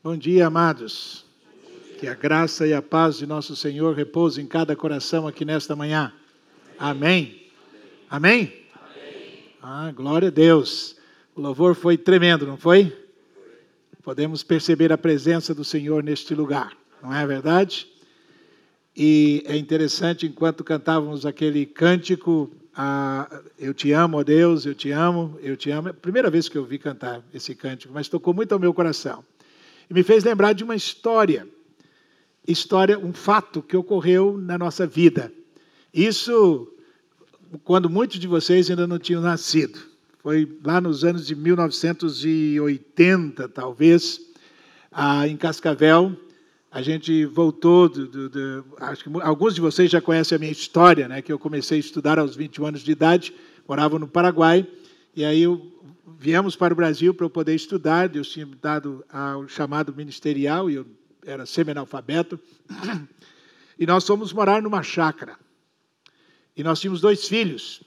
Bom 0.00 0.16
dia, 0.16 0.46
amados. 0.46 1.24
Que 1.98 2.06
a 2.06 2.14
graça 2.14 2.64
e 2.64 2.72
a 2.72 2.80
paz 2.80 3.16
de 3.18 3.26
nosso 3.26 3.56
Senhor 3.56 3.96
repousem 3.96 4.44
em 4.44 4.46
cada 4.46 4.76
coração 4.76 5.26
aqui 5.26 5.44
nesta 5.44 5.74
manhã. 5.74 6.12
Amém. 6.78 7.42
Amém? 8.08 8.52
Ah, 9.60 9.90
glória 9.90 10.28
a 10.28 10.30
Deus. 10.30 10.94
O 11.34 11.40
louvor 11.40 11.74
foi 11.74 11.98
tremendo, 11.98 12.46
não 12.46 12.56
foi? 12.56 12.96
Podemos 14.04 14.44
perceber 14.44 14.92
a 14.92 14.96
presença 14.96 15.52
do 15.52 15.64
Senhor 15.64 16.00
neste 16.04 16.32
lugar, 16.32 16.76
não 17.02 17.12
é 17.12 17.26
verdade? 17.26 17.88
E 18.96 19.42
é 19.46 19.56
interessante, 19.56 20.26
enquanto 20.26 20.62
cantávamos 20.62 21.26
aquele 21.26 21.66
cântico, 21.66 22.48
ah, 22.72 23.42
Eu 23.58 23.74
te 23.74 23.90
amo, 23.90 24.18
ó 24.18 24.22
Deus, 24.22 24.64
eu 24.64 24.76
te 24.76 24.92
amo, 24.92 25.36
eu 25.42 25.56
te 25.56 25.72
amo. 25.72 25.88
É 25.88 25.90
a 25.90 25.94
primeira 25.94 26.30
vez 26.30 26.48
que 26.48 26.56
eu 26.56 26.64
vi 26.64 26.78
cantar 26.78 27.20
esse 27.34 27.52
cântico, 27.52 27.92
mas 27.92 28.08
tocou 28.08 28.32
muito 28.32 28.52
ao 28.52 28.60
meu 28.60 28.72
coração. 28.72 29.24
E 29.88 29.94
me 29.94 30.02
fez 30.02 30.24
lembrar 30.24 30.52
de 30.52 30.64
uma 30.64 30.76
história, 30.76 31.48
história, 32.46 32.98
um 32.98 33.12
fato 33.12 33.62
que 33.62 33.76
ocorreu 33.76 34.36
na 34.36 34.58
nossa 34.58 34.86
vida. 34.86 35.32
Isso 35.92 36.72
quando 37.64 37.88
muitos 37.88 38.18
de 38.18 38.26
vocês 38.26 38.68
ainda 38.68 38.86
não 38.86 38.98
tinham 38.98 39.22
nascido. 39.22 39.78
Foi 40.18 40.46
lá 40.64 40.80
nos 40.80 41.04
anos 41.04 41.26
de 41.26 41.34
1980, 41.34 43.48
talvez, 43.48 44.20
em 45.26 45.36
Cascavel. 45.36 46.16
A 46.70 46.82
gente 46.82 47.24
voltou, 47.24 47.88
do, 47.88 48.06
do, 48.06 48.28
do, 48.28 48.64
acho 48.78 49.04
que 49.04 49.10
alguns 49.22 49.54
de 49.54 49.60
vocês 49.60 49.90
já 49.90 50.02
conhecem 50.02 50.36
a 50.36 50.38
minha 50.38 50.52
história, 50.52 51.08
né, 51.08 51.22
que 51.22 51.32
eu 51.32 51.38
comecei 51.38 51.78
a 51.78 51.80
estudar 51.80 52.18
aos 52.18 52.36
21 52.36 52.66
anos 52.66 52.82
de 52.82 52.92
idade, 52.92 53.34
morava 53.66 53.98
no 53.98 54.06
Paraguai, 54.06 54.66
e 55.16 55.24
aí 55.24 55.40
eu 55.42 55.77
viemos 56.18 56.56
para 56.56 56.74
o 56.74 56.76
Brasil 56.76 57.14
para 57.14 57.24
eu 57.24 57.30
poder 57.30 57.54
estudar, 57.54 58.08
Deus 58.08 58.28
tinha 58.28 58.44
dado 58.60 59.04
o 59.40 59.46
chamado 59.46 59.94
ministerial 59.94 60.68
e 60.68 60.74
eu 60.74 60.86
era 61.24 61.46
semi-analfabeto. 61.46 62.38
E 63.78 63.86
nós 63.86 64.04
fomos 64.04 64.32
morar 64.32 64.60
numa 64.60 64.82
chácara. 64.82 65.38
E 66.56 66.64
nós 66.64 66.80
tínhamos 66.80 67.00
dois 67.00 67.28
filhos. 67.28 67.80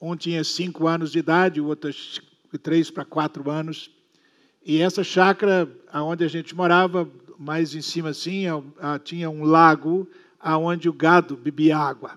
Um 0.00 0.14
tinha 0.14 0.44
cinco 0.44 0.86
anos 0.86 1.10
de 1.10 1.18
idade, 1.18 1.60
o 1.60 1.66
outro 1.66 1.90
três 2.62 2.92
para 2.92 3.04
quatro 3.04 3.50
anos. 3.50 3.90
E 4.64 4.80
essa 4.80 5.02
chácara, 5.02 5.68
aonde 5.92 6.22
a 6.22 6.28
gente 6.28 6.54
morava, 6.54 7.10
mais 7.36 7.74
em 7.74 7.82
cima 7.82 8.10
assim, 8.10 8.44
tinha 9.02 9.28
um 9.28 9.42
lago 9.42 10.08
aonde 10.38 10.88
o 10.88 10.92
gado 10.92 11.36
bebia 11.36 11.76
água. 11.76 12.16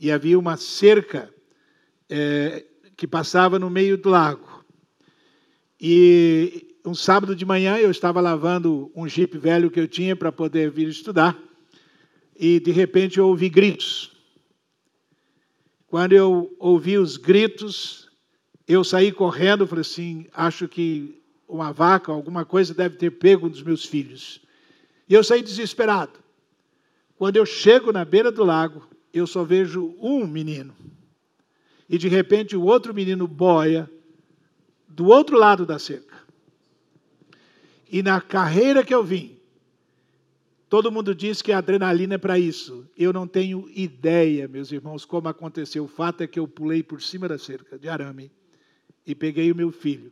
E 0.00 0.10
havia 0.10 0.36
uma 0.36 0.56
cerca 0.56 1.32
é, 2.10 2.64
que 2.96 3.06
passava 3.06 3.58
no 3.58 3.70
meio 3.70 3.96
do 3.96 4.10
lago. 4.10 4.64
E 5.80 6.76
um 6.84 6.94
sábado 6.94 7.34
de 7.34 7.44
manhã 7.44 7.76
eu 7.76 7.90
estava 7.90 8.20
lavando 8.20 8.90
um 8.94 9.08
jipe 9.08 9.38
velho 9.38 9.70
que 9.70 9.80
eu 9.80 9.88
tinha 9.88 10.14
para 10.14 10.32
poder 10.32 10.70
vir 10.70 10.88
estudar. 10.88 11.38
E 12.36 12.60
de 12.60 12.70
repente 12.70 13.18
eu 13.18 13.28
ouvi 13.28 13.48
gritos. 13.48 14.12
Quando 15.86 16.12
eu 16.12 16.54
ouvi 16.58 16.96
os 16.96 17.16
gritos, 17.16 18.08
eu 18.66 18.82
saí 18.82 19.12
correndo, 19.12 19.66
falei 19.66 19.82
assim: 19.82 20.26
acho 20.32 20.66
que 20.66 21.20
uma 21.46 21.72
vaca, 21.72 22.10
alguma 22.10 22.44
coisa 22.44 22.72
deve 22.72 22.96
ter 22.96 23.10
pego 23.10 23.46
um 23.46 23.50
dos 23.50 23.62
meus 23.62 23.84
filhos. 23.84 24.40
E 25.08 25.14
eu 25.14 25.22
saí 25.22 25.42
desesperado. 25.42 26.18
Quando 27.16 27.36
eu 27.36 27.44
chego 27.44 27.92
na 27.92 28.04
beira 28.04 28.32
do 28.32 28.42
lago, 28.42 28.88
eu 29.12 29.26
só 29.26 29.44
vejo 29.44 29.94
um 30.00 30.26
menino 30.26 30.74
e 31.92 31.98
de 31.98 32.08
repente 32.08 32.56
o 32.56 32.62
outro 32.62 32.94
menino 32.94 33.28
boia 33.28 33.88
do 34.88 35.08
outro 35.08 35.36
lado 35.36 35.66
da 35.66 35.78
cerca. 35.78 36.16
E 37.90 38.02
na 38.02 38.18
carreira 38.18 38.82
que 38.82 38.94
eu 38.94 39.04
vim, 39.04 39.36
todo 40.70 40.90
mundo 40.90 41.14
diz 41.14 41.42
que 41.42 41.52
a 41.52 41.58
adrenalina 41.58 42.14
é 42.14 42.18
para 42.18 42.38
isso. 42.38 42.88
Eu 42.96 43.12
não 43.12 43.28
tenho 43.28 43.68
ideia, 43.74 44.48
meus 44.48 44.72
irmãos, 44.72 45.04
como 45.04 45.28
aconteceu. 45.28 45.84
O 45.84 45.88
fato 45.88 46.22
é 46.22 46.26
que 46.26 46.40
eu 46.40 46.48
pulei 46.48 46.82
por 46.82 47.02
cima 47.02 47.28
da 47.28 47.36
cerca 47.36 47.78
de 47.78 47.90
arame 47.90 48.32
e 49.06 49.14
peguei 49.14 49.52
o 49.52 49.54
meu 49.54 49.70
filho, 49.70 50.10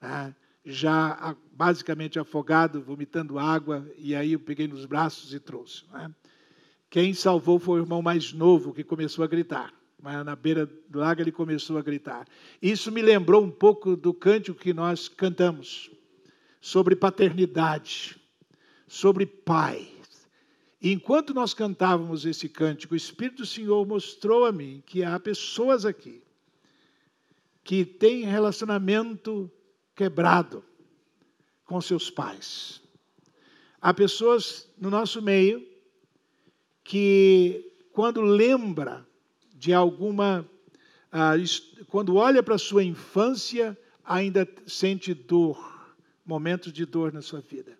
né, 0.00 0.32
já 0.64 1.36
basicamente 1.52 2.20
afogado, 2.20 2.80
vomitando 2.80 3.36
água, 3.36 3.84
e 3.98 4.14
aí 4.14 4.34
eu 4.34 4.38
peguei 4.38 4.68
nos 4.68 4.86
braços 4.86 5.34
e 5.34 5.40
trouxe. 5.40 5.82
Né. 5.92 6.14
Quem 6.88 7.12
salvou 7.14 7.58
foi 7.58 7.80
o 7.80 7.82
irmão 7.82 8.00
mais 8.00 8.32
novo 8.32 8.72
que 8.72 8.84
começou 8.84 9.24
a 9.24 9.28
gritar 9.28 9.79
mas 10.02 10.24
na 10.24 10.34
beira 10.34 10.66
do 10.88 10.98
lago 10.98 11.20
ele 11.20 11.32
começou 11.32 11.78
a 11.78 11.82
gritar. 11.82 12.26
Isso 12.60 12.90
me 12.90 13.02
lembrou 13.02 13.42
um 13.42 13.50
pouco 13.50 13.96
do 13.96 14.14
cântico 14.14 14.58
que 14.58 14.72
nós 14.72 15.08
cantamos 15.08 15.90
sobre 16.60 16.96
paternidade, 16.96 18.20
sobre 18.86 19.26
pai. 19.26 19.88
E 20.80 20.92
enquanto 20.92 21.34
nós 21.34 21.52
cantávamos 21.52 22.24
esse 22.24 22.48
cântico, 22.48 22.94
o 22.94 22.96
Espírito 22.96 23.38
do 23.38 23.46
Senhor 23.46 23.86
mostrou 23.86 24.46
a 24.46 24.52
mim 24.52 24.82
que 24.86 25.04
há 25.04 25.18
pessoas 25.20 25.84
aqui 25.84 26.22
que 27.62 27.84
têm 27.84 28.24
relacionamento 28.24 29.50
quebrado 29.94 30.64
com 31.64 31.80
seus 31.80 32.10
pais. 32.10 32.80
Há 33.80 33.92
pessoas 33.92 34.68
no 34.78 34.90
nosso 34.90 35.20
meio 35.20 35.66
que, 36.82 37.72
quando 37.92 38.20
lembra 38.20 39.06
de 39.60 39.74
alguma. 39.74 40.48
Ah, 41.12 41.34
quando 41.88 42.16
olha 42.16 42.42
para 42.42 42.54
a 42.54 42.58
sua 42.58 42.82
infância, 42.82 43.78
ainda 44.02 44.48
sente 44.66 45.12
dor, 45.12 45.94
momentos 46.24 46.72
de 46.72 46.86
dor 46.86 47.12
na 47.12 47.20
sua 47.20 47.40
vida. 47.40 47.78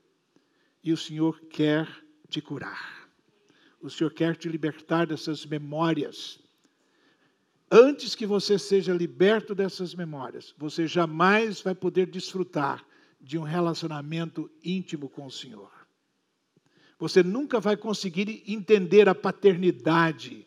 E 0.84 0.92
o 0.92 0.96
Senhor 0.96 1.40
quer 1.48 1.88
te 2.28 2.42
curar. 2.42 3.08
O 3.80 3.88
Senhor 3.88 4.12
quer 4.12 4.36
te 4.36 4.46
libertar 4.46 5.06
dessas 5.06 5.46
memórias. 5.46 6.38
Antes 7.70 8.14
que 8.14 8.26
você 8.26 8.58
seja 8.58 8.92
liberto 8.92 9.54
dessas 9.54 9.94
memórias, 9.94 10.54
você 10.58 10.86
jamais 10.86 11.62
vai 11.62 11.74
poder 11.74 12.06
desfrutar 12.06 12.84
de 13.18 13.38
um 13.38 13.42
relacionamento 13.42 14.50
íntimo 14.62 15.08
com 15.08 15.24
o 15.24 15.30
Senhor. 15.30 15.70
Você 16.98 17.22
nunca 17.22 17.58
vai 17.58 17.76
conseguir 17.76 18.42
entender 18.46 19.08
a 19.08 19.14
paternidade 19.14 20.46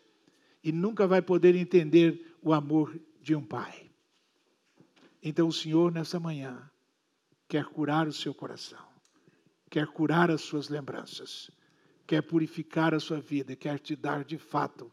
e 0.63 0.71
nunca 0.71 1.05
vai 1.05 1.21
poder 1.21 1.55
entender 1.55 2.35
o 2.41 2.53
amor 2.53 2.97
de 3.21 3.35
um 3.35 3.43
pai. 3.43 3.89
Então, 5.21 5.47
o 5.47 5.53
Senhor, 5.53 5.91
nessa 5.91 6.19
manhã, 6.19 6.69
quer 7.47 7.65
curar 7.65 8.07
o 8.07 8.13
seu 8.13 8.33
coração, 8.33 8.85
quer 9.69 9.87
curar 9.87 10.31
as 10.31 10.41
suas 10.41 10.69
lembranças, 10.69 11.51
quer 12.05 12.21
purificar 12.21 12.93
a 12.93 12.99
sua 12.99 13.19
vida, 13.19 13.55
quer 13.55 13.79
te 13.79 13.95
dar 13.95 14.23
de 14.23 14.37
fato 14.37 14.91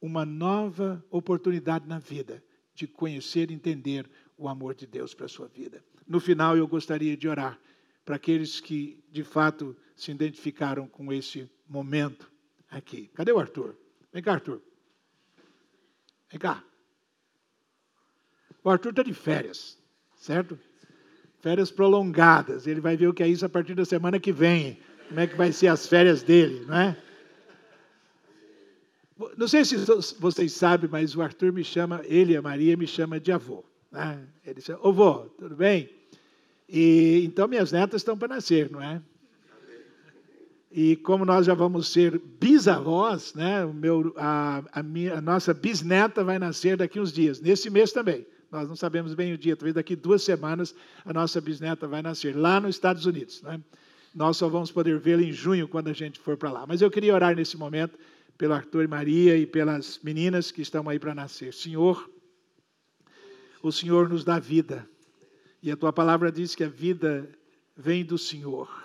uma 0.00 0.24
nova 0.24 1.04
oportunidade 1.10 1.86
na 1.86 1.98
vida 1.98 2.42
de 2.74 2.86
conhecer 2.86 3.50
e 3.50 3.54
entender 3.54 4.08
o 4.36 4.48
amor 4.48 4.74
de 4.74 4.86
Deus 4.86 5.14
para 5.14 5.26
a 5.26 5.28
sua 5.28 5.48
vida. 5.48 5.82
No 6.06 6.20
final, 6.20 6.56
eu 6.56 6.66
gostaria 6.66 7.16
de 7.16 7.28
orar 7.28 7.58
para 8.04 8.16
aqueles 8.16 8.60
que 8.60 9.02
de 9.10 9.24
fato 9.24 9.76
se 9.96 10.10
identificaram 10.10 10.86
com 10.86 11.12
esse 11.12 11.50
momento 11.66 12.30
aqui. 12.70 13.08
Cadê 13.14 13.32
o 13.32 13.38
Arthur? 13.38 13.76
Vem 14.12 14.22
cá, 14.22 14.34
Arthur. 14.34 14.60
Vem 16.34 16.40
cá. 16.40 16.64
O 18.64 18.68
Arthur 18.68 18.90
está 18.90 19.04
de 19.04 19.14
férias, 19.14 19.78
certo? 20.16 20.58
Férias 21.40 21.70
prolongadas. 21.70 22.66
Ele 22.66 22.80
vai 22.80 22.96
ver 22.96 23.06
o 23.06 23.14
que 23.14 23.22
é 23.22 23.28
isso 23.28 23.46
a 23.46 23.48
partir 23.48 23.74
da 23.76 23.84
semana 23.84 24.18
que 24.18 24.32
vem. 24.32 24.80
Como 25.06 25.20
é 25.20 25.28
que 25.28 25.36
vai 25.36 25.52
ser 25.52 25.68
as 25.68 25.86
férias 25.86 26.24
dele, 26.24 26.64
não 26.66 26.76
é? 26.76 27.02
Não 29.36 29.46
sei 29.46 29.64
se 29.64 29.76
vocês 30.18 30.52
sabem, 30.54 30.90
mas 30.90 31.14
o 31.14 31.22
Arthur 31.22 31.52
me 31.52 31.62
chama, 31.62 32.02
ele 32.04 32.32
e 32.32 32.36
a 32.36 32.42
Maria 32.42 32.76
me 32.76 32.86
chama 32.88 33.20
de 33.20 33.30
avô. 33.30 33.64
Né? 33.92 34.26
Ele 34.44 34.56
diz, 34.56 34.68
ô 34.70 34.92
vô, 34.92 35.26
tudo 35.38 35.54
bem? 35.54 35.88
E 36.68 37.22
então 37.24 37.46
minhas 37.46 37.70
netas 37.70 38.00
estão 38.00 38.18
para 38.18 38.34
nascer, 38.34 38.72
não 38.72 38.82
é? 38.82 39.00
E 40.76 40.96
como 40.96 41.24
nós 41.24 41.46
já 41.46 41.54
vamos 41.54 41.86
ser 41.86 42.20
bisavós, 42.40 43.32
né, 43.32 43.64
o 43.64 43.72
meu, 43.72 44.12
a, 44.16 44.60
a, 44.72 44.82
minha, 44.82 45.18
a 45.18 45.20
nossa 45.20 45.54
bisneta 45.54 46.24
vai 46.24 46.36
nascer 46.36 46.76
daqui 46.76 46.98
uns 46.98 47.12
dias, 47.12 47.40
nesse 47.40 47.70
mês 47.70 47.92
também. 47.92 48.26
Nós 48.50 48.68
não 48.68 48.74
sabemos 48.74 49.14
bem 49.14 49.32
o 49.32 49.38
dia, 49.38 49.54
talvez 49.54 49.72
daqui 49.72 49.94
duas 49.94 50.24
semanas 50.24 50.74
a 51.04 51.12
nossa 51.12 51.40
bisneta 51.40 51.86
vai 51.86 52.02
nascer, 52.02 52.36
lá 52.36 52.60
nos 52.60 52.74
Estados 52.74 53.06
Unidos. 53.06 53.40
Né? 53.42 53.60
Nós 54.12 54.36
só 54.36 54.48
vamos 54.48 54.72
poder 54.72 54.98
vê-la 54.98 55.22
em 55.22 55.30
junho, 55.30 55.68
quando 55.68 55.86
a 55.86 55.92
gente 55.92 56.18
for 56.18 56.36
para 56.36 56.50
lá. 56.50 56.66
Mas 56.66 56.82
eu 56.82 56.90
queria 56.90 57.14
orar 57.14 57.36
nesse 57.36 57.56
momento 57.56 57.96
pelo 58.36 58.54
Arthur 58.54 58.82
e 58.82 58.88
Maria 58.88 59.36
e 59.36 59.46
pelas 59.46 60.00
meninas 60.02 60.50
que 60.50 60.60
estão 60.60 60.88
aí 60.88 60.98
para 60.98 61.14
nascer. 61.14 61.54
Senhor, 61.54 62.10
o 63.62 63.70
Senhor 63.70 64.08
nos 64.08 64.24
dá 64.24 64.40
vida. 64.40 64.84
E 65.62 65.70
a 65.70 65.76
tua 65.76 65.92
palavra 65.92 66.32
diz 66.32 66.56
que 66.56 66.64
a 66.64 66.68
vida 66.68 67.30
vem 67.76 68.04
do 68.04 68.18
Senhor 68.18 68.83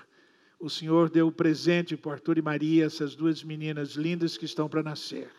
o 0.60 0.70
Senhor 0.70 1.10
deu 1.10 1.28
o 1.28 1.32
presente 1.32 1.96
para 1.96 2.14
Arthur 2.14 2.38
e 2.38 2.42
Maria, 2.42 2.86
essas 2.86 3.16
duas 3.16 3.42
meninas 3.44 3.92
lindas 3.94 4.38
que 4.38 4.44
estão 4.44 4.68
para 4.68 4.84
nascer. 4.84 5.30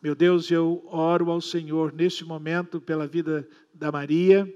Meu 0.00 0.14
Deus, 0.14 0.50
eu 0.50 0.82
oro 0.86 1.30
ao 1.30 1.40
Senhor 1.40 1.92
neste 1.92 2.24
momento 2.24 2.80
pela 2.80 3.06
vida 3.06 3.46
da 3.74 3.92
Maria 3.92 4.50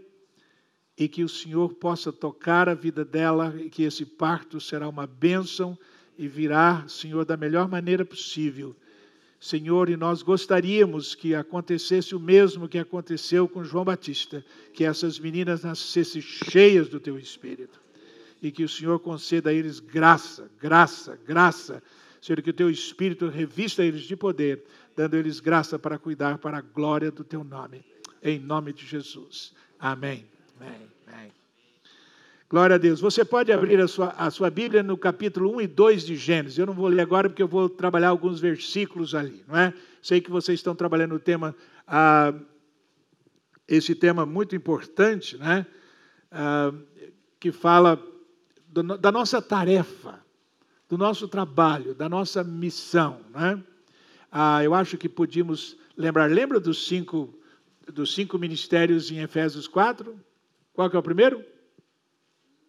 e 0.97 1.07
que 1.07 1.23
o 1.23 1.29
Senhor 1.29 1.75
possa 1.75 2.11
tocar 2.11 2.69
a 2.69 2.75
vida 2.75 3.05
dela 3.05 3.55
e 3.59 3.69
que 3.69 3.83
esse 3.83 4.07
parto 4.07 4.59
será 4.59 4.89
uma 4.89 5.07
bênção 5.07 5.77
e 6.17 6.27
virá, 6.27 6.87
Senhor, 6.89 7.25
da 7.25 7.37
melhor 7.37 7.69
maneira 7.69 8.05
possível. 8.05 8.75
Senhor, 9.39 9.91
e 9.91 9.97
nós 9.97 10.23
gostaríamos 10.23 11.15
que 11.15 11.35
acontecesse 11.35 12.15
o 12.15 12.21
mesmo 12.21 12.69
que 12.69 12.79
aconteceu 12.79 13.49
com 13.49 13.65
João 13.65 13.85
Batista, 13.85 14.45
que 14.73 14.85
essas 14.85 15.19
meninas 15.19 15.65
nascessem 15.65 16.23
cheias 16.23 16.89
do 16.89 17.01
teu 17.01 17.19
espírito 17.19 17.82
e 18.43 18.51
que 18.51 18.65
o 18.65 18.69
Senhor 18.69 18.99
conceda 18.99 19.51
a 19.51 19.53
eles 19.53 19.79
graça, 19.79 20.51
graça, 20.61 21.17
graça. 21.25 21.81
Senhor, 22.21 22.43
que 22.43 22.51
o 22.51 22.53
teu 22.53 22.69
espírito 22.69 23.29
revista 23.29 23.85
eles 23.85 24.03
de 24.03 24.17
poder, 24.17 24.65
dando 24.97 25.17
eles 25.17 25.39
graça 25.39 25.79
para 25.79 25.97
cuidar 25.97 26.39
para 26.39 26.59
a 26.59 26.61
glória 26.61 27.11
do 27.11 27.23
teu 27.23 27.45
nome. 27.45 27.85
Em 28.21 28.41
nome 28.41 28.73
de 28.73 28.85
Jesus. 28.85 29.55
Amém. 29.79 30.27
Amém. 30.61 30.89
Amém. 31.07 31.33
Glória 32.51 32.75
a 32.75 32.79
Deus. 32.79 33.01
Você 33.01 33.25
pode 33.25 33.53
abrir 33.53 33.81
a 33.81 33.89
sua, 33.89 34.09
a 34.11 34.31
sua 34.31 34.51
Bíblia 34.51 34.83
no 34.83 34.97
capítulo 34.99 35.57
1 35.57 35.61
e 35.63 35.67
2 35.69 36.05
de 36.05 36.17
Gênesis. 36.17 36.59
Eu 36.59 36.67
não 36.67 36.75
vou 36.75 36.89
ler 36.89 37.01
agora 37.01 37.29
porque 37.29 37.43
eu 37.43 37.49
vou 37.49 37.69
trabalhar 37.69 38.09
alguns 38.09 38.41
versículos 38.41 39.15
ali, 39.15 39.43
não 39.49 39.57
é? 39.57 39.73
Sei 40.03 40.21
que 40.21 40.31
vocês 40.31 40.59
estão 40.59 40.75
trabalhando 40.75 41.15
o 41.15 41.19
tema, 41.19 41.55
ah, 41.87 42.35
esse 43.67 43.95
tema 43.95 44.27
muito 44.27 44.55
importante, 44.55 45.39
né? 45.39 45.65
Ah, 46.31 46.73
que 47.41 47.51
fala 47.51 48.12
do, 48.73 48.83
da 48.99 49.13
nossa 49.13 49.41
tarefa, 49.41 50.19
do 50.89 50.99
nosso 50.99 51.29
trabalho, 51.29 51.95
da 51.95 52.09
nossa 52.09 52.43
missão, 52.43 53.21
né? 53.31 53.63
Ah, 54.31 54.65
eu 54.65 54.75
acho 54.75 54.97
que 54.97 55.09
podíamos 55.09 55.77
lembrar. 55.97 56.31
Lembra 56.31 56.59
dos 56.59 56.87
cinco, 56.89 57.33
dos 57.87 58.15
cinco 58.15 58.39
ministérios 58.39 59.11
em 59.11 59.21
Efésios 59.21 59.69
4? 59.69 60.19
Qual 60.73 60.91
que 60.91 60.97
é 60.97 60.99
o 60.99 61.03
primeiro? 61.03 61.45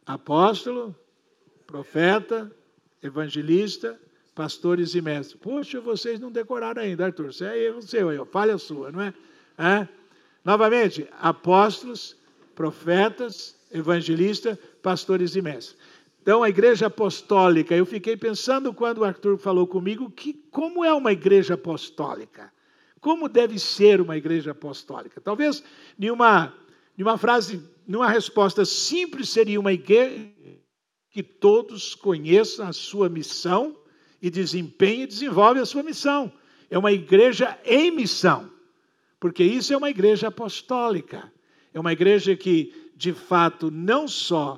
apóstolo, 0.06 0.96
profeta, 1.66 2.52
evangelista, 3.02 4.00
pastores 4.36 4.96
e 4.96 5.02
mestres. 5.02 5.40
Poxa, 5.42 5.80
vocês 5.80 6.20
não 6.20 6.32
decoraram 6.32 6.82
ainda, 6.82 7.06
Arthur. 7.06 7.30
Isso 7.30 7.44
é 7.44 7.82
seu, 7.82 8.10
aí, 8.10 8.26
falha 8.26 8.58
sua, 8.58 8.92
não 8.92 9.02
é? 9.02 9.14
é? 9.58 9.88
Novamente, 10.44 11.08
apóstolos, 11.20 12.16
profetas, 12.56 13.56
evangelistas, 13.72 14.58
pastores 14.82 15.36
e 15.36 15.42
mestres. 15.42 15.78
Então, 16.24 16.42
a 16.42 16.48
igreja 16.48 16.86
apostólica, 16.86 17.76
eu 17.76 17.86
fiquei 17.86 18.16
pensando 18.16 18.74
quando 18.74 19.00
o 19.00 19.04
Arthur 19.04 19.38
falou 19.38 19.68
comigo 19.68 20.10
que 20.10 20.32
como 20.50 20.86
é 20.86 20.94
uma 20.94 21.12
igreja 21.12 21.56
apostólica? 21.56 22.50
Como 23.02 23.28
deve 23.28 23.60
ser 23.60 24.00
uma 24.00 24.16
igreja 24.16 24.52
apostólica? 24.52 25.20
Talvez 25.20 25.62
nenhuma, 26.00 26.56
nenhuma 26.96 27.18
frase 27.18 27.62
numa 27.86 28.08
resposta 28.08 28.64
simples, 28.64 29.28
seria 29.28 29.60
uma 29.60 29.74
igreja 29.74 30.32
que 31.12 31.22
todos 31.22 31.94
conheçam 31.94 32.70
a 32.70 32.72
sua 32.72 33.10
missão 33.10 33.76
e 34.22 34.30
desempenhem 34.30 35.02
e 35.02 35.08
desenvolvem 35.08 35.62
a 35.62 35.66
sua 35.66 35.84
missão. 35.84 36.32
É 36.70 36.78
uma 36.78 36.94
igreja 36.94 37.60
em 37.66 37.92
missão, 37.92 38.50
porque 39.20 39.44
isso 39.44 39.74
é 39.74 39.78
uma 39.78 39.90
igreja 39.90 40.30
apostólica. 40.30 41.30
É 41.74 41.80
uma 41.82 41.92
igreja 41.92 42.34
que, 42.34 42.94
de 42.96 43.12
fato, 43.12 43.70
não 43.70 44.08
só 44.08 44.58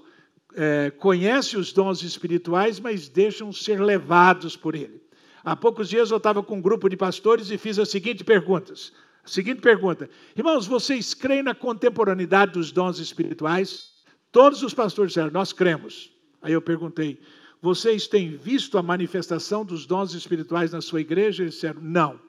é, 0.56 0.92
conhece 0.92 1.58
os 1.58 1.74
dons 1.74 2.02
espirituais, 2.02 2.80
mas 2.80 3.10
deixam 3.10 3.52
ser 3.52 3.82
levados 3.82 4.56
por 4.56 4.76
ele. 4.76 5.02
Há 5.44 5.56
poucos 5.56 5.90
dias 5.90 6.10
eu 6.10 6.18
estava 6.18 6.42
com 6.42 6.58
um 6.58 6.62
grupo 6.62 6.90
de 6.90 6.98
pastores 6.98 7.52
e 7.52 7.58
fiz 7.58 7.78
as 7.78 7.90
seguintes 7.90 8.24
perguntas. 8.24 8.94
Seguinte 9.26 9.62
pergunta: 9.62 10.10
Irmãos, 10.36 10.66
vocês 10.66 11.14
creem 11.14 11.44
na 11.44 11.54
contemporaneidade 11.54 12.54
dos 12.54 12.72
dons 12.72 13.00
espirituais? 13.00 13.92
Todos 14.32 14.64
os 14.64 14.74
pastores 14.74 15.12
disseram: 15.12 15.32
Nós 15.32 15.52
cremos. 15.52 16.12
Aí 16.42 16.54
eu 16.54 16.62
perguntei: 16.62 17.20
Vocês 17.62 18.08
têm 18.08 18.38
visto 18.38 18.78
a 18.78 18.84
manifestação 18.84 19.66
dos 19.66 19.86
dons 19.86 20.14
espirituais 20.14 20.72
na 20.72 20.82
sua 20.82 21.02
igreja? 21.02 21.44
Eles 21.44 21.56
disseram: 21.56 21.82
Não. 21.82 22.20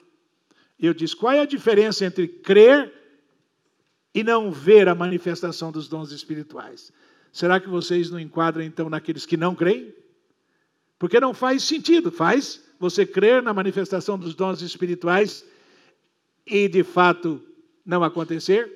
Eu 0.79 0.93
disse: 0.93 1.15
Qual 1.15 1.31
é 1.31 1.39
a 1.39 1.45
diferença 1.45 2.05
entre 2.05 2.27
crer 2.27 2.91
e 4.13 4.23
não 4.23 4.51
ver 4.51 4.87
a 4.87 4.95
manifestação 4.95 5.71
dos 5.71 5.87
dons 5.87 6.11
espirituais? 6.11 6.91
Será 7.31 7.59
que 7.59 7.69
vocês 7.69 8.09
não 8.09 8.19
enquadram 8.19 8.63
então 8.63 8.89
naqueles 8.89 9.25
que 9.25 9.37
não 9.37 9.53
creem? 9.53 9.93
Porque 10.97 11.19
não 11.19 11.33
faz 11.33 11.63
sentido, 11.63 12.11
faz 12.11 12.63
você 12.79 13.05
crer 13.05 13.41
na 13.41 13.53
manifestação 13.53 14.17
dos 14.17 14.33
dons 14.33 14.61
espirituais 14.61 15.45
e 16.45 16.67
de 16.67 16.83
fato 16.83 17.41
não 17.85 18.03
acontecer. 18.03 18.71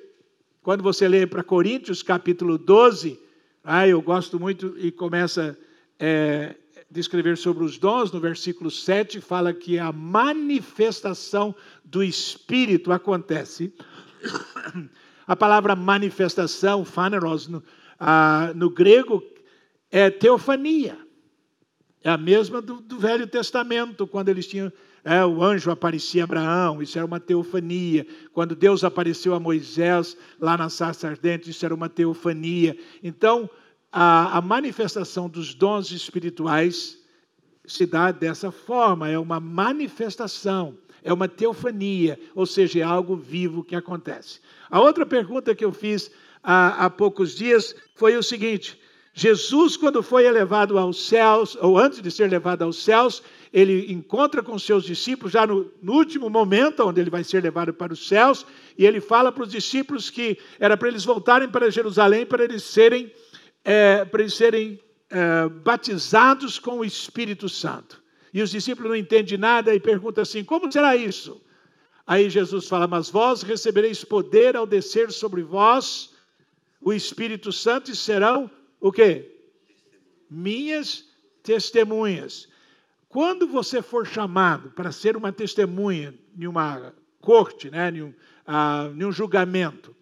Quando 0.62 0.82
você 0.82 1.08
lê 1.08 1.26
para 1.26 1.42
Coríntios 1.42 2.02
capítulo 2.02 2.56
12, 2.58 3.18
ah, 3.64 3.86
eu 3.86 4.00
gosto 4.00 4.38
muito 4.38 4.74
e 4.78 4.92
começa 4.92 5.58
é, 5.98 6.56
descrever 6.92 7.36
sobre 7.38 7.64
os 7.64 7.78
dons, 7.78 8.12
no 8.12 8.20
versículo 8.20 8.70
7 8.70 9.20
fala 9.20 9.52
que 9.52 9.78
a 9.78 9.90
manifestação 9.90 11.54
do 11.84 12.02
Espírito 12.02 12.92
acontece. 12.92 13.72
A 15.24 15.36
palavra 15.36 15.76
manifestação, 15.76 16.84
phaneros, 16.84 17.46
no, 17.46 17.62
ah, 18.04 18.52
no 18.56 18.68
grego, 18.68 19.22
é 19.88 20.10
teofania. 20.10 20.98
É 22.02 22.10
a 22.10 22.18
mesma 22.18 22.60
do, 22.60 22.80
do 22.80 22.98
Velho 22.98 23.28
Testamento, 23.28 24.08
quando 24.08 24.28
eles 24.28 24.44
tinham 24.46 24.72
é, 25.04 25.24
o 25.24 25.42
anjo 25.42 25.70
aparecia 25.70 26.22
a 26.22 26.24
Abraão, 26.24 26.82
isso 26.82 26.98
era 26.98 27.06
uma 27.06 27.20
teofania. 27.20 28.04
Quando 28.32 28.56
Deus 28.56 28.82
apareceu 28.82 29.34
a 29.34 29.40
Moisés 29.40 30.16
lá 30.40 30.56
na 30.56 30.68
sarça 30.68 31.08
ardente, 31.08 31.50
isso 31.50 31.64
era 31.64 31.74
uma 31.74 31.88
teofania. 31.88 32.76
Então, 33.04 33.48
a, 33.92 34.36
a 34.36 34.40
manifestação 34.40 35.28
dos 35.28 35.54
dons 35.54 35.92
espirituais 35.92 36.98
se 37.64 37.86
dá 37.86 38.10
dessa 38.10 38.50
forma, 38.50 39.08
é 39.08 39.16
uma 39.16 39.38
manifestação, 39.38 40.76
é 41.04 41.12
uma 41.12 41.28
teofania, 41.28 42.18
ou 42.34 42.46
seja, 42.46 42.80
é 42.80 42.82
algo 42.82 43.14
vivo 43.14 43.62
que 43.62 43.76
acontece. 43.76 44.40
A 44.68 44.80
outra 44.80 45.06
pergunta 45.06 45.54
que 45.54 45.64
eu 45.64 45.72
fiz 45.72 46.10
há, 46.42 46.86
há 46.86 46.90
poucos 46.90 47.34
dias 47.34 47.74
foi 47.94 48.16
o 48.16 48.22
seguinte: 48.22 48.80
Jesus, 49.14 49.76
quando 49.76 50.02
foi 50.02 50.24
elevado 50.24 50.78
aos 50.78 51.06
céus, 51.06 51.56
ou 51.60 51.78
antes 51.78 52.00
de 52.00 52.10
ser 52.10 52.30
levado 52.30 52.62
aos 52.62 52.82
céus, 52.82 53.22
ele 53.52 53.92
encontra 53.92 54.42
com 54.42 54.58
seus 54.58 54.84
discípulos 54.84 55.32
já 55.32 55.46
no, 55.46 55.70
no, 55.82 55.92
último 55.92 56.30
momento, 56.30 56.80
onde 56.86 57.00
ele 57.00 57.10
vai 57.10 57.22
ser 57.22 57.42
levado 57.42 57.74
para 57.74 57.92
os 57.92 58.08
céus, 58.08 58.46
e 58.76 58.86
ele 58.86 59.00
fala 59.00 59.30
para 59.30 59.42
os 59.42 59.50
discípulos 59.50 60.08
que 60.08 60.38
era 60.58 60.76
para 60.78 60.88
eles 60.88 61.04
voltarem 61.04 61.48
para 61.48 61.70
Jerusalém 61.70 62.24
para 62.24 62.44
eles 62.44 62.62
serem, 62.62 63.12
é, 63.62 64.04
para 64.06 64.22
eles 64.22 64.34
serem 64.34 64.80
é, 65.10 65.46
batizados 65.46 66.58
com 66.58 66.78
o 66.78 66.84
Espírito 66.84 67.50
Santo. 67.50 68.02
E 68.32 68.40
os 68.40 68.50
discípulos 68.50 68.88
não 68.88 68.96
entendem 68.96 69.36
nada 69.36 69.74
e 69.74 69.78
perguntam 69.78 70.22
assim: 70.22 70.42
como 70.42 70.72
será 70.72 70.96
isso? 70.96 71.38
Aí 72.06 72.30
Jesus 72.30 72.66
fala: 72.66 72.86
Mas 72.86 73.10
vós 73.10 73.42
recebereis 73.42 74.02
poder 74.02 74.56
ao 74.56 74.66
descer 74.66 75.12
sobre 75.12 75.42
vós 75.42 76.11
o 76.82 76.92
Espírito 76.92 77.52
Santo 77.52 77.90
e 77.90 77.96
serão 77.96 78.50
o 78.80 78.90
quê? 78.90 79.30
Minhas 80.28 81.04
testemunhas. 81.42 82.48
Quando 83.08 83.46
você 83.46 83.82
for 83.82 84.06
chamado 84.06 84.70
para 84.70 84.90
ser 84.90 85.16
uma 85.16 85.32
testemunha 85.32 86.14
em 86.36 86.46
uma 86.46 86.94
corte, 87.20 87.70
né, 87.70 87.90
em, 87.90 88.02
um, 88.02 88.14
ah, 88.46 88.90
em 88.94 89.04
um 89.04 89.12
julgamento, 89.12 89.94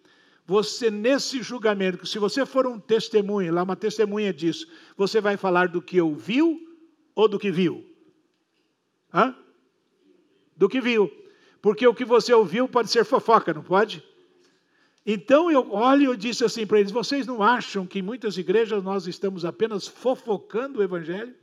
você 0.45 0.89
nesse 0.89 1.41
julgamento, 1.41 2.05
se 2.05 2.17
você 2.17 2.45
for 2.45 2.65
um 2.65 2.79
testemunha, 2.79 3.53
lá 3.53 3.63
uma 3.63 3.75
testemunha 3.75 4.33
disso, 4.33 4.67
você 4.97 5.21
vai 5.21 5.37
falar 5.37 5.67
do 5.67 5.81
que 5.81 6.01
ouviu 6.01 6.59
ou 7.13 7.27
do 7.27 7.37
que 7.37 7.51
viu? 7.51 7.85
Hã? 9.13 9.35
Do 10.55 10.67
que 10.67 10.81
viu. 10.81 11.11
Porque 11.61 11.85
o 11.85 11.93
que 11.93 12.03
você 12.03 12.33
ouviu 12.33 12.67
pode 12.67 12.89
ser 12.89 13.05
fofoca, 13.05 13.53
não 13.53 13.61
pode? 13.61 14.03
Então 15.05 15.49
eu 15.49 15.71
olho 15.71 16.13
e 16.13 16.17
disse 16.17 16.43
assim 16.43 16.65
para 16.65 16.79
eles: 16.79 16.91
vocês 16.91 17.25
não 17.25 17.41
acham 17.41 17.85
que 17.87 17.99
em 17.99 18.03
muitas 18.03 18.37
igrejas 18.37 18.83
nós 18.83 19.07
estamos 19.07 19.43
apenas 19.43 19.87
fofocando 19.87 20.79
o 20.79 20.83
Evangelho? 20.83 21.33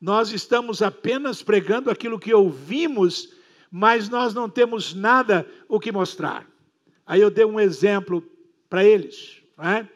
Nós 0.00 0.32
estamos 0.32 0.80
apenas 0.80 1.42
pregando 1.42 1.90
aquilo 1.90 2.18
que 2.18 2.32
ouvimos, 2.32 3.34
mas 3.70 4.08
nós 4.08 4.32
não 4.32 4.48
temos 4.48 4.94
nada 4.94 5.46
o 5.68 5.78
que 5.78 5.92
mostrar. 5.92 6.46
Aí 7.04 7.20
eu 7.20 7.30
dei 7.30 7.44
um 7.44 7.60
exemplo 7.60 8.24
para 8.68 8.84
eles, 8.84 9.42
não 9.58 9.68
é? 9.68 9.88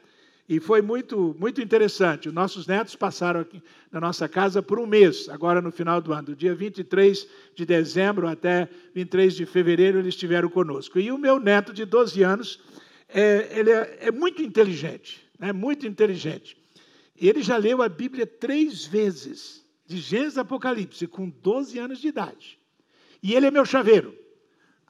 E 0.46 0.60
foi 0.60 0.82
muito, 0.82 1.34
muito 1.38 1.60
interessante. 1.60 2.28
Os 2.28 2.34
nossos 2.34 2.66
netos 2.66 2.94
passaram 2.94 3.40
aqui 3.40 3.62
na 3.90 3.98
nossa 3.98 4.28
casa 4.28 4.62
por 4.62 4.78
um 4.78 4.86
mês, 4.86 5.28
agora 5.30 5.62
no 5.62 5.72
final 5.72 6.00
do 6.00 6.12
ano. 6.12 6.24
Do 6.24 6.36
dia 6.36 6.54
23 6.54 7.26
de 7.54 7.64
dezembro 7.64 8.28
até 8.28 8.68
23 8.94 9.34
de 9.34 9.46
fevereiro, 9.46 9.98
eles 9.98 10.14
estiveram 10.14 10.50
conosco. 10.50 10.98
E 10.98 11.10
o 11.10 11.16
meu 11.16 11.40
neto 11.40 11.72
de 11.72 11.86
12 11.86 12.22
anos, 12.22 12.60
é, 13.08 13.58
ele 13.58 13.70
é, 13.70 13.98
é 14.02 14.10
muito 14.10 14.42
inteligente, 14.42 15.26
é 15.40 15.52
muito 15.52 15.86
inteligente. 15.86 16.56
Ele 17.16 17.42
já 17.42 17.56
leu 17.56 17.80
a 17.80 17.88
Bíblia 17.88 18.26
três 18.26 18.84
vezes 18.84 19.64
de 19.86 19.98
Gênesis 19.98 20.36
Apocalipse, 20.36 21.06
com 21.06 21.28
12 21.28 21.78
anos 21.78 22.00
de 22.00 22.08
idade. 22.08 22.58
E 23.22 23.34
ele 23.34 23.46
é 23.46 23.50
meu 23.50 23.64
chaveiro. 23.64 24.23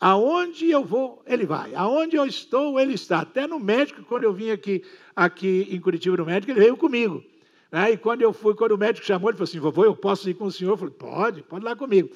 Aonde 0.01 0.71
eu 0.71 0.85
vou, 0.85 1.23
ele 1.27 1.47
vai. 1.47 1.75
Aonde 1.75 2.17
eu 2.17 2.27
estou, 2.27 2.79
ele 2.79 2.95
está. 2.95 3.21
Até 3.21 3.47
no 3.47 3.59
médico, 3.59 4.03
quando 4.05 4.25
eu 4.25 4.33
vim 4.33 4.51
aqui, 4.51 4.83
aqui 5.15 5.69
em 5.71 5.81
Curitiba 5.81 6.17
no 6.17 6.27
médico, 6.27 6.53
ele 6.53 6.61
veio 6.61 6.77
comigo. 6.77 7.23
Né? 7.71 7.93
E 7.93 7.97
quando 7.97 8.23
eu 8.23 8.33
fui, 8.33 8.55
quando 8.55 8.73
o 8.73 8.79
médico 8.79 9.07
chamou, 9.07 9.31
ele 9.31 9.37
falou 9.37 9.49
assim: 9.49 9.59
vovô, 9.59 9.85
eu 9.85 9.97
posso 9.97 10.29
ir 10.29 10.35
com 10.35 10.45
o 10.45 10.53
senhor? 10.53 10.73
Eu 10.73 10.77
falei: 10.77 10.95
pode, 10.95 11.43
pode 11.43 11.65
ir 11.65 11.69
lá 11.69 11.75
comigo. 11.75 12.11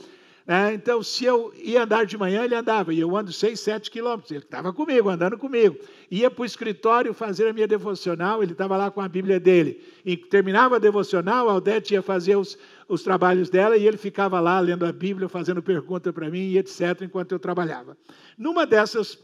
É, 0.50 0.73
então, 0.73 1.02
se 1.02 1.26
eu 1.26 1.52
ia 1.62 1.83
andar 1.83 2.07
de 2.07 2.17
manhã, 2.17 2.43
ele 2.43 2.55
andava, 2.55 2.95
e 2.95 2.99
eu 2.99 3.14
ando 3.14 3.31
6, 3.31 3.61
7 3.61 3.90
quilômetros. 3.90 4.31
Ele 4.31 4.40
estava 4.40 4.73
comigo, 4.73 5.11
andando 5.11 5.37
comigo. 5.37 5.76
Ia 6.11 6.31
para 6.31 6.40
o 6.40 6.47
escritório 6.47 7.12
fazer 7.12 7.47
a 7.49 7.52
minha 7.52 7.69
devocional, 7.69 8.43
ele 8.43 8.52
estava 8.52 8.75
lá 8.75 8.90
com 8.90 9.02
a 9.02 9.07
Bíblia 9.07 9.38
dele. 9.38 9.85
E 10.07 10.17
terminava 10.17 10.76
a 10.76 10.78
devocional, 10.78 11.50
a 11.50 11.52
Aldete 11.52 11.93
ia 11.93 12.00
fazer 12.00 12.37
os, 12.37 12.57
os 12.88 13.02
trabalhos 13.02 13.50
dela, 13.50 13.76
e 13.76 13.87
ele 13.87 13.99
ficava 13.99 14.40
lá 14.40 14.59
lendo 14.59 14.87
a 14.87 14.93
Bíblia, 14.93 15.28
fazendo 15.28 15.62
pergunta 15.62 16.14
para 16.14 16.31
mim, 16.31 16.52
e 16.52 16.57
etc., 16.57 17.02
enquanto 17.02 17.33
eu 17.33 17.38
trabalhava. 17.38 17.95
Numa 18.38 18.64
dessas, 18.64 19.19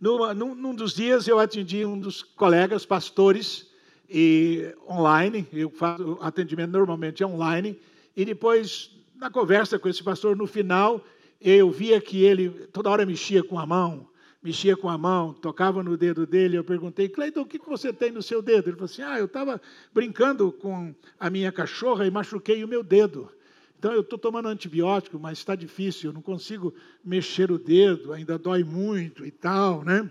numa, 0.00 0.32
num, 0.32 0.54
num 0.54 0.72
dos 0.72 0.94
dias, 0.94 1.26
eu 1.26 1.40
atendi 1.40 1.84
um 1.84 1.98
dos 1.98 2.22
colegas 2.22 2.86
pastores, 2.86 3.66
e 4.08 4.72
online, 4.88 5.48
eu 5.52 5.68
faço 5.68 6.16
atendimento 6.20 6.70
normalmente 6.70 7.24
online, 7.24 7.76
e 8.16 8.24
depois 8.24 8.95
na 9.18 9.30
conversa 9.30 9.78
com 9.78 9.88
esse 9.88 10.02
pastor, 10.02 10.36
no 10.36 10.46
final, 10.46 11.04
eu 11.40 11.70
via 11.70 12.00
que 12.00 12.22
ele 12.24 12.50
toda 12.72 12.90
hora 12.90 13.06
mexia 13.06 13.42
com 13.42 13.58
a 13.58 13.66
mão, 13.66 14.08
mexia 14.42 14.76
com 14.76 14.88
a 14.88 14.96
mão, 14.96 15.32
tocava 15.32 15.82
no 15.82 15.96
dedo 15.96 16.26
dele. 16.26 16.56
Eu 16.56 16.64
perguntei, 16.64 17.08
Cleiton, 17.08 17.40
o 17.40 17.46
que 17.46 17.58
você 17.58 17.92
tem 17.92 18.10
no 18.10 18.22
seu 18.22 18.40
dedo? 18.40 18.68
Ele 18.68 18.76
falou 18.76 18.84
assim: 18.86 19.02
Ah, 19.02 19.18
eu 19.18 19.26
estava 19.26 19.60
brincando 19.92 20.52
com 20.52 20.94
a 21.18 21.30
minha 21.30 21.50
cachorra 21.50 22.06
e 22.06 22.10
machuquei 22.10 22.62
o 22.62 22.68
meu 22.68 22.82
dedo. 22.82 23.30
Então 23.78 23.92
eu 23.92 24.00
estou 24.00 24.18
tomando 24.18 24.48
antibiótico, 24.48 25.18
mas 25.18 25.38
está 25.38 25.54
difícil, 25.54 26.10
eu 26.10 26.14
não 26.14 26.22
consigo 26.22 26.74
mexer 27.04 27.50
o 27.52 27.58
dedo, 27.58 28.12
ainda 28.12 28.38
dói 28.38 28.64
muito 28.64 29.26
e 29.26 29.30
tal, 29.30 29.84
né? 29.84 30.10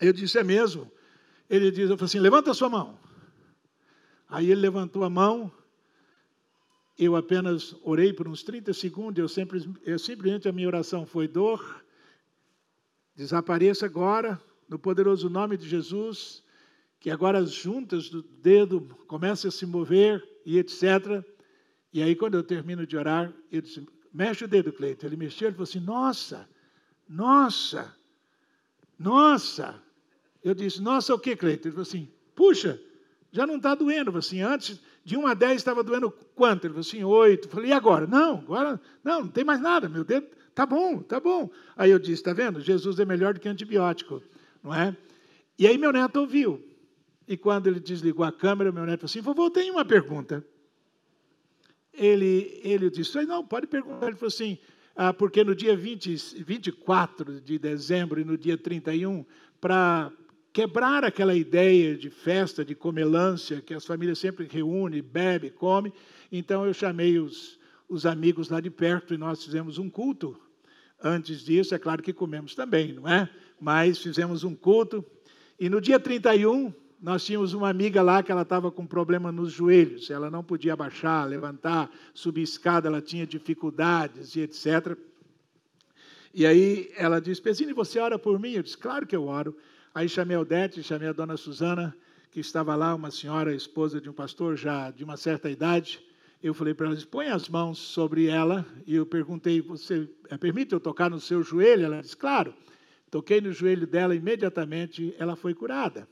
Eu 0.00 0.12
disse: 0.12 0.38
É 0.38 0.44
mesmo? 0.44 0.90
Ele 1.48 1.70
disse: 1.70 1.90
Eu 1.92 1.98
falei 1.98 2.06
assim, 2.06 2.18
levanta 2.18 2.50
a 2.50 2.54
sua 2.54 2.68
mão. 2.68 2.98
Aí 4.28 4.50
ele 4.50 4.62
levantou 4.62 5.04
a 5.04 5.10
mão, 5.10 5.52
eu 6.98 7.16
apenas 7.16 7.74
orei 7.82 8.12
por 8.12 8.28
uns 8.28 8.42
30 8.42 8.72
segundos, 8.72 9.18
eu, 9.18 9.28
sempre, 9.28 9.60
eu 9.84 9.98
simplesmente 9.98 10.48
a 10.48 10.52
minha 10.52 10.68
oração 10.68 11.06
foi 11.06 11.26
dor, 11.26 11.82
desapareça 13.14 13.86
agora, 13.86 14.40
no 14.68 14.78
poderoso 14.78 15.28
nome 15.28 15.56
de 15.56 15.68
Jesus, 15.68 16.42
que 17.00 17.10
agora 17.10 17.38
as 17.38 17.50
juntas 17.50 18.08
do 18.08 18.22
dedo 18.22 18.82
comecem 19.06 19.48
a 19.48 19.52
se 19.52 19.66
mover 19.66 20.22
e 20.46 20.58
etc. 20.58 21.24
E 21.92 22.02
aí, 22.02 22.14
quando 22.14 22.34
eu 22.34 22.42
termino 22.42 22.86
de 22.86 22.96
orar, 22.96 23.32
eu 23.50 23.60
disse, 23.60 23.86
mexe 24.12 24.44
o 24.44 24.48
dedo, 24.48 24.72
Cleiton. 24.72 25.06
Ele 25.06 25.16
mexeu, 25.16 25.48
ele 25.48 25.54
falou 25.54 25.64
assim, 25.64 25.80
nossa, 25.80 26.48
nossa, 27.08 27.94
nossa. 28.98 29.82
Eu 30.42 30.54
disse, 30.54 30.80
nossa, 30.80 31.14
o 31.14 31.18
que, 31.18 31.36
Cleiton? 31.36 31.68
Ele 31.68 31.72
falou 31.72 31.82
assim, 31.82 32.08
puxa, 32.34 32.80
já 33.30 33.46
não 33.46 33.56
está 33.56 33.74
doendo. 33.74 34.16
Assim, 34.16 34.40
antes 34.40 34.80
de 35.04 35.16
1 35.16 35.26
a 35.26 35.34
10 35.34 35.56
estava 35.56 35.82
doendo 35.82 36.10
quanto? 36.34 36.66
Ele 36.66 36.74
falou 36.74 36.86
assim, 36.86 37.02
8. 37.02 37.46
Eu 37.46 37.50
falei, 37.50 37.70
e 37.70 37.72
agora? 37.72 38.06
Não, 38.06 38.38
agora 38.38 38.80
não, 39.02 39.22
não 39.22 39.28
tem 39.28 39.44
mais 39.44 39.60
nada, 39.60 39.88
meu 39.88 40.04
dedo 40.04 40.26
tá 40.54 40.66
bom, 40.66 41.00
tá 41.00 41.18
bom. 41.18 41.50
Aí 41.76 41.90
eu 41.90 41.98
disse, 41.98 42.14
está 42.14 42.32
vendo? 42.32 42.60
Jesus 42.60 42.98
é 42.98 43.04
melhor 43.04 43.34
do 43.34 43.40
que 43.40 43.48
antibiótico, 43.48 44.22
não 44.62 44.74
é? 44.74 44.96
E 45.58 45.66
aí 45.66 45.76
meu 45.78 45.92
neto 45.92 46.20
ouviu. 46.20 46.62
E 47.26 47.36
quando 47.36 47.66
ele 47.66 47.80
desligou 47.80 48.24
a 48.24 48.32
câmera, 48.32 48.72
meu 48.72 48.84
neto 48.84 49.00
falou 49.00 49.10
assim, 49.10 49.20
vovô, 49.20 49.50
tem 49.50 49.70
uma 49.70 49.84
pergunta. 49.84 50.44
Ele, 51.92 52.60
ele 52.62 52.90
disse, 52.90 53.24
não, 53.24 53.44
pode 53.44 53.66
perguntar. 53.66 54.06
Ele 54.06 54.16
falou 54.16 54.28
assim, 54.28 54.58
ah, 54.94 55.12
porque 55.12 55.44
no 55.44 55.54
dia 55.54 55.76
20, 55.76 56.42
24 56.42 57.40
de 57.40 57.58
dezembro 57.58 58.20
e 58.20 58.24
no 58.24 58.36
dia 58.36 58.58
31, 58.58 59.24
para 59.60 60.10
quebrar 60.52 61.04
aquela 61.04 61.34
ideia 61.34 61.96
de 61.96 62.10
festa, 62.10 62.64
de 62.64 62.74
comelância, 62.74 63.60
que 63.60 63.72
as 63.72 63.86
famílias 63.86 64.18
sempre 64.18 64.46
reúnem, 64.46 65.02
bebe, 65.02 65.50
come. 65.50 65.92
Então 66.30 66.66
eu 66.66 66.74
chamei 66.74 67.18
os, 67.18 67.58
os 67.88 68.04
amigos 68.04 68.50
lá 68.50 68.60
de 68.60 68.70
perto 68.70 69.14
e 69.14 69.18
nós 69.18 69.42
fizemos 69.42 69.78
um 69.78 69.88
culto. 69.88 70.38
Antes 71.02 71.42
disso, 71.42 71.74
é 71.74 71.78
claro 71.78 72.02
que 72.02 72.12
comemos 72.12 72.54
também, 72.54 72.92
não 72.92 73.08
é? 73.08 73.28
Mas 73.60 73.98
fizemos 73.98 74.44
um 74.44 74.54
culto. 74.54 75.04
E 75.58 75.68
no 75.68 75.80
dia 75.80 75.98
31, 75.98 76.72
nós 77.00 77.24
tínhamos 77.24 77.54
uma 77.54 77.68
amiga 77.68 78.02
lá 78.02 78.22
que 78.22 78.30
ela 78.30 78.42
estava 78.42 78.70
com 78.70 78.86
problema 78.86 79.32
nos 79.32 79.52
joelhos. 79.52 80.10
Ela 80.10 80.30
não 80.30 80.44
podia 80.44 80.76
baixar, 80.76 81.24
levantar, 81.24 81.90
subir 82.14 82.42
escada, 82.42 82.88
ela 82.88 83.00
tinha 83.00 83.26
dificuldades 83.26 84.36
e 84.36 84.40
etc. 84.40 84.96
E 86.32 86.46
aí 86.46 86.90
ela 86.96 87.20
disse, 87.20 87.42
Pezini, 87.42 87.72
você 87.72 87.98
ora 87.98 88.18
por 88.18 88.38
mim? 88.38 88.52
Eu 88.52 88.62
disse, 88.62 88.78
claro 88.78 89.06
que 89.06 89.16
eu 89.16 89.24
oro. 89.24 89.56
Aí 89.94 90.08
chamei 90.08 90.34
a 90.34 90.40
Odete, 90.40 90.82
chamei 90.82 91.06
a 91.08 91.12
dona 91.12 91.36
Suzana, 91.36 91.94
que 92.30 92.40
estava 92.40 92.74
lá, 92.74 92.94
uma 92.94 93.10
senhora, 93.10 93.54
esposa 93.54 94.00
de 94.00 94.08
um 94.08 94.12
pastor 94.14 94.56
já 94.56 94.90
de 94.90 95.04
uma 95.04 95.18
certa 95.18 95.50
idade. 95.50 96.00
Eu 96.42 96.54
falei 96.54 96.72
para 96.72 96.86
ela, 96.86 96.96
põe 97.10 97.28
as 97.28 97.46
mãos 97.46 97.78
sobre 97.78 98.26
ela. 98.26 98.64
E 98.86 98.94
eu 98.94 99.04
perguntei, 99.04 99.60
você 99.60 100.08
é, 100.30 100.38
permite 100.38 100.72
eu 100.72 100.80
tocar 100.80 101.10
no 101.10 101.20
seu 101.20 101.42
joelho? 101.42 101.84
Ela 101.84 102.00
disse, 102.00 102.16
claro. 102.16 102.54
Toquei 103.10 103.42
no 103.42 103.52
joelho 103.52 103.86
dela, 103.86 104.14
imediatamente 104.14 105.14
ela 105.18 105.36
foi 105.36 105.52
curada. 105.52 106.08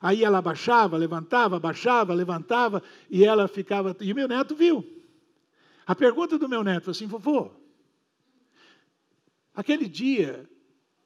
Aí 0.00 0.24
ela 0.24 0.40
baixava, 0.40 0.96
levantava, 0.96 1.60
baixava, 1.60 2.14
levantava, 2.14 2.82
e 3.10 3.26
ela 3.26 3.46
ficava. 3.46 3.94
E 4.00 4.14
meu 4.14 4.26
neto 4.26 4.56
viu. 4.56 4.82
A 5.86 5.94
pergunta 5.94 6.38
do 6.38 6.48
meu 6.48 6.64
neto 6.64 6.84
foi 6.84 6.92
assim: 6.92 7.06
vovô, 7.06 7.50
aquele 9.54 9.86
dia 9.86 10.48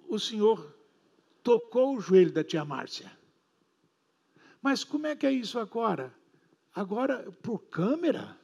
o 0.09 0.21
senhor 0.21 0.73
tocou 1.43 1.97
o 1.97 2.01
joelho 2.01 2.33
da 2.33 2.45
tia 2.45 2.65
Márcia. 2.65 3.11
Mas 4.61 4.85
como 4.85 5.07
é 5.07 5.17
que 5.17 5.27
é 5.27 5.33
isso 5.33 5.59
agora? 5.59 6.15
Agora 6.75 7.31
por 7.43 7.59
câmera? 7.65 8.37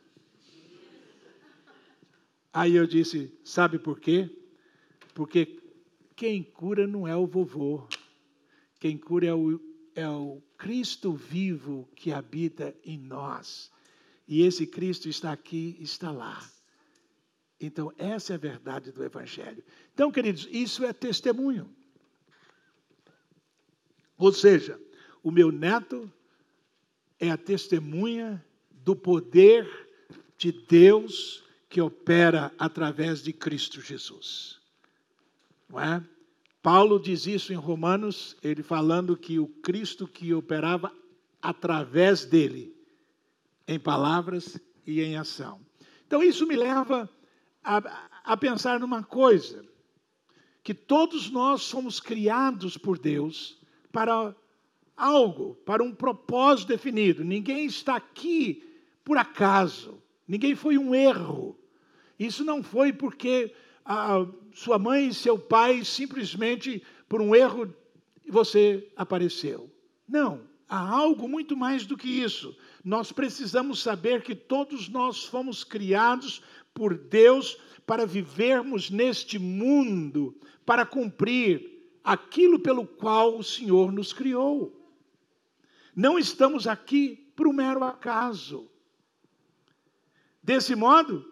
Aí 2.52 2.74
eu 2.74 2.86
disse: 2.86 3.32
sabe 3.44 3.78
por 3.78 4.00
quê? 4.00 4.28
Porque 5.14 5.60
quem 6.16 6.42
cura 6.42 6.86
não 6.86 7.06
é 7.06 7.14
o 7.14 7.26
vovô, 7.26 7.86
quem 8.80 8.98
cura 8.98 9.26
é 9.26 9.34
o, 9.34 9.60
é 9.94 10.08
o 10.08 10.42
Cristo 10.56 11.12
vivo 11.12 11.88
que 11.94 12.12
habita 12.12 12.74
em 12.84 12.98
nós. 12.98 13.70
E 14.26 14.42
esse 14.42 14.66
Cristo 14.66 15.08
está 15.08 15.32
aqui, 15.32 15.76
está 15.80 16.10
lá. 16.10 16.38
Então, 17.60 17.92
essa 17.96 18.34
é 18.34 18.36
a 18.36 18.38
verdade 18.38 18.92
do 18.92 19.02
Evangelho. 19.02 19.64
Então, 19.94 20.12
queridos, 20.12 20.46
isso 20.50 20.84
é 20.84 20.92
testemunho. 20.92 21.74
Ou 24.18 24.32
seja, 24.32 24.78
o 25.22 25.30
meu 25.30 25.52
neto 25.52 26.12
é 27.20 27.30
a 27.30 27.36
testemunha 27.36 28.44
do 28.70 28.96
poder 28.96 29.88
de 30.36 30.50
Deus 30.50 31.44
que 31.68 31.80
opera 31.80 32.52
através 32.58 33.22
de 33.22 33.32
Cristo 33.32 33.80
Jesus. 33.80 34.58
Não 35.68 35.80
é? 35.80 36.04
Paulo 36.60 36.98
diz 36.98 37.26
isso 37.26 37.52
em 37.52 37.56
Romanos, 37.56 38.36
ele 38.42 38.62
falando 38.62 39.16
que 39.16 39.38
o 39.38 39.46
Cristo 39.46 40.08
que 40.08 40.34
operava 40.34 40.92
através 41.40 42.24
dele, 42.24 42.74
em 43.66 43.78
palavras 43.78 44.58
e 44.84 45.00
em 45.00 45.16
ação. 45.16 45.60
Então, 46.06 46.22
isso 46.22 46.46
me 46.46 46.56
leva 46.56 47.08
a, 47.62 48.08
a 48.24 48.36
pensar 48.36 48.80
numa 48.80 49.04
coisa: 49.04 49.64
que 50.62 50.74
todos 50.74 51.30
nós 51.30 51.62
somos 51.62 52.00
criados 52.00 52.76
por 52.76 52.98
Deus 52.98 53.57
para 53.92 54.34
algo, 54.96 55.54
para 55.64 55.82
um 55.82 55.94
propósito 55.94 56.68
definido. 56.68 57.24
Ninguém 57.24 57.66
está 57.66 57.96
aqui 57.96 58.64
por 59.04 59.16
acaso. 59.16 60.02
Ninguém 60.26 60.54
foi 60.54 60.76
um 60.76 60.94
erro. 60.94 61.58
Isso 62.18 62.44
não 62.44 62.62
foi 62.62 62.92
porque 62.92 63.54
a 63.84 64.26
sua 64.52 64.78
mãe 64.78 65.08
e 65.08 65.14
seu 65.14 65.38
pai 65.38 65.84
simplesmente 65.84 66.82
por 67.08 67.22
um 67.22 67.34
erro 67.34 67.72
você 68.28 68.86
apareceu. 68.96 69.70
Não, 70.06 70.42
há 70.68 70.78
algo 70.78 71.28
muito 71.28 71.56
mais 71.56 71.86
do 71.86 71.96
que 71.96 72.08
isso. 72.08 72.54
Nós 72.84 73.12
precisamos 73.12 73.80
saber 73.80 74.22
que 74.22 74.34
todos 74.34 74.88
nós 74.88 75.24
fomos 75.24 75.64
criados 75.64 76.42
por 76.74 76.96
Deus 76.96 77.56
para 77.86 78.04
vivermos 78.04 78.90
neste 78.90 79.38
mundo, 79.38 80.36
para 80.66 80.84
cumprir 80.84 81.77
aquilo 82.02 82.58
pelo 82.58 82.86
qual 82.86 83.38
o 83.38 83.44
Senhor 83.44 83.92
nos 83.92 84.12
criou. 84.12 84.74
Não 85.94 86.18
estamos 86.18 86.66
aqui 86.66 87.16
por 87.34 87.46
um 87.46 87.52
mero 87.52 87.84
acaso. 87.84 88.68
Desse 90.42 90.74
modo, 90.74 91.30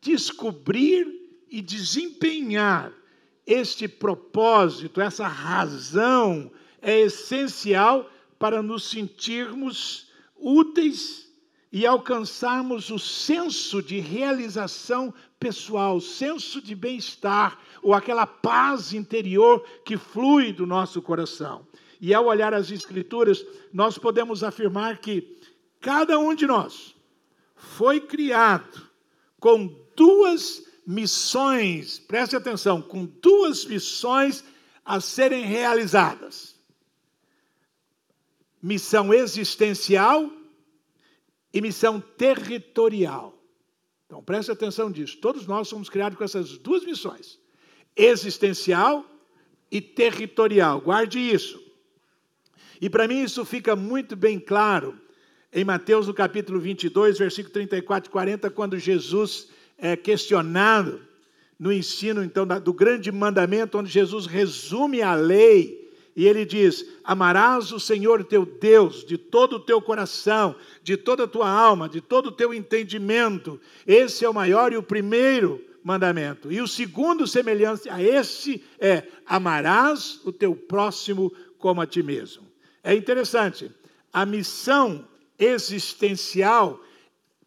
descobrir 0.00 1.06
e 1.48 1.60
desempenhar 1.60 2.92
este 3.46 3.88
propósito, 3.88 5.00
essa 5.00 5.26
razão, 5.26 6.50
é 6.80 7.00
essencial 7.00 8.10
para 8.38 8.62
nos 8.62 8.88
sentirmos 8.90 10.10
úteis 10.36 11.30
e 11.72 11.86
alcançarmos 11.86 12.90
o 12.90 12.98
senso 12.98 13.82
de 13.82 14.00
realização 14.00 15.14
pessoal, 15.40 15.98
senso 16.00 16.60
de 16.60 16.74
bem-estar, 16.74 17.58
ou 17.82 17.94
aquela 17.94 18.26
paz 18.26 18.92
interior 18.92 19.64
que 19.84 19.96
flui 19.96 20.52
do 20.52 20.66
nosso 20.66 21.00
coração. 21.00 21.66
E 21.98 22.12
ao 22.12 22.26
olhar 22.26 22.52
as 22.52 22.70
Escrituras, 22.70 23.44
nós 23.72 23.96
podemos 23.96 24.44
afirmar 24.44 24.98
que 24.98 25.38
cada 25.80 26.18
um 26.18 26.34
de 26.34 26.46
nós 26.46 26.94
foi 27.56 28.00
criado 28.00 28.86
com 29.38 29.74
duas 29.96 30.62
missões, 30.86 31.98
preste 31.98 32.36
atenção, 32.36 32.82
com 32.82 33.06
duas 33.06 33.64
missões 33.64 34.44
a 34.84 35.00
serem 35.00 35.44
realizadas: 35.44 36.54
missão 38.62 39.12
existencial 39.14 40.30
e 41.52 41.60
missão 41.60 42.00
territorial. 42.00 43.39
Então 44.10 44.20
preste 44.20 44.50
atenção 44.50 44.90
disso. 44.90 45.18
Todos 45.18 45.46
nós 45.46 45.68
somos 45.68 45.88
criados 45.88 46.18
com 46.18 46.24
essas 46.24 46.58
duas 46.58 46.84
missões: 46.84 47.38
existencial 47.96 49.06
e 49.70 49.80
territorial. 49.80 50.80
Guarde 50.80 51.20
isso. 51.20 51.62
E 52.80 52.90
para 52.90 53.06
mim 53.06 53.22
isso 53.22 53.44
fica 53.44 53.76
muito 53.76 54.16
bem 54.16 54.40
claro 54.40 55.00
em 55.52 55.64
Mateus, 55.64 56.08
no 56.08 56.14
capítulo 56.14 56.58
22, 56.58 57.18
versículo 57.18 57.52
34 57.52 58.10
e 58.10 58.12
40, 58.12 58.50
quando 58.50 58.76
Jesus 58.76 59.46
é 59.78 59.96
questionado 59.96 61.00
no 61.56 61.72
ensino, 61.72 62.24
então, 62.24 62.44
do 62.44 62.72
grande 62.72 63.12
mandamento, 63.12 63.78
onde 63.78 63.90
Jesus 63.90 64.26
resume 64.26 65.02
a 65.02 65.14
lei, 65.14 65.79
e 66.14 66.26
ele 66.26 66.44
diz: 66.44 66.84
Amarás 67.04 67.72
o 67.72 67.80
Senhor 67.80 68.24
teu 68.24 68.44
Deus 68.44 69.04
de 69.04 69.16
todo 69.16 69.56
o 69.56 69.60
teu 69.60 69.80
coração, 69.80 70.54
de 70.82 70.96
toda 70.96 71.24
a 71.24 71.28
tua 71.28 71.48
alma, 71.48 71.88
de 71.88 72.00
todo 72.00 72.26
o 72.26 72.32
teu 72.32 72.52
entendimento. 72.52 73.60
Esse 73.86 74.24
é 74.24 74.28
o 74.28 74.34
maior 74.34 74.72
e 74.72 74.76
o 74.76 74.82
primeiro 74.82 75.64
mandamento. 75.82 76.52
E 76.52 76.60
o 76.60 76.68
segundo, 76.68 77.26
semelhante 77.26 77.88
a 77.88 78.02
esse, 78.02 78.62
é: 78.78 79.04
Amarás 79.26 80.20
o 80.24 80.32
teu 80.32 80.54
próximo 80.54 81.32
como 81.58 81.80
a 81.80 81.86
ti 81.86 82.02
mesmo. 82.02 82.46
É 82.82 82.94
interessante, 82.94 83.70
a 84.12 84.26
missão 84.26 85.06
existencial, 85.38 86.80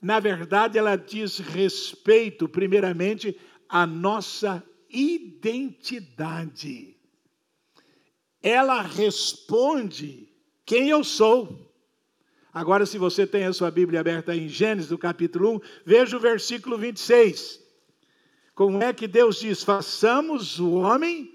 na 0.01 0.19
verdade, 0.19 0.77
ela 0.77 0.95
diz 0.95 1.39
respeito, 1.39 2.47
primeiramente, 2.47 3.37
à 3.67 3.85
nossa 3.85 4.63
identidade. 4.89 6.92
Ela 8.43 8.81
responde 8.81 10.29
quem 10.65 10.89
eu 10.89 11.03
sou. 11.03 11.71
Agora, 12.53 12.85
se 12.85 12.97
você 12.97 13.25
tem 13.25 13.45
a 13.45 13.53
sua 13.53 13.71
Bíblia 13.71 14.01
aberta 14.01 14.35
em 14.35 14.47
Gênesis, 14.47 14.89
do 14.89 14.97
capítulo 14.97 15.55
1, 15.55 15.59
veja 15.85 16.17
o 16.17 16.19
versículo 16.19 16.77
26. 16.77 17.59
Como 18.53 18.83
é 18.83 18.93
que 18.93 19.07
Deus 19.07 19.39
diz: 19.39 19.63
façamos 19.63 20.59
o 20.59 20.73
homem 20.73 21.33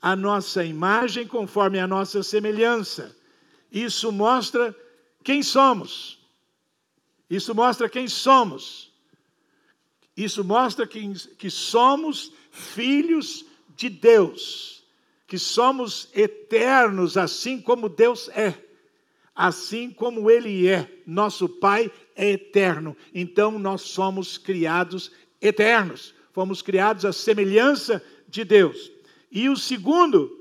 a 0.00 0.14
nossa 0.14 0.64
imagem 0.64 1.26
conforme 1.26 1.78
a 1.78 1.86
nossa 1.86 2.22
semelhança. 2.22 3.16
Isso 3.70 4.12
mostra 4.12 4.74
quem 5.22 5.42
somos. 5.42 6.18
Isso 7.28 7.54
mostra 7.54 7.88
quem 7.88 8.08
somos. 8.08 8.92
Isso 10.16 10.44
mostra 10.44 10.86
que, 10.86 11.12
que 11.36 11.50
somos 11.50 12.32
filhos 12.50 13.44
de 13.76 13.88
Deus, 13.88 14.79
que 15.30 15.38
somos 15.38 16.08
eternos, 16.12 17.16
assim 17.16 17.60
como 17.60 17.88
Deus 17.88 18.28
é, 18.30 18.52
assim 19.32 19.88
como 19.88 20.28
Ele 20.28 20.66
é. 20.66 20.90
Nosso 21.06 21.48
Pai 21.48 21.88
é 22.16 22.32
eterno, 22.32 22.96
então 23.14 23.56
nós 23.56 23.82
somos 23.82 24.36
criados 24.36 25.12
eternos, 25.40 26.12
fomos 26.32 26.62
criados 26.62 27.04
à 27.04 27.12
semelhança 27.12 28.04
de 28.26 28.42
Deus. 28.42 28.90
E 29.30 29.48
o 29.48 29.56
segundo, 29.56 30.36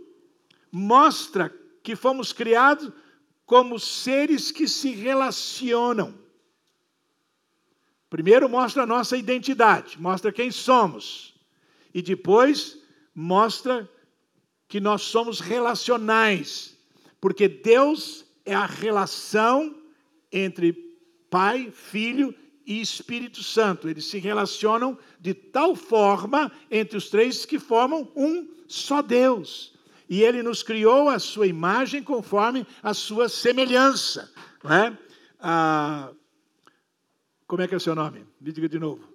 mostra 0.72 1.54
que 1.84 1.96
fomos 1.96 2.34
criados 2.34 2.92
como 3.46 3.78
seres 3.80 4.52
que 4.52 4.68
se 4.68 4.90
relacionam. 4.90 6.18
Primeiro 8.10 8.50
mostra 8.50 8.82
a 8.82 8.88
nossa 8.88 9.16
identidade, 9.16 10.02
mostra 10.02 10.32
quem 10.32 10.50
somos. 10.50 11.36
E 11.94 12.02
depois 12.02 12.80
mostra 13.14 13.88
que 14.70 14.80
nós 14.80 15.02
somos 15.02 15.42
relacionais, 15.42 16.78
porque 17.20 17.50
Deus 17.50 18.24
é 18.46 18.56
a 18.56 18.66
relação 18.66 19.76
entre 20.32 20.74
Pai, 21.30 21.70
Filho 21.74 22.34
e 22.66 22.80
Espírito 22.80 23.44
Santo. 23.44 23.90
Eles 23.90 24.06
se 24.06 24.20
relacionam 24.20 24.98
de 25.20 25.34
tal 25.34 25.76
forma 25.76 26.50
entre 26.72 26.98
os 26.98 27.10
três 27.10 27.46
que 27.46 27.60
formam 27.60 28.10
um 28.16 28.48
só 28.68 29.02
Deus 29.02 29.78
e 30.10 30.24
ele 30.24 30.42
nos 30.42 30.64
criou 30.64 31.08
a 31.08 31.20
sua 31.20 31.46
imagem 31.46 32.02
conforme 32.02 32.66
a 32.82 32.96
sua 32.96 33.30
semelhança. 33.30 34.32
Não 34.64 34.74
é? 34.74 34.98
Ah, 35.40 36.12
como 37.46 37.62
é 37.62 37.68
que 37.68 37.76
é 37.76 37.78
o 37.78 37.80
seu 37.80 37.94
nome? 37.94 38.26
Me 38.42 38.52
diga 38.52 38.68
de 38.68 38.80
novo. 38.80 39.08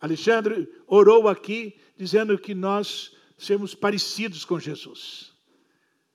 Alexandre 0.00 0.68
orou 0.86 1.28
aqui 1.28 1.76
dizendo 1.96 2.38
que 2.38 2.54
nós 2.54 3.12
somos 3.40 3.74
parecidos 3.74 4.44
com 4.44 4.60
Jesus. 4.60 5.32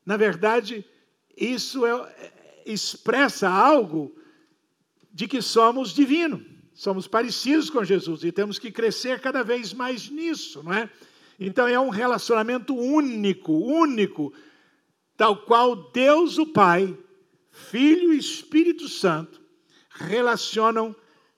Na 0.05 0.15
verdade, 0.15 0.85
isso 1.35 1.85
é, 1.85 2.61
expressa 2.65 3.49
algo 3.49 4.15
de 5.11 5.27
que 5.27 5.41
somos 5.41 5.93
divinos, 5.93 6.45
somos 6.73 7.07
parecidos 7.07 7.69
com 7.69 7.83
Jesus 7.83 8.23
e 8.23 8.31
temos 8.31 8.59
que 8.59 8.71
crescer 8.71 9.19
cada 9.19 9.43
vez 9.43 9.73
mais 9.73 10.09
nisso, 10.09 10.61
não 10.63 10.73
é? 10.73 10.89
Então 11.39 11.67
é 11.67 11.79
um 11.79 11.89
relacionamento 11.89 12.75
único, 12.75 13.53
único, 13.53 14.31
tal 15.17 15.38
qual 15.45 15.91
Deus 15.91 16.38
o 16.38 16.45
Pai, 16.45 16.95
Filho 17.51 18.13
e 18.13 18.17
Espírito 18.17 18.88
Santo 18.88 19.41
relacionam 19.89 20.95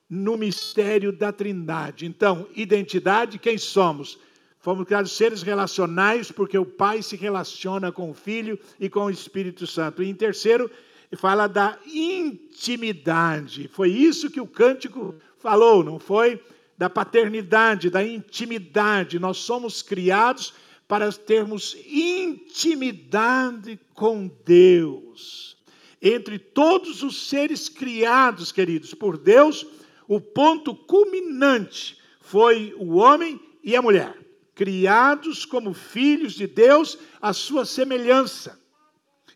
no 0.09 0.37
mistério 0.37 1.11
da 1.11 1.31
Trindade. 1.31 2.05
Então, 2.05 2.47
identidade, 2.55 3.39
quem 3.39 3.57
somos? 3.57 4.17
Fomos 4.59 4.85
criados 4.85 5.11
seres 5.11 5.41
relacionais 5.41 6.31
porque 6.31 6.57
o 6.57 6.65
Pai 6.65 7.01
se 7.01 7.15
relaciona 7.15 7.91
com 7.91 8.09
o 8.11 8.13
Filho 8.13 8.59
e 8.79 8.89
com 8.89 9.05
o 9.05 9.09
Espírito 9.09 9.65
Santo. 9.65 10.03
E 10.03 10.09
em 10.09 10.15
terceiro, 10.15 10.69
fala 11.15 11.47
da 11.47 11.77
intimidade. 11.85 13.67
Foi 13.67 13.89
isso 13.89 14.29
que 14.29 14.41
o 14.41 14.47
cântico 14.47 15.15
falou, 15.37 15.83
não 15.83 15.99
foi? 15.99 16.41
da 16.77 16.89
paternidade, 16.89 17.89
da 17.89 18.03
intimidade. 18.05 19.17
Nós 19.17 19.37
somos 19.37 19.81
criados 19.81 20.53
para 20.87 21.11
termos 21.11 21.75
intimidade 21.87 23.79
com 23.93 24.29
Deus. 24.45 25.57
Entre 26.01 26.37
todos 26.37 27.01
os 27.01 27.27
seres 27.27 27.67
criados, 27.67 28.51
queridos, 28.51 28.93
por 28.93 29.17
Deus, 29.17 29.65
o 30.07 30.21
ponto 30.21 30.75
culminante 30.75 31.97
foi 32.21 32.75
o 32.77 32.97
homem 32.97 33.39
e 33.63 33.75
a 33.75 33.81
mulher, 33.81 34.15
criados 34.57 35.45
como 35.45 35.71
filhos 35.71 36.33
de 36.33 36.47
Deus, 36.47 36.97
à 37.21 37.31
sua 37.31 37.63
semelhança. 37.63 38.59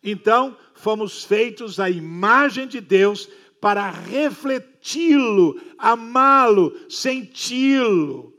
Então, 0.03 0.57
fomos 0.73 1.23
feitos 1.23 1.79
à 1.79 1.91
imagem 1.91 2.67
de 2.67 2.81
Deus 2.81 3.29
para 3.61 3.91
refleti-lo, 3.91 5.61
amá-lo, 5.77 6.75
senti-lo 6.89 8.35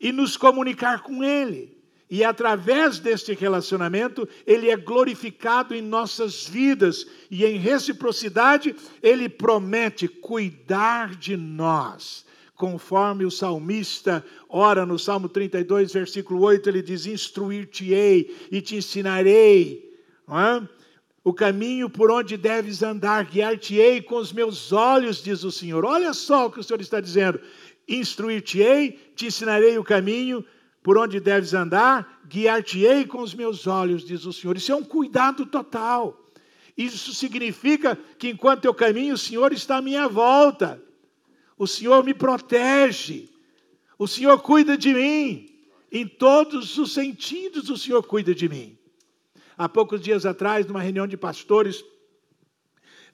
e 0.00 0.10
nos 0.10 0.36
comunicar 0.36 1.04
com 1.04 1.22
ele. 1.22 1.76
E 2.10 2.24
através 2.24 2.98
deste 2.98 3.32
relacionamento, 3.32 4.28
ele 4.44 4.68
é 4.68 4.76
glorificado 4.76 5.76
em 5.76 5.82
nossas 5.82 6.46
vidas, 6.46 7.06
e 7.30 7.44
em 7.44 7.56
reciprocidade, 7.56 8.74
ele 9.00 9.28
promete 9.28 10.08
cuidar 10.08 11.14
de 11.14 11.36
nós. 11.36 12.25
Conforme 12.56 13.24
o 13.24 13.30
salmista 13.30 14.24
ora 14.48 14.84
no 14.84 14.98
Salmo 14.98 15.28
32, 15.28 15.92
versículo 15.92 16.42
8, 16.42 16.68
ele 16.68 16.82
diz: 16.82 17.06
Instruir-te-ei 17.06 18.34
e 18.50 18.60
te 18.60 18.76
ensinarei. 18.76 19.94
É? 20.28 20.76
o 21.26 21.34
caminho 21.34 21.90
por 21.90 22.08
onde 22.08 22.36
deves 22.36 22.84
andar, 22.84 23.24
guiar-te-ei 23.24 24.00
com 24.00 24.14
os 24.14 24.32
meus 24.32 24.70
olhos, 24.70 25.20
diz 25.20 25.42
o 25.42 25.50
Senhor. 25.50 25.84
Olha 25.84 26.14
só 26.14 26.46
o 26.46 26.50
que 26.52 26.60
o 26.60 26.62
Senhor 26.62 26.80
está 26.80 27.00
dizendo: 27.00 27.40
instruir-te-ei, 27.88 28.92
te 29.16 29.26
ensinarei 29.26 29.76
o 29.76 29.82
caminho 29.82 30.44
por 30.84 30.96
onde 30.96 31.18
deves 31.18 31.52
andar, 31.52 32.22
guiar-te-ei 32.28 33.06
com 33.06 33.22
os 33.22 33.34
meus 33.34 33.66
olhos, 33.66 34.04
diz 34.04 34.24
o 34.24 34.32
Senhor. 34.32 34.56
Isso 34.56 34.70
é 34.70 34.76
um 34.76 34.84
cuidado 34.84 35.44
total. 35.44 36.30
Isso 36.78 37.12
significa 37.12 37.98
que 38.16 38.28
enquanto 38.28 38.64
eu 38.64 38.72
caminho, 38.72 39.14
o 39.14 39.18
Senhor 39.18 39.52
está 39.52 39.78
à 39.78 39.82
minha 39.82 40.06
volta. 40.06 40.80
O 41.58 41.66
Senhor 41.66 42.04
me 42.04 42.12
protege. 42.12 43.30
O 43.98 44.06
Senhor 44.06 44.38
cuida 44.40 44.76
de 44.76 44.92
mim. 44.92 45.50
Em 45.90 46.06
todos 46.06 46.76
os 46.76 46.92
sentidos, 46.92 47.70
o 47.70 47.76
Senhor 47.76 48.02
cuida 48.02 48.34
de 48.34 48.48
mim. 48.48 48.76
Há 49.56 49.68
poucos 49.68 50.00
dias 50.00 50.26
atrás, 50.26 50.66
numa 50.66 50.82
reunião 50.82 51.06
de 51.06 51.16
pastores, 51.16 51.82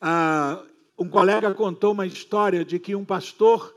ah, 0.01 0.61
um 0.99 1.09
colega 1.09 1.55
contou 1.55 1.93
uma 1.93 2.07
história 2.07 2.65
de 2.65 2.79
que 2.81 2.97
um 2.97 3.05
pastor 3.05 3.73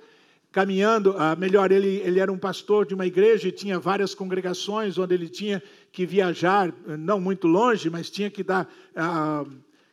caminhando, 0.52 1.14
ah, 1.18 1.36
melhor, 1.36 1.72
ele, 1.72 1.98
ele 1.98 2.20
era 2.20 2.32
um 2.32 2.38
pastor 2.38 2.86
de 2.88 2.96
uma 2.96 3.06
igreja 3.06 3.48
e 3.48 3.52
tinha 3.52 3.78
várias 3.78 4.16
congregações 4.16 4.98
onde 4.98 5.14
ele 5.14 5.30
tinha 5.30 5.62
que 5.92 6.06
viajar, 6.06 6.74
não 6.98 7.20
muito 7.20 7.46
longe, 7.46 7.90
mas 7.90 8.10
tinha 8.10 8.32
que 8.32 8.42
dar, 8.42 8.68
ah, 8.96 9.46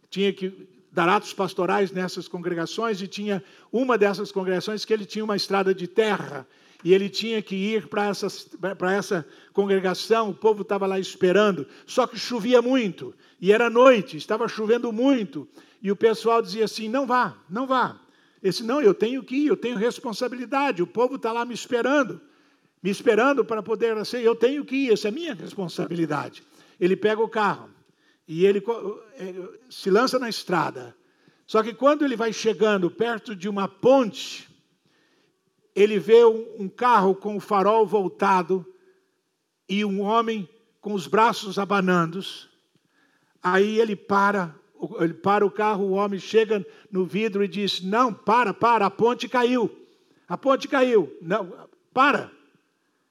tinha 0.09 0.33
que 0.33 0.72
dar 0.93 1.09
atos 1.09 1.33
pastorais 1.33 1.91
nessas 1.91 2.29
congregações 2.29 3.01
e 3.01 3.09
tinha 3.09 3.43
uma 3.73 3.97
dessas 3.97 4.31
congregações 4.31 4.85
que 4.85 4.93
ele 4.93 5.07
tinha 5.07 5.25
uma 5.25 5.37
estrada 5.37 5.75
de 5.75 5.89
terra 5.89 6.47
e 6.85 6.93
ele 6.93 7.09
tinha 7.09 7.41
que 7.41 7.55
ir 7.55 7.87
para 7.87 8.09
essa, 8.09 8.27
essa 8.97 9.27
congregação, 9.53 10.31
o 10.31 10.35
povo 10.35 10.63
estava 10.63 10.87
lá 10.87 10.99
esperando, 10.99 11.67
só 11.87 12.07
que 12.07 12.19
chovia 12.19 12.61
muito, 12.61 13.15
e 13.41 13.53
era 13.53 13.71
noite, 13.71 14.17
estava 14.17 14.49
chovendo 14.49 14.93
muito, 14.93 15.49
e 15.81 15.93
o 15.93 15.97
pessoal 15.97 16.43
dizia 16.43 16.65
assim: 16.65 16.89
não 16.89 17.07
vá, 17.07 17.37
não 17.49 17.67
vá. 17.67 18.01
Esse 18.43 18.65
não, 18.65 18.83
eu 18.83 18.93
tenho 18.93 19.23
que 19.23 19.37
ir, 19.37 19.47
eu 19.47 19.57
tenho 19.57 19.77
responsabilidade, 19.77 20.83
o 20.83 20.87
povo 20.87 21.15
está 21.15 21.31
lá 21.31 21.45
me 21.45 21.55
esperando, 21.55 22.21
me 22.83 22.91
esperando 22.91 23.45
para 23.45 23.63
poder 23.63 23.97
assim, 23.97 24.19
eu 24.19 24.35
tenho 24.35 24.65
que 24.65 24.75
ir, 24.75 24.93
essa 24.93 25.07
é 25.07 25.11
minha 25.13 25.35
responsabilidade. 25.35 26.43
Ele 26.81 26.97
pega 26.97 27.23
o 27.23 27.29
carro 27.29 27.71
e 28.27 28.47
ele 28.47 28.63
se 29.69 29.91
lança 29.91 30.19
na 30.19 30.29
estrada. 30.29 30.97
Só 31.47 31.63
que 31.63 31.75
quando 31.75 32.05
ele 32.05 32.17
vai 32.17 32.33
chegando 32.33 32.91
perto 32.91 33.35
de 33.35 33.49
uma 33.49 33.69
ponte, 33.69 34.49
ele 35.75 35.99
vê 35.99 36.25
um, 36.25 36.69
carro 36.69 37.15
com 37.15 37.37
o 37.37 37.41
farol 37.41 37.87
voltado 37.87 38.65
e 39.69 39.85
um 39.85 40.01
homem 40.01 40.49
com 40.81 40.93
os 40.95 41.07
braços 41.07 41.59
abanando. 41.59 42.21
Aí 43.43 43.79
ele 43.79 43.97
para, 43.97 44.55
ele 45.01 45.15
para 45.15 45.45
o 45.45 45.51
carro, 45.51 45.85
o 45.85 45.93
homem 45.93 46.19
chega 46.19 46.65
no 46.91 47.05
vidro 47.05 47.43
e 47.43 47.49
diz: 47.49 47.81
Não, 47.81 48.13
para, 48.13 48.55
para, 48.55 48.87
a 48.87 48.91
ponte 48.91 49.29
caiu. 49.29 49.71
A 50.29 50.39
ponte 50.39 50.69
caiu. 50.69 51.15
Não, 51.21 51.69
para. 51.93 52.31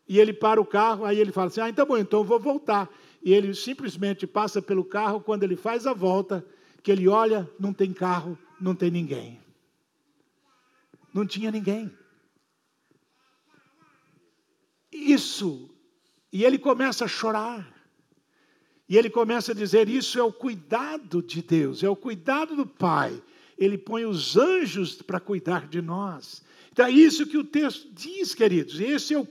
E 0.08 0.19
ele 0.19 0.34
para 0.34 0.60
o 0.60 0.65
carro, 0.65 1.06
aí 1.06 1.19
ele 1.19 1.32
fala 1.32 1.47
assim: 1.47 1.62
Ah, 1.62 1.69
então 1.69 1.86
bom, 1.86 1.97
então 1.97 2.19
eu 2.19 2.26
vou 2.26 2.39
voltar. 2.39 2.89
E 3.24 3.34
ele 3.34 3.54
simplesmente 3.54 4.26
passa 4.26 4.62
pelo 4.62 4.84
carro, 4.84 5.22
quando 5.22 5.44
ele 5.44 5.56
faz 5.56 5.86
a 5.86 5.94
volta, 5.94 6.46
que 6.82 6.92
ele 6.92 7.08
olha, 7.08 7.50
não 7.60 7.74
tem 7.74 7.94
carro, 7.94 8.38
não 8.60 8.74
tem 8.74 8.90
ninguém. 8.90 9.40
Não 11.14 11.26
tinha 11.26 11.52
ninguém 11.52 11.92
isso. 14.92 15.70
E 16.32 16.44
ele 16.44 16.58
começa 16.58 17.06
a 17.06 17.08
chorar. 17.08 17.74
E 18.88 18.98
ele 18.98 19.10
começa 19.10 19.52
a 19.52 19.56
dizer: 19.56 19.90
Isso 19.90 20.20
é 20.20 20.24
o 20.24 20.32
cuidado 20.32 21.22
de 21.22 21.42
Deus, 21.42 21.84
é 21.84 21.90
o 21.90 21.96
cuidado 21.96 22.56
do 22.56 22.68
Pai. 22.68 23.22
Ele 23.58 23.78
põe 23.78 24.06
os 24.06 24.38
anjos 24.38 25.02
para 25.02 25.20
cuidar 25.20 25.68
de 25.68 25.82
nós. 25.82 26.44
Então 26.72 26.86
é 26.86 26.92
isso 26.92 27.28
que 27.28 27.38
o 27.38 27.44
texto 27.44 27.90
diz, 27.94 28.34
queridos. 28.34 28.80
Esse 28.80 29.14
é 29.14 29.20
o, 29.20 29.28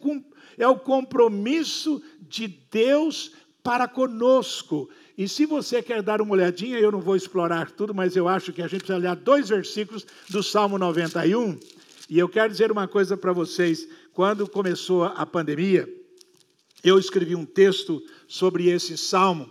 é 0.57 0.69
o 0.69 0.79
compromisso 0.79 2.03
de 2.21 2.47
Deus 2.47 3.33
para 3.63 3.87
conosco. 3.89 4.89
E 5.17 5.29
se 5.29 5.45
você 5.47 5.83
quer 5.83 6.03
dar 6.03 6.21
uma 6.21 6.33
olhadinha, 6.33 6.79
eu 6.79 6.91
não 6.91 7.01
vou 7.01 7.17
explorar 7.17 7.71
tudo, 7.71 7.95
mas 7.95 8.17
eu 8.17 8.29
acho 8.29 8.53
que 8.53 8.63
a 8.63 8.69
gente 8.69 8.81
precisa 8.81 8.99
olhar 8.99 9.17
dois 9.17 9.49
versículos 9.49 10.07
do 10.29 10.43
Salmo 10.43 10.79
91. 10.79 11.59
E 12.09 12.19
eu 12.19 12.29
quero 12.29 12.51
dizer 12.51 12.73
uma 12.73 12.89
coisa 12.89 13.17
para 13.17 13.33
vocês. 13.33 13.87
Quando 14.13 14.49
começou 14.49 15.05
a 15.05 15.27
pandemia, 15.27 15.89
eu 16.83 16.99
escrevi 16.99 17.37
um 17.37 17.45
texto 17.45 18.03
sobre 18.27 18.69
esse 18.71 18.97
salmo 18.97 19.49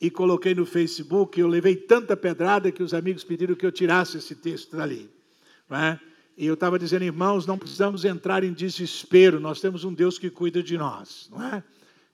e 0.00 0.10
coloquei 0.10 0.54
no 0.54 0.66
Facebook. 0.66 1.40
Eu 1.40 1.46
levei 1.46 1.76
tanta 1.76 2.16
pedrada 2.16 2.72
que 2.72 2.82
os 2.82 2.92
amigos 2.92 3.22
pediram 3.22 3.54
que 3.54 3.64
eu 3.64 3.70
tirasse 3.70 4.18
esse 4.18 4.34
texto 4.34 4.76
dali. 4.76 5.08
É? 5.70 5.98
E 6.36 6.46
eu 6.46 6.54
estava 6.54 6.78
dizendo, 6.78 7.04
irmãos, 7.04 7.46
não 7.46 7.56
precisamos 7.56 8.04
entrar 8.04 8.42
em 8.42 8.52
desespero, 8.52 9.38
nós 9.38 9.60
temos 9.60 9.84
um 9.84 9.94
Deus 9.94 10.18
que 10.18 10.28
cuida 10.28 10.62
de 10.62 10.76
nós, 10.76 11.28
não 11.30 11.42
é? 11.42 11.62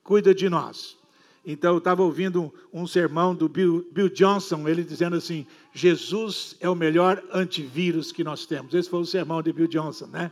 Cuida 0.02 0.34
de 0.34 0.48
nós. 0.48 0.97
Então, 1.44 1.72
eu 1.72 1.78
estava 1.78 2.02
ouvindo 2.02 2.52
um, 2.72 2.86
sermão 2.86 3.34
do 3.34 3.48
Bill, 3.48 3.86
Bill, 3.92 4.08
Johnson, 4.08 4.68
ele 4.68 4.82
dizendo 4.82 5.16
assim: 5.16 5.46
Jesus 5.72 6.56
é 6.60 6.68
o 6.68 6.74
melhor 6.74 7.22
antivírus 7.32 8.12
que 8.12 8.22
nós 8.22 8.44
temos. 8.46 8.74
Esse 8.74 8.88
foi 8.88 9.00
o 9.00 9.06
sermão 9.06 9.42
de 9.42 9.52
Bill 9.52 9.68
Johnson, 9.68 10.06
né? 10.06 10.30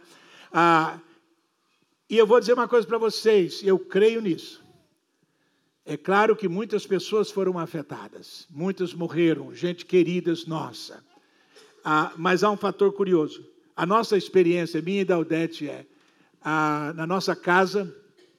Ah, 0.53 0.99
e 2.09 2.17
eu 2.17 2.27
vou 2.27 2.39
dizer 2.39 2.53
uma 2.53 2.69
coisa 2.69 2.87
para 2.87 2.99
vocês, 2.99 3.63
eu 3.63 3.79
creio 3.79 4.21
nisso. 4.21 4.65
É 5.85 5.97
claro 5.97 6.35
que 6.35 6.49
muitas 6.49 6.87
pessoas 6.87 7.31
foram 7.31 7.59
afetadas, 7.59 8.47
muitas 8.51 8.93
morreram, 8.93 9.55
gente 9.55 9.87
queridas 9.87 10.45
nossa. 10.45 11.03
Ah, 11.85 12.13
mas 12.17 12.43
há 12.43 12.51
um 12.51 12.57
fator 12.57 12.93
curioso. 12.93 13.49
A 13.77 13.87
nossa 13.87 14.17
experiência, 14.17 14.83
minha 14.83 15.03
e 15.03 15.05
da 15.05 15.19
Odete, 15.19 15.69
é 15.69 15.87
ah, 16.43 16.93
na 16.97 17.07
nossa 17.07 17.37
casa, 17.37 17.95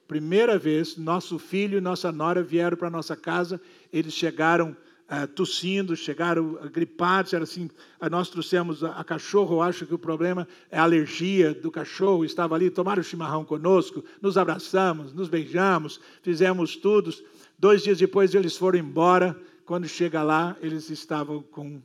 primeira 0.08 0.58
vez, 0.58 0.96
nosso 0.96 1.38
filho 1.38 1.78
e 1.78 1.82
nossa 1.82 2.12
nora 2.12 2.42
vieram 2.42 2.78
para 2.78 2.90
nossa 2.90 3.16
casa, 3.16 3.60
eles 3.92 4.14
chegaram 4.14 4.76
uh, 5.10 5.28
tossindo, 5.28 5.96
chegaram 5.96 6.54
gripados, 6.72 7.34
era 7.34 7.44
assim, 7.44 7.66
uh, 8.02 8.10
nós 8.10 8.30
trouxemos 8.30 8.84
a, 8.84 8.92
a, 8.92 9.04
cachorro, 9.04 9.62
acho 9.62 9.86
que 9.86 9.94
o 9.94 10.00
problema 10.00 10.48
é 10.72 10.80
a 10.80 10.84
alergia 10.84 11.54
do 11.54 11.70
cachorro, 11.70 12.24
estava 12.24 12.56
ali, 12.56 12.70
tomaram 12.70 13.04
chimarrão 13.04 13.44
conosco, 13.44 14.04
nos 14.22 14.38
abraçamos, 14.38 15.14
nos 15.14 15.28
beijamos, 15.28 16.00
fizemos 16.22 16.76
tudo. 16.76 17.14
Dois 17.60 17.84
dias 17.84 17.98
depois 17.98 18.34
eles 18.34 18.56
foram 18.56 18.80
embora, 18.80 19.38
quando 19.66 19.88
chega 19.88 20.24
lá, 20.24 20.56
eles 20.62 20.90
estavam 20.90 21.42
com 21.42 21.82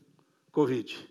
Covid. 0.52 1.08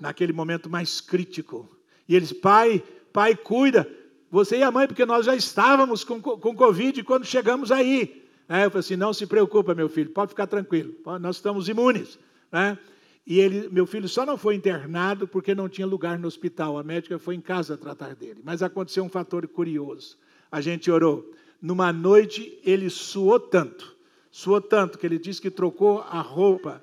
Naquele 0.00 0.32
momento 0.32 0.68
mais 0.68 1.00
crítico. 1.00 1.68
E 2.08 2.14
eles, 2.14 2.32
pai, 2.32 2.82
pai, 3.12 3.34
cuida, 3.34 3.88
você 4.30 4.58
e 4.58 4.62
a 4.62 4.70
mãe, 4.70 4.86
porque 4.86 5.06
nós 5.06 5.26
já 5.26 5.34
estávamos 5.34 6.04
com, 6.04 6.20
com 6.20 6.54
Covid 6.54 7.02
quando 7.02 7.24
chegamos 7.24 7.72
aí. 7.72 8.24
Né? 8.48 8.64
Eu 8.64 8.70
falei 8.70 8.80
assim: 8.80 8.96
não 8.96 9.12
se 9.12 9.26
preocupa, 9.26 9.74
meu 9.74 9.88
filho, 9.88 10.10
pode 10.10 10.30
ficar 10.30 10.46
tranquilo, 10.46 10.94
nós 11.20 11.36
estamos 11.36 11.68
imunes. 11.68 12.18
Né? 12.50 12.78
E 13.26 13.40
ele, 13.40 13.68
meu 13.68 13.84
filho 13.86 14.08
só 14.08 14.24
não 14.24 14.38
foi 14.38 14.54
internado 14.54 15.28
porque 15.28 15.54
não 15.54 15.68
tinha 15.68 15.86
lugar 15.86 16.18
no 16.18 16.26
hospital. 16.26 16.78
A 16.78 16.82
médica 16.82 17.18
foi 17.18 17.34
em 17.34 17.42
casa 17.42 17.76
tratar 17.76 18.14
dele. 18.14 18.40
Mas 18.42 18.62
aconteceu 18.62 19.04
um 19.04 19.08
fator 19.10 19.46
curioso. 19.46 20.16
A 20.50 20.62
gente 20.62 20.90
orou. 20.90 21.30
Numa 21.60 21.92
noite 21.92 22.58
ele 22.64 22.88
suou 22.88 23.38
tanto, 23.38 23.94
suou 24.30 24.62
tanto 24.62 24.96
que 24.96 25.04
ele 25.04 25.18
disse 25.18 25.42
que 25.42 25.50
trocou 25.50 26.00
a 26.00 26.20
roupa 26.20 26.82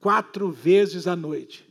quatro 0.00 0.50
vezes 0.50 1.06
à 1.06 1.14
noite. 1.14 1.67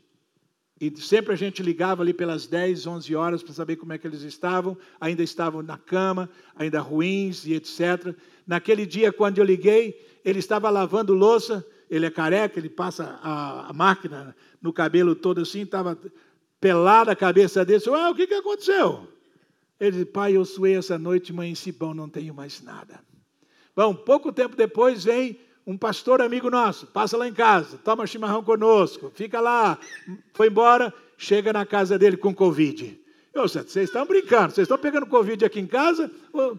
E 0.79 0.93
sempre 1.01 1.33
a 1.33 1.35
gente 1.35 1.63
ligava 1.63 2.03
ali 2.03 2.13
pelas 2.13 2.45
10, 2.45 2.85
11 2.85 3.15
horas 3.15 3.43
para 3.43 3.53
saber 3.53 3.77
como 3.77 3.93
é 3.93 3.97
que 3.97 4.05
eles 4.05 4.21
estavam. 4.21 4.77
Ainda 5.01 5.23
estavam 5.23 5.63
na 5.63 5.77
cama, 5.77 6.29
ainda 6.55 6.79
ruins 6.79 7.45
e 7.45 7.53
etc. 7.53 8.15
Naquele 8.45 8.85
dia, 8.85 9.11
quando 9.11 9.39
eu 9.39 9.43
liguei, 9.43 9.99
ele 10.23 10.39
estava 10.39 10.69
lavando 10.69 11.15
louça. 11.15 11.65
Ele 11.89 12.05
é 12.05 12.11
careca, 12.11 12.59
ele 12.59 12.69
passa 12.69 13.19
a, 13.23 13.71
máquina 13.73 14.35
no 14.61 14.73
cabelo 14.73 15.15
todo 15.15 15.41
assim, 15.41 15.61
estava 15.61 15.97
pelada 16.59 17.13
a 17.13 17.15
cabeça 17.15 17.63
dele. 17.63 17.81
Ué, 17.87 18.09
o 18.09 18.15
que, 18.15 18.27
que 18.27 18.33
aconteceu? 18.33 19.07
Ele 19.79 19.91
disse, 19.91 20.05
pai, 20.05 20.35
eu 20.35 20.43
suei 20.43 20.75
essa 20.75 20.97
noite, 20.97 21.31
mãe, 21.31 21.49
em 21.49 21.55
Cibão, 21.55 21.93
não 21.93 22.09
tenho 22.09 22.33
mais 22.33 22.61
nada. 22.61 22.99
Bom, 23.75 23.95
pouco 23.95 24.33
tempo 24.33 24.55
depois 24.55 25.05
vem 25.05 25.39
um 25.67 25.77
pastor 25.77 26.21
amigo 26.21 26.49
nosso, 26.49 26.87
passa 26.87 27.17
lá 27.17 27.27
em 27.27 27.33
casa, 27.33 27.77
toma 27.83 28.07
chimarrão 28.07 28.41
conosco, 28.41 29.11
fica 29.13 29.41
lá, 29.41 29.77
foi 30.31 30.47
embora, 30.47 30.93
chega 31.17 31.51
na 31.51 31.65
casa 31.65 31.99
dele 31.99 32.15
com 32.15 32.33
Covid. 32.33 32.97
Eu, 33.33 33.43
vocês 33.49 33.75
estão 33.75 34.05
brincando, 34.05 34.53
vocês 34.53 34.63
estão 34.63 34.77
pegando 34.77 35.05
Covid 35.05 35.43
aqui 35.43 35.59
em 35.59 35.67
casa? 35.67 36.09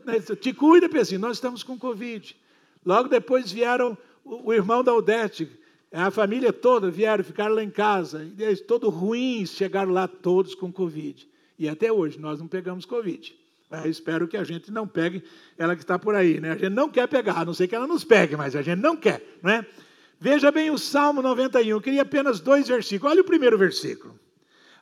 Né, 0.04 0.20
te 0.20 0.52
cuida, 0.52 0.90
Pezinho, 0.90 1.22
nós 1.22 1.38
estamos 1.38 1.62
com 1.62 1.78
Covid. 1.78 2.36
Logo 2.84 3.08
depois 3.08 3.50
vieram 3.50 3.96
o, 4.22 4.50
o 4.50 4.52
irmão 4.52 4.84
da 4.84 4.94
Odete, 4.94 5.50
a 5.90 6.10
família 6.10 6.52
toda 6.52 6.90
vieram, 6.90 7.24
ficaram 7.24 7.54
lá 7.54 7.64
em 7.64 7.70
casa, 7.70 8.30
e 8.36 8.42
eles, 8.42 8.60
todos 8.60 8.92
ruins, 8.92 9.52
chegaram 9.52 9.90
lá 9.90 10.06
todos 10.06 10.54
com 10.54 10.70
Covid. 10.70 11.26
E 11.58 11.66
até 11.66 11.90
hoje 11.90 12.20
nós 12.20 12.38
não 12.38 12.46
pegamos 12.46 12.84
Covid. 12.84 13.34
É, 13.70 13.86
espero 13.86 14.26
que 14.26 14.36
a 14.36 14.44
gente 14.44 14.70
não 14.70 14.88
pegue 14.88 15.22
ela 15.58 15.76
que 15.76 15.82
está 15.82 15.98
por 15.98 16.14
aí. 16.14 16.40
Né? 16.40 16.52
A 16.52 16.56
gente 16.56 16.70
não 16.70 16.88
quer 16.88 17.06
pegar, 17.06 17.40
a 17.40 17.44
não 17.44 17.52
sei 17.52 17.68
que 17.68 17.74
ela 17.74 17.86
nos 17.86 18.02
pegue, 18.02 18.34
mas 18.34 18.56
a 18.56 18.62
gente 18.62 18.80
não 18.80 18.96
quer. 18.96 19.22
Né? 19.42 19.64
Veja 20.18 20.50
bem 20.50 20.70
o 20.70 20.78
Salmo 20.78 21.20
91, 21.20 21.68
eu 21.68 21.80
queria 21.80 22.02
apenas 22.02 22.40
dois 22.40 22.66
versículos. 22.66 23.12
Olha 23.12 23.20
o 23.20 23.26
primeiro 23.26 23.58
versículo. 23.58 24.18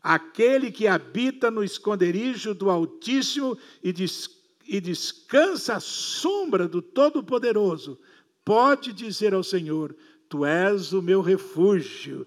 Aquele 0.03 0.71
que 0.71 0.87
habita 0.87 1.51
no 1.51 1.65
esconderijo 1.65 2.55
do 2.55 2.71
Altíssimo 2.71 3.59
e, 3.83 3.93
des, 3.93 4.31
e 4.67 4.81
descansa 4.81 5.75
à 5.75 5.81
sombra 5.81 6.69
do 6.69 6.81
Todo-Poderoso, 6.81 7.99
pode 8.45 8.93
dizer 8.93 9.35
ao 9.35 9.43
Senhor: 9.43 9.97
Tu 10.29 10.47
és 10.47 10.93
o 10.93 11.03
meu 11.03 11.21
refúgio, 11.21 12.25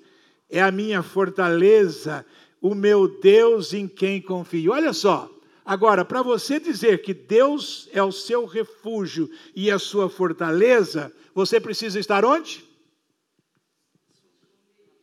é 0.49 0.61
a 0.61 0.71
minha 0.71 1.01
fortaleza, 1.01 2.25
o 2.61 2.75
meu 2.75 3.07
Deus 3.21 3.73
em 3.73 3.87
quem 3.87 4.21
confio. 4.21 4.73
Olha 4.73 4.91
só, 4.91 5.31
Agora, 5.69 6.03
para 6.03 6.23
você 6.23 6.59
dizer 6.59 7.03
que 7.03 7.13
Deus 7.13 7.87
é 7.91 8.01
o 8.01 8.11
seu 8.11 8.47
refúgio 8.47 9.29
e 9.55 9.69
a 9.69 9.77
sua 9.77 10.09
fortaleza, 10.09 11.13
você 11.31 11.59
precisa 11.59 11.99
estar 11.99 12.25
onde? 12.25 12.65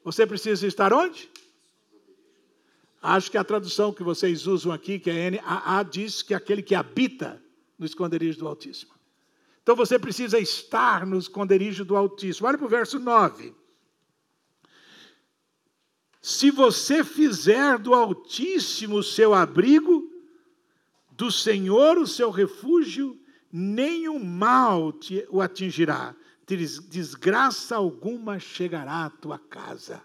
Você 0.03 0.27
precisa 0.27 0.67
estar 0.67 0.93
onde? 0.93 1.31
Acho 3.01 3.31
que 3.31 3.39
a 3.39 3.45
tradução 3.45 3.93
que 3.93 4.03
vocês 4.03 4.49
usam 4.49 4.73
aqui, 4.73 4.99
que 4.99 5.09
é 5.09 5.31
NAA, 5.31 5.85
diz 5.85 6.21
que 6.21 6.35
é 6.35 6.37
aquele 6.37 6.65
que 6.65 6.75
habita 6.75 7.41
no 7.79 7.87
esconderijo 7.87 8.41
do 8.41 8.49
Altíssimo. 8.49 8.93
Então 9.63 9.77
você 9.77 10.01
precisa 10.01 10.37
estar 10.37 11.07
no 11.07 11.17
esconderijo 11.17 11.85
do 11.85 11.95
Altíssimo. 11.95 12.49
Olha 12.49 12.59
para 12.59 12.67
o 12.67 12.69
verso 12.69 12.99
9. 12.99 13.55
Se 16.21 16.51
você 16.51 17.05
fizer 17.05 17.79
do 17.79 17.95
Altíssimo 17.95 18.97
o 18.97 19.05
seu 19.05 19.33
abrigo, 19.33 20.16
do 21.17 21.31
Senhor 21.33 21.99
o 21.99 22.07
seu 22.07 22.31
refúgio, 22.31 23.19
nenhum 23.51 24.23
mal 24.23 24.93
te, 24.93 25.27
o 25.31 25.41
atingirá, 25.41 26.15
desgraça 26.47 27.77
alguma 27.77 28.39
chegará 28.39 29.07
à 29.07 29.11
tua 29.11 29.39
casa. 29.39 30.03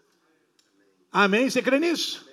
Amém? 1.11 1.49
Você 1.49 1.61
crê 1.61 1.77
nisso? 1.77 2.25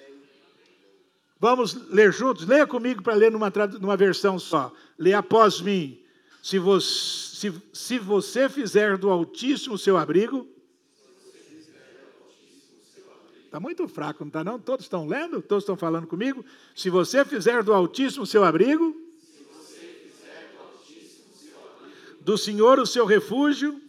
Vamos 1.41 1.75
ler 1.89 2.13
juntos? 2.13 2.47
Leia 2.47 2.67
comigo 2.67 3.03
para 3.03 3.15
ler 3.15 3.31
numa, 3.31 3.53
numa 3.81 3.97
versão 3.97 4.39
só. 4.39 4.73
Leia 4.99 5.19
após 5.19 5.61
mim. 5.61 6.01
Se 6.43 6.59
você, 6.59 7.51
se, 7.51 7.63
se 7.73 7.99
você 7.99 8.49
fizer 8.49 8.97
do 8.97 9.11
Altíssimo 9.11 9.75
o 9.75 9.79
seu 9.79 9.97
abrigo. 9.97 10.47
Está 13.49 13.59
muito 13.59 13.89
fraco, 13.89 14.23
não 14.25 14.29
está 14.29 14.45
não? 14.45 14.59
Todos 14.59 14.85
estão 14.85 15.09
lendo? 15.09 15.41
Todos 15.41 15.65
estão 15.65 15.75
falando 15.75 16.07
comigo? 16.07 16.45
Se 16.77 16.91
você 16.91 17.25
fizer 17.25 17.63
do 17.63 17.73
Altíssimo 17.73 18.25
o 18.25 18.27
seu 18.27 18.45
abrigo. 18.45 18.95
Do 22.21 22.37
Senhor 22.37 22.79
o 22.79 22.85
seu 22.85 23.07
refúgio. 23.07 23.81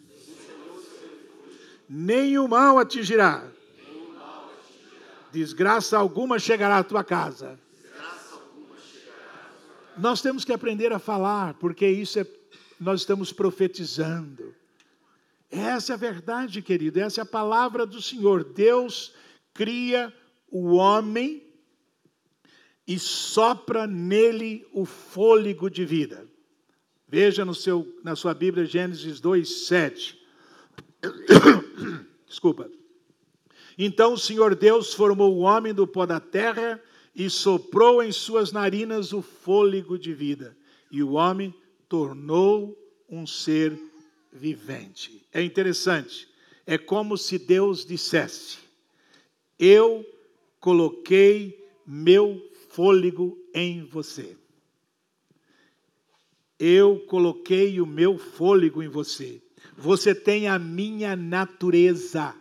Nenhum 1.90 2.48
mal 2.48 2.80
atingirá 2.80 3.52
Desgraça 5.30 5.98
alguma 5.98 6.40
chegará 6.40 6.78
à 6.78 6.84
tua 6.84 7.04
casa. 7.04 7.60
Nós 9.98 10.22
temos 10.22 10.46
que 10.46 10.54
aprender 10.54 10.94
a 10.94 11.00
falar, 11.00 11.56
porque 11.56 11.86
isso 11.86 12.18
é, 12.18 12.26
nós 12.80 13.02
estamos 13.02 13.34
profetizando. 13.34 14.56
Essa 15.52 15.92
é 15.92 15.96
a 15.96 15.98
verdade, 15.98 16.62
querido, 16.62 17.02
essa 17.02 17.20
é 17.20 17.24
a 17.24 17.26
palavra 17.26 17.86
do 17.86 18.02
Senhor. 18.02 18.46
Deus 18.46 19.14
cria 19.60 20.14
o 20.50 20.76
homem 20.76 21.44
e 22.88 22.98
sopra 22.98 23.86
nele 23.86 24.66
o 24.72 24.86
fôlego 24.86 25.70
de 25.70 25.84
vida. 25.84 26.26
Veja 27.06 27.44
no 27.44 27.54
seu, 27.54 27.86
na 28.02 28.16
sua 28.16 28.34
Bíblia 28.34 28.66
Gênesis 28.66 29.20
2, 29.20 29.66
7. 29.68 30.18
Desculpa. 32.26 32.72
Então 33.78 34.14
o 34.14 34.18
Senhor 34.18 34.56
Deus 34.56 34.94
formou 34.94 35.36
o 35.36 35.42
homem 35.42 35.74
do 35.74 35.86
pó 35.86 36.06
da 36.06 36.22
terra 36.22 36.82
e 37.14 37.30
soprou 37.30 38.02
em 38.02 38.14
suas 38.14 38.54
narinas 38.54 39.12
o 39.12 39.22
fôlego 39.22 40.00
de 40.00 40.14
vida, 40.14 40.56
e 40.90 41.04
o 41.04 41.12
homem 41.12 41.54
tornou 41.90 42.78
um 43.10 43.28
ser 43.28 43.78
vivente. 44.32 45.28
É 45.34 45.42
interessante, 45.42 46.30
é 46.66 46.78
como 46.78 47.18
se 47.18 47.38
Deus 47.38 47.86
dissesse: 47.86 48.69
Eu 49.60 50.06
coloquei 50.60 51.60
meu 51.86 52.42
fôlego 52.70 53.38
em 53.54 53.84
você. 53.84 54.38
Eu 56.58 57.00
coloquei 57.08 57.80
o 57.82 57.86
meu 57.86 58.18
fôlego 58.18 58.82
em 58.82 58.88
você. 58.88 59.42
Você 59.78 60.16
tem 60.16 60.48
a 60.48 60.58
minha 60.58 61.16
natureza 61.16 62.36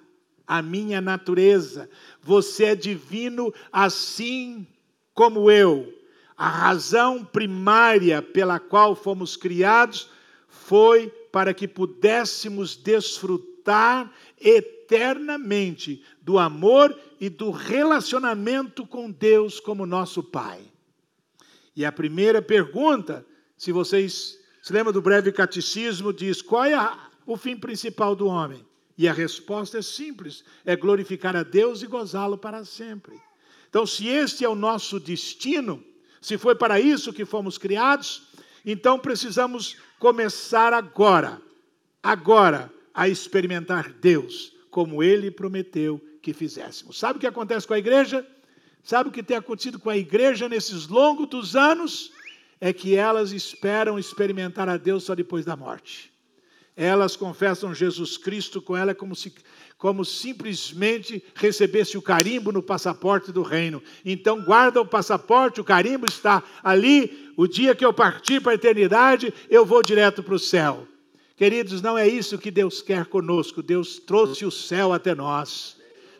a 0.48 0.62
minha 0.62 1.00
natureza. 1.00 1.90
Você 2.22 2.64
é 2.64 2.74
divino 2.74 3.52
assim 3.70 4.66
como 5.12 5.50
eu. 5.50 5.92
A 6.34 6.48
razão 6.48 7.22
primária 7.22 8.22
pela 8.22 8.58
qual 8.58 8.96
fomos 8.96 9.36
criados 9.36 10.08
foi 10.48 11.08
para 11.30 11.52
que 11.52 11.68
pudéssemos 11.68 12.74
desfrutar 12.74 14.10
eternamente 14.40 16.02
do 16.22 16.38
amor 16.38 16.98
e 17.20 17.28
do 17.28 17.50
relacionamento 17.50 18.86
com 18.86 19.10
Deus 19.10 19.60
como 19.60 19.86
nosso 19.86 20.22
Pai. 20.22 20.60
E 21.74 21.84
a 21.84 21.92
primeira 21.92 22.42
pergunta, 22.42 23.24
se 23.56 23.70
vocês 23.72 24.38
se 24.62 24.72
lembram 24.72 24.92
do 24.92 25.02
breve 25.02 25.30
catecismo, 25.32 26.12
diz: 26.12 26.42
qual 26.42 26.64
é 26.64 26.98
o 27.26 27.36
fim 27.36 27.56
principal 27.56 28.16
do 28.16 28.26
homem? 28.26 28.66
E 28.96 29.06
a 29.08 29.12
resposta 29.12 29.78
é 29.78 29.82
simples: 29.82 30.44
é 30.64 30.74
glorificar 30.74 31.36
a 31.36 31.42
Deus 31.42 31.82
e 31.82 31.86
gozá-lo 31.86 32.36
para 32.36 32.64
sempre. 32.64 33.14
Então, 33.68 33.86
se 33.86 34.08
este 34.08 34.44
é 34.44 34.48
o 34.48 34.54
nosso 34.54 34.98
destino, 34.98 35.84
se 36.20 36.36
foi 36.36 36.54
para 36.54 36.80
isso 36.80 37.12
que 37.12 37.24
fomos 37.24 37.58
criados, 37.58 38.28
então 38.64 38.98
precisamos 38.98 39.76
começar 39.98 40.72
agora, 40.72 41.40
agora, 42.02 42.72
a 42.98 43.08
experimentar 43.08 43.92
Deus, 43.92 44.52
como 44.70 45.02
Ele 45.02 45.30
prometeu 45.30 46.00
que 46.20 46.32
fizéssemos. 46.32 46.98
Sabe 46.98 47.16
o 47.16 47.20
que 47.20 47.26
acontece 47.26 47.66
com 47.66 47.74
a 47.74 47.78
igreja? 47.78 48.26
Sabe 48.82 49.08
o 49.08 49.12
que 49.12 49.22
tem 49.22 49.36
acontecido 49.36 49.78
com 49.78 49.88
a 49.88 49.96
igreja 49.96 50.48
nesses 50.48 50.88
longos 50.88 51.54
anos? 51.54 52.10
É 52.60 52.72
que 52.72 52.96
elas 52.96 53.32
esperam 53.32 53.98
experimentar 53.98 54.68
a 54.68 54.76
Deus 54.76 55.04
só 55.04 55.14
depois 55.14 55.44
da 55.44 55.56
morte 55.56 56.12
elas 56.78 57.16
confessam 57.16 57.74
Jesus 57.74 58.16
Cristo 58.16 58.62
com 58.62 58.76
ela 58.76 58.94
como 58.94 59.16
se 59.16 59.34
como 59.76 60.04
simplesmente 60.04 61.22
recebesse 61.34 61.98
o 61.98 62.02
carimbo 62.02 62.52
no 62.52 62.62
passaporte 62.62 63.32
do 63.32 63.42
reino. 63.42 63.82
Então 64.04 64.44
guarda 64.44 64.80
o 64.80 64.86
passaporte, 64.86 65.60
o 65.60 65.64
carimbo 65.64 66.06
está 66.06 66.42
ali. 66.62 67.32
O 67.36 67.48
dia 67.48 67.74
que 67.74 67.84
eu 67.84 67.92
partir 67.92 68.40
para 68.40 68.52
a 68.52 68.54
eternidade, 68.54 69.34
eu 69.50 69.64
vou 69.66 69.82
direto 69.82 70.22
para 70.22 70.34
o 70.34 70.38
céu. 70.38 70.86
Queridos, 71.38 71.80
não 71.80 71.96
é 71.96 72.08
isso 72.08 72.36
que 72.36 72.50
Deus 72.50 72.82
quer 72.82 73.06
conosco. 73.06 73.62
Deus 73.62 74.00
trouxe 74.00 74.44
o 74.44 74.50
céu 74.50 74.92
até 74.92 75.14
nós. 75.14 75.76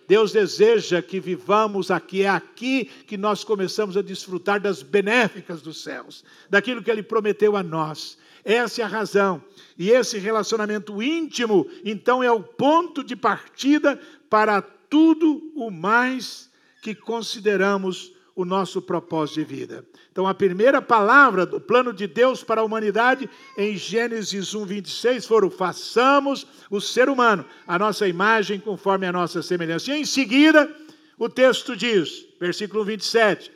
Deus 0.07 0.31
deseja 0.31 1.03
que 1.03 1.19
vivamos 1.19 1.91
aqui, 1.91 2.23
é 2.23 2.29
aqui 2.29 2.85
que 3.05 3.17
nós 3.17 3.43
começamos 3.43 3.97
a 3.97 4.01
desfrutar 4.01 4.61
das 4.61 4.81
benéficas 4.81 5.61
dos 5.61 5.83
céus, 5.83 6.25
daquilo 6.49 6.83
que 6.85 6.91
Ele 6.91 7.03
prometeu 7.03 7.57
a 7.57 7.65
nós. 7.65 8.17
Essa 8.45 8.81
é 8.81 8.85
a 8.85 8.89
razão. 8.89 9.43
E 9.77 9.91
esse 9.91 10.19
relacionamento 10.19 11.03
íntimo, 11.03 11.69
então, 11.85 12.23
é 12.23 12.31
o 12.31 12.41
ponto 12.41 13.03
de 13.03 13.17
partida 13.17 14.01
para 14.31 14.63
tudo 14.63 15.43
o 15.57 15.69
mais 15.69 16.49
que 16.81 16.95
consideramos 16.95 18.13
o 18.39 18.45
nosso 18.45 18.81
propósito 18.81 19.41
de 19.41 19.45
vida. 19.45 19.85
Então, 20.13 20.25
a 20.25 20.33
primeira 20.33 20.81
palavra 20.81 21.45
do 21.45 21.61
plano 21.61 21.93
de 21.93 22.07
Deus 22.07 22.45
para 22.45 22.61
a 22.61 22.65
humanidade, 22.65 23.29
em 23.57 23.77
Gênesis 23.77 24.55
1, 24.55 24.65
26, 24.65 25.27
foram: 25.27 25.51
façamos 25.51 26.47
o 26.71 26.81
ser 26.81 27.09
humano, 27.09 27.45
a 27.67 27.77
nossa 27.77 28.07
imagem 28.07 28.61
conforme 28.61 29.09
a 29.09 29.13
nossa 29.13 29.43
semelhança. 29.43 29.91
E 29.91 30.01
em 30.01 30.05
seguida, 30.05 30.73
o 31.19 31.29
texto 31.29 31.75
diz, 31.75 32.29
versículo 32.39 32.85
27, 32.85 33.51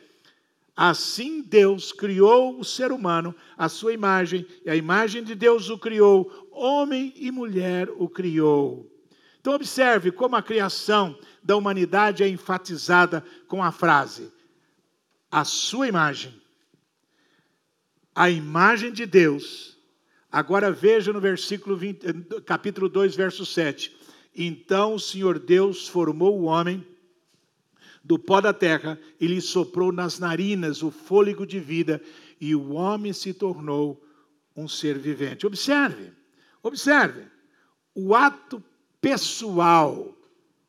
Assim 0.75 1.41
Deus 1.41 1.93
criou 1.93 2.59
o 2.59 2.65
ser 2.65 2.91
humano, 2.91 3.33
a 3.57 3.69
sua 3.69 3.93
imagem, 3.93 4.45
e 4.65 4.69
a 4.69 4.75
imagem 4.75 5.23
de 5.23 5.33
Deus 5.33 5.69
o 5.69 5.77
criou, 5.77 6.49
homem 6.51 7.13
e 7.15 7.31
mulher 7.31 7.87
o 7.97 8.09
criou. 8.09 8.91
Então, 9.39 9.53
observe 9.53 10.11
como 10.11 10.35
a 10.35 10.43
criação 10.43 11.17
da 11.41 11.55
humanidade 11.55 12.21
é 12.21 12.27
enfatizada 12.27 13.23
com 13.47 13.63
a 13.63 13.71
frase: 13.71 14.29
a 15.33 15.43
sua 15.43 15.87
imagem, 15.87 16.31
a 18.13 18.29
imagem 18.29 18.93
de 18.93 19.03
Deus. 19.03 19.75
Agora 20.31 20.71
veja 20.71 21.11
no 21.11 21.19
versículo 21.19 21.75
20, 21.75 22.05
capítulo 22.45 22.87
2, 22.87 23.15
verso 23.15 23.43
7. 23.43 23.97
Então 24.35 24.93
o 24.93 24.99
Senhor 24.99 25.39
Deus 25.39 25.87
formou 25.87 26.39
o 26.39 26.43
homem 26.43 26.85
do 28.03 28.19
pó 28.19 28.41
da 28.41 28.53
terra 28.53 28.99
e 29.19 29.25
lhe 29.25 29.41
soprou 29.41 29.91
nas 29.91 30.19
narinas 30.19 30.83
o 30.83 30.91
fôlego 30.91 31.47
de 31.47 31.59
vida, 31.59 31.99
e 32.39 32.53
o 32.53 32.73
homem 32.73 33.11
se 33.11 33.33
tornou 33.33 34.05
um 34.55 34.67
ser 34.67 34.99
vivente. 34.99 35.47
Observe, 35.47 36.11
observe, 36.61 37.25
o 37.95 38.13
ato 38.13 38.63
pessoal, 39.01 40.15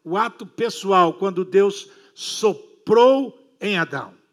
o 0.02 0.16
ato 0.16 0.46
pessoal, 0.46 1.12
quando 1.12 1.44
Deus 1.44 1.90
soprou 2.14 3.54
em 3.60 3.76
Adão, 3.76 4.23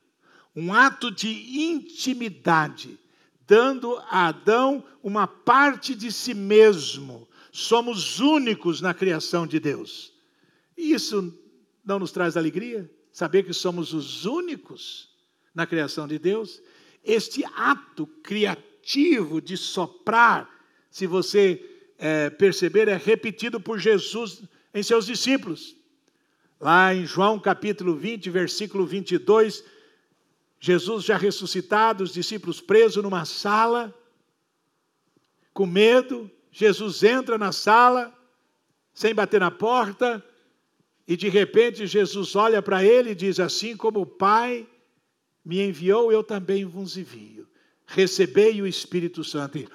um 0.56 0.74
ato 0.74 1.10
de 1.12 1.30
intimidade, 1.30 3.00
dando 3.48 3.98
a 4.10 4.28
Adão 4.28 4.84
uma 5.02 5.28
parte 5.28 5.96
de 5.96 6.12
si 6.12 6.34
mesmo. 6.34 7.28
Somos 7.52 8.20
únicos 8.20 8.82
na 8.82 8.94
criação 8.94 9.46
de 9.46 9.60
Deus. 9.60 10.14
Isso 10.78 11.38
não 11.84 12.00
nos 12.00 12.12
traz 12.12 12.38
alegria? 12.38 12.90
Saber 13.12 13.44
que 13.44 13.54
somos 13.54 13.94
os 13.94 14.26
únicos 14.26 15.10
na 15.54 15.66
criação 15.66 16.08
de 16.08 16.18
Deus? 16.18 16.62
Este 17.04 17.44
ato 17.56 18.08
criativo 18.08 19.42
de 19.42 19.58
soprar, 19.58 20.50
se 20.90 21.06
você 21.06 21.64
é, 21.98 22.30
perceber, 22.30 22.88
é 22.88 22.96
repetido 22.96 23.60
por 23.60 23.80
Jesus 23.80 24.44
em 24.74 24.82
seus 24.82 25.06
discípulos. 25.06 25.76
Lá 26.60 26.94
em 26.94 27.06
João 27.06 27.40
capítulo 27.40 27.96
20, 27.96 28.30
versículo 28.30 28.86
22, 28.86 29.64
Jesus 30.64 31.04
já 31.04 31.18
ressuscitado, 31.18 32.04
os 32.04 32.14
discípulos 32.14 32.62
presos 32.62 33.02
numa 33.02 33.26
sala, 33.26 33.94
com 35.52 35.66
medo. 35.66 36.30
Jesus 36.52 37.02
entra 37.02 37.36
na 37.36 37.52
sala, 37.52 38.14
sem 38.94 39.14
bater 39.16 39.40
na 39.40 39.50
porta, 39.50 40.24
e 41.08 41.18
de 41.18 41.30
repente 41.30 41.88
Jesus 41.88 42.36
olha 42.36 42.62
para 42.62 42.86
ele 42.86 43.10
e 43.10 43.16
diz: 43.16 43.40
Assim 43.40 43.76
como 43.76 44.02
o 44.02 44.06
Pai 44.06 44.70
me 45.44 45.60
enviou, 45.62 46.12
eu 46.12 46.24
também 46.24 46.64
vos 46.64 46.96
envio. 46.96 47.50
Recebei 47.88 48.62
o 48.62 48.68
Espírito 48.68 49.24
Santo. 49.24 49.58
E 49.58 49.68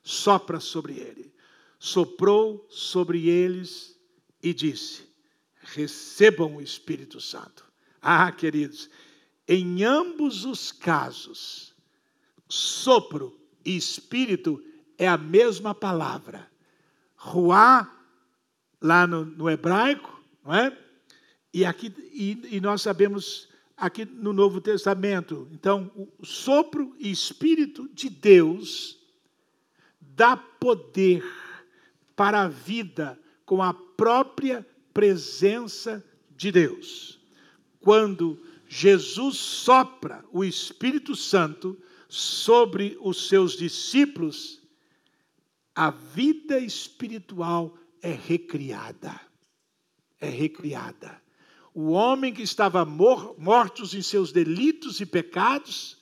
sopra 0.00 0.60
sobre 0.60 0.94
ele. 0.94 1.34
Soprou 1.76 2.64
sobre 2.70 3.28
eles 3.28 3.98
e 4.40 4.54
disse: 4.54 5.02
Recebam 5.60 6.54
o 6.54 6.62
Espírito 6.62 7.20
Santo. 7.20 7.64
Ah, 8.00 8.30
queridos, 8.30 8.88
em 9.46 9.84
ambos 9.84 10.44
os 10.44 10.72
casos, 10.72 11.74
sopro 12.48 13.38
e 13.64 13.76
espírito 13.76 14.62
é 14.98 15.08
a 15.08 15.18
mesma 15.18 15.74
palavra. 15.74 16.50
Ruá, 17.16 17.90
lá 18.80 19.06
no, 19.06 19.24
no 19.24 19.50
hebraico, 19.50 20.22
não 20.44 20.54
é? 20.54 20.76
E, 21.52 21.64
aqui, 21.64 21.94
e, 22.12 22.56
e 22.56 22.60
nós 22.60 22.82
sabemos 22.82 23.48
aqui 23.76 24.04
no 24.04 24.32
Novo 24.32 24.60
Testamento. 24.60 25.48
Então, 25.52 25.90
o 26.18 26.24
sopro 26.24 26.94
e 26.98 27.10
espírito 27.10 27.88
de 27.92 28.08
Deus 28.08 28.98
dá 30.00 30.36
poder 30.36 31.24
para 32.16 32.42
a 32.42 32.48
vida 32.48 33.18
com 33.44 33.62
a 33.62 33.74
própria 33.74 34.66
presença 34.92 36.04
de 36.30 36.52
Deus. 36.52 37.20
Quando 37.80 38.40
Jesus 38.68 39.36
sopra 39.36 40.24
o 40.32 40.44
Espírito 40.44 41.14
Santo 41.14 41.78
sobre 42.08 42.96
os 43.00 43.28
seus 43.28 43.56
discípulos, 43.56 44.62
a 45.74 45.90
vida 45.90 46.58
espiritual 46.58 47.76
é 48.00 48.12
recriada. 48.12 49.20
É 50.20 50.28
recriada. 50.28 51.20
O 51.74 51.90
homem 51.90 52.32
que 52.32 52.42
estava 52.42 52.84
mor 52.84 53.34
mortos 53.36 53.94
em 53.94 54.02
seus 54.02 54.30
delitos 54.30 55.00
e 55.00 55.06
pecados, 55.06 55.98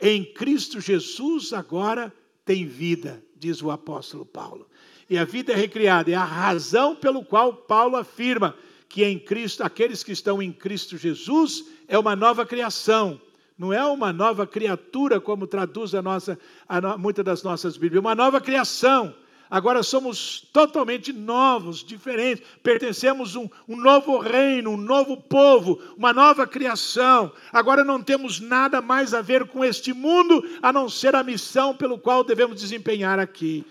em 0.00 0.24
Cristo 0.24 0.80
Jesus 0.80 1.52
agora 1.52 2.12
tem 2.44 2.66
vida, 2.66 3.24
diz 3.36 3.62
o 3.62 3.70
apóstolo 3.70 4.26
Paulo. 4.26 4.68
E 5.08 5.16
a 5.16 5.24
vida 5.24 5.52
é 5.52 5.56
recriada, 5.56 6.10
é 6.10 6.14
a 6.14 6.24
razão 6.24 6.96
pelo 6.96 7.24
qual 7.24 7.52
Paulo 7.54 7.96
afirma 7.96 8.56
que 8.88 9.04
em 9.04 9.18
Cristo, 9.18 9.62
aqueles 9.62 10.02
que 10.02 10.12
estão 10.12 10.42
em 10.42 10.52
Cristo 10.52 10.96
Jesus, 10.96 11.64
é 11.88 11.98
uma 11.98 12.16
nova 12.16 12.46
criação. 12.46 13.20
Não 13.58 13.72
é 13.72 13.84
uma 13.84 14.12
nova 14.12 14.46
criatura, 14.46 15.20
como 15.20 15.46
traduz 15.46 15.94
a 15.94 16.02
nossa, 16.02 16.38
a 16.68 16.98
muitas 16.98 17.24
das 17.24 17.42
nossas 17.42 17.76
Bíblias, 17.76 18.04
é 18.04 18.06
uma 18.06 18.14
nova 18.14 18.40
criação. 18.40 19.14
Agora 19.48 19.82
somos 19.82 20.40
totalmente 20.52 21.12
novos, 21.12 21.84
diferentes, 21.84 22.44
pertencemos 22.62 23.36
a 23.36 23.40
um, 23.40 23.48
um 23.68 23.76
novo 23.76 24.18
reino, 24.18 24.70
um 24.70 24.76
novo 24.76 25.16
povo, 25.16 25.80
uma 25.96 26.12
nova 26.12 26.46
criação. 26.46 27.32
Agora 27.52 27.84
não 27.84 28.02
temos 28.02 28.40
nada 28.40 28.82
mais 28.82 29.14
a 29.14 29.22
ver 29.22 29.46
com 29.46 29.64
este 29.64 29.92
mundo, 29.92 30.44
a 30.60 30.72
não 30.72 30.88
ser 30.88 31.14
a 31.14 31.22
missão 31.22 31.74
pelo 31.76 31.98
qual 31.98 32.24
devemos 32.24 32.60
desempenhar 32.60 33.18
aqui. 33.18 33.64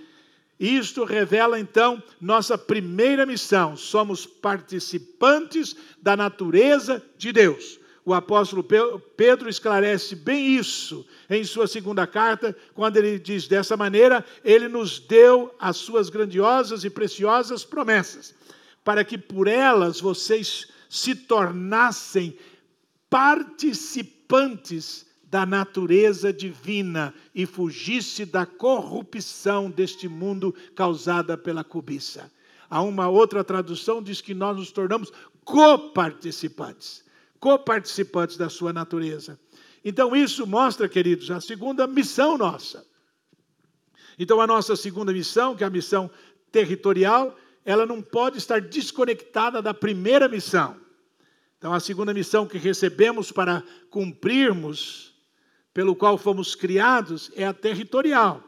Isto 0.60 1.04
revela 1.04 1.60
então 1.60 2.02
nossa 2.20 2.58
primeira 2.58 3.26
missão: 3.26 3.76
somos 3.76 4.26
participantes 4.26 5.76
da 6.02 6.16
natureza 6.16 7.04
de 7.18 7.32
Deus. 7.32 7.80
O 8.06 8.14
apóstolo 8.14 8.64
Pedro 9.18 9.50
esclarece 9.50 10.16
bem 10.16 10.56
isso 10.56 11.06
em 11.30 11.44
sua 11.44 11.66
segunda 11.68 12.06
carta, 12.06 12.56
quando 12.74 12.98
ele 12.98 13.18
diz 13.20 13.48
dessa 13.48 13.76
maneira: 13.76 14.24
Ele 14.44 14.68
nos 14.68 15.00
deu 15.00 15.54
as 15.60 15.78
suas 15.78 16.10
grandiosas 16.10 16.84
e 16.84 16.90
preciosas 16.90 17.66
promessas, 17.66 18.36
para 18.84 19.04
que 19.04 19.18
por 19.18 19.48
elas 19.48 20.00
vocês 20.00 20.68
se 20.88 21.16
tornassem 21.16 22.38
participantes 23.10 25.05
da 25.36 25.46
natureza 25.46 26.32
divina 26.32 27.14
e 27.34 27.46
fugisse 27.46 28.26
da 28.26 28.46
corrupção 28.46 29.70
deste 29.70 30.08
mundo 30.08 30.56
causada 30.74 31.38
pela 31.38 31.62
cobiça. 31.62 32.32
Há 32.70 32.82
uma 32.82 33.10
outra 33.10 33.44
tradução 33.44 34.02
diz 34.02 34.22
que 34.22 34.34
nós 34.34 34.56
nos 34.56 34.72
tornamos 34.72 35.12
coparticipantes, 35.44 37.04
coparticipantes 37.38 38.38
da 38.38 38.48
sua 38.48 38.72
natureza. 38.72 39.38
Então 39.84 40.16
isso 40.16 40.48
mostra, 40.48 40.88
queridos, 40.88 41.30
a 41.30 41.42
segunda 41.42 41.86
missão 41.86 42.38
nossa. 42.38 42.88
Então 44.18 44.40
a 44.40 44.48
nossa 44.48 44.74
segunda 44.78 45.12
missão, 45.12 45.54
que 45.54 45.66
é 45.66 45.68
a 45.68 45.70
missão 45.70 46.10
territorial, 46.50 47.38
ela 47.66 47.86
não 47.86 48.02
pode 48.02 48.38
estar 48.38 48.62
desconectada 48.62 49.62
da 49.62 49.74
primeira 49.74 50.30
missão. 50.30 50.78
Então 51.58 51.74
a 51.74 51.82
segunda 51.82 52.14
missão 52.14 52.48
que 52.48 52.58
recebemos 52.58 53.34
para 53.34 53.62
cumprirmos 53.90 55.14
pelo 55.76 55.94
qual 55.94 56.18
fomos 56.18 56.56
criados 56.56 57.30
é 57.36 57.46
a 57.46 57.54
territorial. 57.54 58.42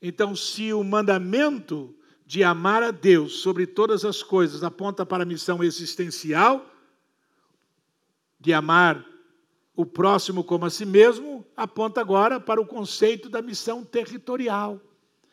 Então, 0.00 0.34
se 0.36 0.72
o 0.72 0.84
mandamento 0.84 1.92
de 2.24 2.44
amar 2.44 2.80
a 2.80 2.92
Deus 2.92 3.40
sobre 3.40 3.66
todas 3.66 4.04
as 4.04 4.22
coisas 4.22 4.62
aponta 4.62 5.04
para 5.04 5.24
a 5.24 5.26
missão 5.26 5.64
existencial, 5.64 6.64
de 8.38 8.52
amar 8.52 9.04
o 9.74 9.84
próximo 9.84 10.44
como 10.44 10.64
a 10.64 10.70
si 10.70 10.86
mesmo, 10.86 11.44
aponta 11.56 12.00
agora 12.00 12.38
para 12.38 12.60
o 12.60 12.66
conceito 12.66 13.28
da 13.28 13.42
missão 13.42 13.84
territorial. 13.84 14.80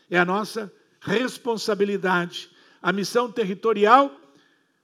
É 0.10 0.18
a 0.18 0.26
nossa 0.26 0.74
responsabilidade. 1.02 2.50
A 2.82 2.92
missão 2.92 3.32
territorial 3.32 4.12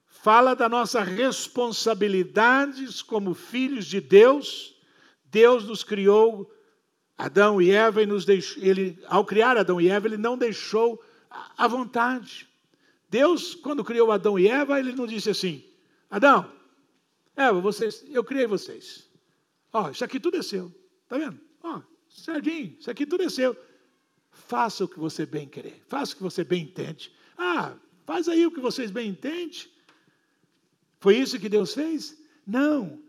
fala 0.06 0.54
da 0.54 0.70
nossa 0.70 1.02
responsabilidades 1.02 3.02
como 3.02 3.34
filhos 3.34 3.88
de 3.88 4.00
Deus 4.00 4.75
Deus 5.26 5.66
nos 5.66 5.84
criou, 5.84 6.52
Adão 7.18 7.62
e 7.62 7.72
Eva, 7.72 8.02
e 8.02 8.06
nos 8.06 8.26
deixou, 8.26 8.62
ele, 8.64 8.98
ao 9.08 9.26
criar 9.26 9.58
Adão 9.58 9.80
e 9.80 9.90
Eva, 9.90 10.08
ele 10.08 10.18
não 10.18 10.38
deixou 10.38 11.02
a 11.58 11.68
vontade. 11.68 12.48
Deus, 13.10 13.56
quando 13.56 13.84
criou 13.84 14.12
Adão 14.12 14.38
e 14.38 14.48
Eva, 14.48 14.80
ele 14.80 14.94
não 14.94 15.08
disse 15.08 15.30
assim: 15.30 15.64
Adão, 16.10 16.52
Eva, 17.36 17.60
vocês, 17.62 18.04
eu 18.10 18.24
criei 18.24 18.48
vocês. 18.48 19.10
Ó, 19.72 19.90
isso 19.90 20.04
aqui 20.04 20.20
tudo 20.20 20.38
é 20.38 20.42
seu. 20.42 20.74
Está 21.04 21.18
vendo? 21.18 21.40
Ó, 21.64 21.82
Serginho, 22.10 22.76
isso 22.80 22.90
aqui 22.90 23.06
tudo 23.06 23.24
é 23.24 23.30
seu. 23.30 23.56
Faça 24.32 24.84
o 24.84 24.88
que 24.88 25.00
você 25.00 25.26
bem 25.26 25.48
querer, 25.48 25.82
faça 25.88 26.14
o 26.14 26.18
que 26.18 26.24
você 26.24 26.44
bem 26.44 26.64
entende. 26.64 27.14
Ah, 27.38 27.76
faz 28.06 28.28
aí 28.28 28.46
o 28.46 28.52
que 28.52 28.60
vocês 28.60 28.92
bem 28.92 29.10
entendem. 29.10 29.70
Foi 31.00 31.18
isso 31.18 31.40
que 31.40 31.50
Deus 31.50 31.74
fez? 31.74 32.18
Não. 32.46 33.02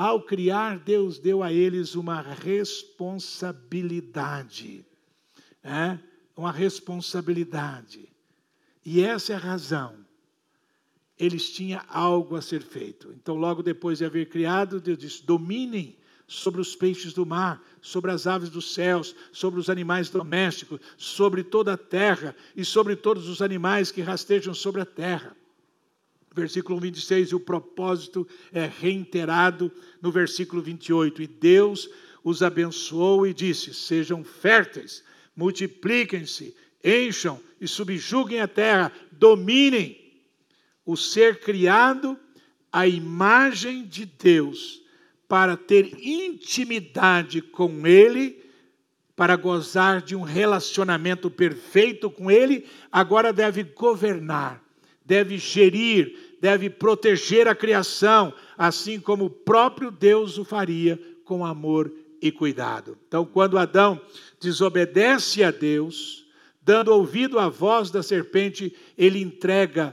Ao 0.00 0.22
criar, 0.22 0.78
Deus 0.78 1.18
deu 1.18 1.42
a 1.42 1.52
eles 1.52 1.94
uma 1.94 2.22
responsabilidade. 2.22 4.86
É? 5.62 5.98
Uma 6.34 6.50
responsabilidade. 6.50 8.08
E 8.82 9.02
essa 9.02 9.34
é 9.34 9.36
a 9.36 9.38
razão. 9.38 9.94
Eles 11.18 11.50
tinham 11.50 11.82
algo 11.86 12.34
a 12.34 12.40
ser 12.40 12.62
feito. 12.62 13.12
Então, 13.12 13.36
logo 13.36 13.62
depois 13.62 13.98
de 13.98 14.06
haver 14.06 14.30
criado, 14.30 14.80
Deus 14.80 14.96
disse: 14.96 15.22
dominem 15.22 15.98
sobre 16.26 16.62
os 16.62 16.74
peixes 16.74 17.12
do 17.12 17.26
mar, 17.26 17.62
sobre 17.82 18.10
as 18.10 18.26
aves 18.26 18.48
dos 18.48 18.72
céus, 18.72 19.14
sobre 19.30 19.60
os 19.60 19.68
animais 19.68 20.08
domésticos, 20.08 20.80
sobre 20.96 21.44
toda 21.44 21.74
a 21.74 21.76
terra 21.76 22.34
e 22.56 22.64
sobre 22.64 22.96
todos 22.96 23.28
os 23.28 23.42
animais 23.42 23.92
que 23.92 24.00
rastejam 24.00 24.54
sobre 24.54 24.80
a 24.80 24.86
terra 24.86 25.36
versículo 26.34 26.78
26, 26.78 27.30
e 27.30 27.34
o 27.34 27.40
propósito 27.40 28.26
é 28.52 28.66
reiterado 28.66 29.70
no 30.00 30.10
versículo 30.10 30.62
28. 30.62 31.22
E 31.22 31.26
Deus 31.26 31.88
os 32.22 32.42
abençoou 32.42 33.26
e 33.26 33.34
disse: 33.34 33.74
Sejam 33.74 34.22
férteis, 34.22 35.02
multipliquem-se, 35.34 36.54
encham 36.84 37.40
e 37.60 37.66
subjuguem 37.66 38.40
a 38.40 38.48
terra, 38.48 38.92
dominem. 39.12 39.98
O 40.84 40.96
ser 40.96 41.40
criado 41.40 42.18
à 42.72 42.86
imagem 42.86 43.84
de 43.84 44.06
Deus, 44.06 44.82
para 45.28 45.56
ter 45.56 45.96
intimidade 46.00 47.42
com 47.42 47.86
Ele, 47.86 48.42
para 49.14 49.36
gozar 49.36 50.00
de 50.00 50.16
um 50.16 50.22
relacionamento 50.22 51.30
perfeito 51.30 52.10
com 52.10 52.30
Ele, 52.30 52.66
agora 52.90 53.32
deve 53.32 53.62
governar 53.62 54.59
deve 55.10 55.38
gerir, 55.38 56.36
deve 56.40 56.70
proteger 56.70 57.48
a 57.48 57.54
criação, 57.54 58.32
assim 58.56 59.00
como 59.00 59.24
o 59.24 59.30
próprio 59.30 59.90
Deus 59.90 60.38
o 60.38 60.44
faria 60.44 60.96
com 61.24 61.44
amor 61.44 61.92
e 62.22 62.30
cuidado. 62.30 62.96
Então, 63.08 63.24
quando 63.24 63.58
Adão 63.58 64.00
desobedece 64.40 65.42
a 65.42 65.50
Deus, 65.50 66.24
dando 66.62 66.92
ouvido 66.92 67.40
à 67.40 67.48
voz 67.48 67.90
da 67.90 68.04
serpente, 68.04 68.72
ele 68.96 69.20
entrega 69.20 69.92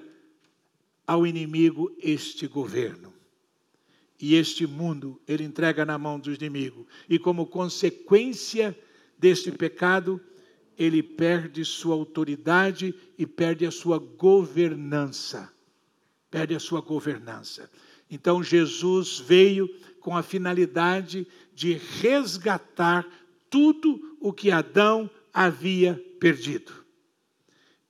ao 1.08 1.26
inimigo 1.26 1.92
este 1.98 2.46
governo. 2.46 3.12
E 4.22 4.36
este 4.36 4.68
mundo 4.68 5.20
ele 5.28 5.44
entrega 5.44 5.84
na 5.84 5.98
mão 5.98 6.20
do 6.20 6.32
inimigo. 6.32 6.86
E 7.10 7.18
como 7.18 7.48
consequência 7.48 8.78
deste 9.18 9.52
pecado, 9.52 10.22
ele 10.78 11.02
perde 11.02 11.66
sua 11.66 11.96
autoridade 11.96 12.94
e 13.18 13.26
perde 13.26 13.66
a 13.66 13.72
sua 13.72 13.98
governança. 13.98 15.52
Perde 16.30 16.54
a 16.54 16.60
sua 16.60 16.82
governança. 16.82 17.70
Então 18.10 18.44
Jesus 18.44 19.20
veio 19.20 19.68
com 20.00 20.16
a 20.16 20.22
finalidade 20.22 21.28
de 21.54 21.74
resgatar 21.74 23.06
tudo 23.50 24.18
o 24.22 24.32
que 24.32 24.52
Adão 24.52 25.10
havia 25.34 26.02
perdido. 26.20 26.72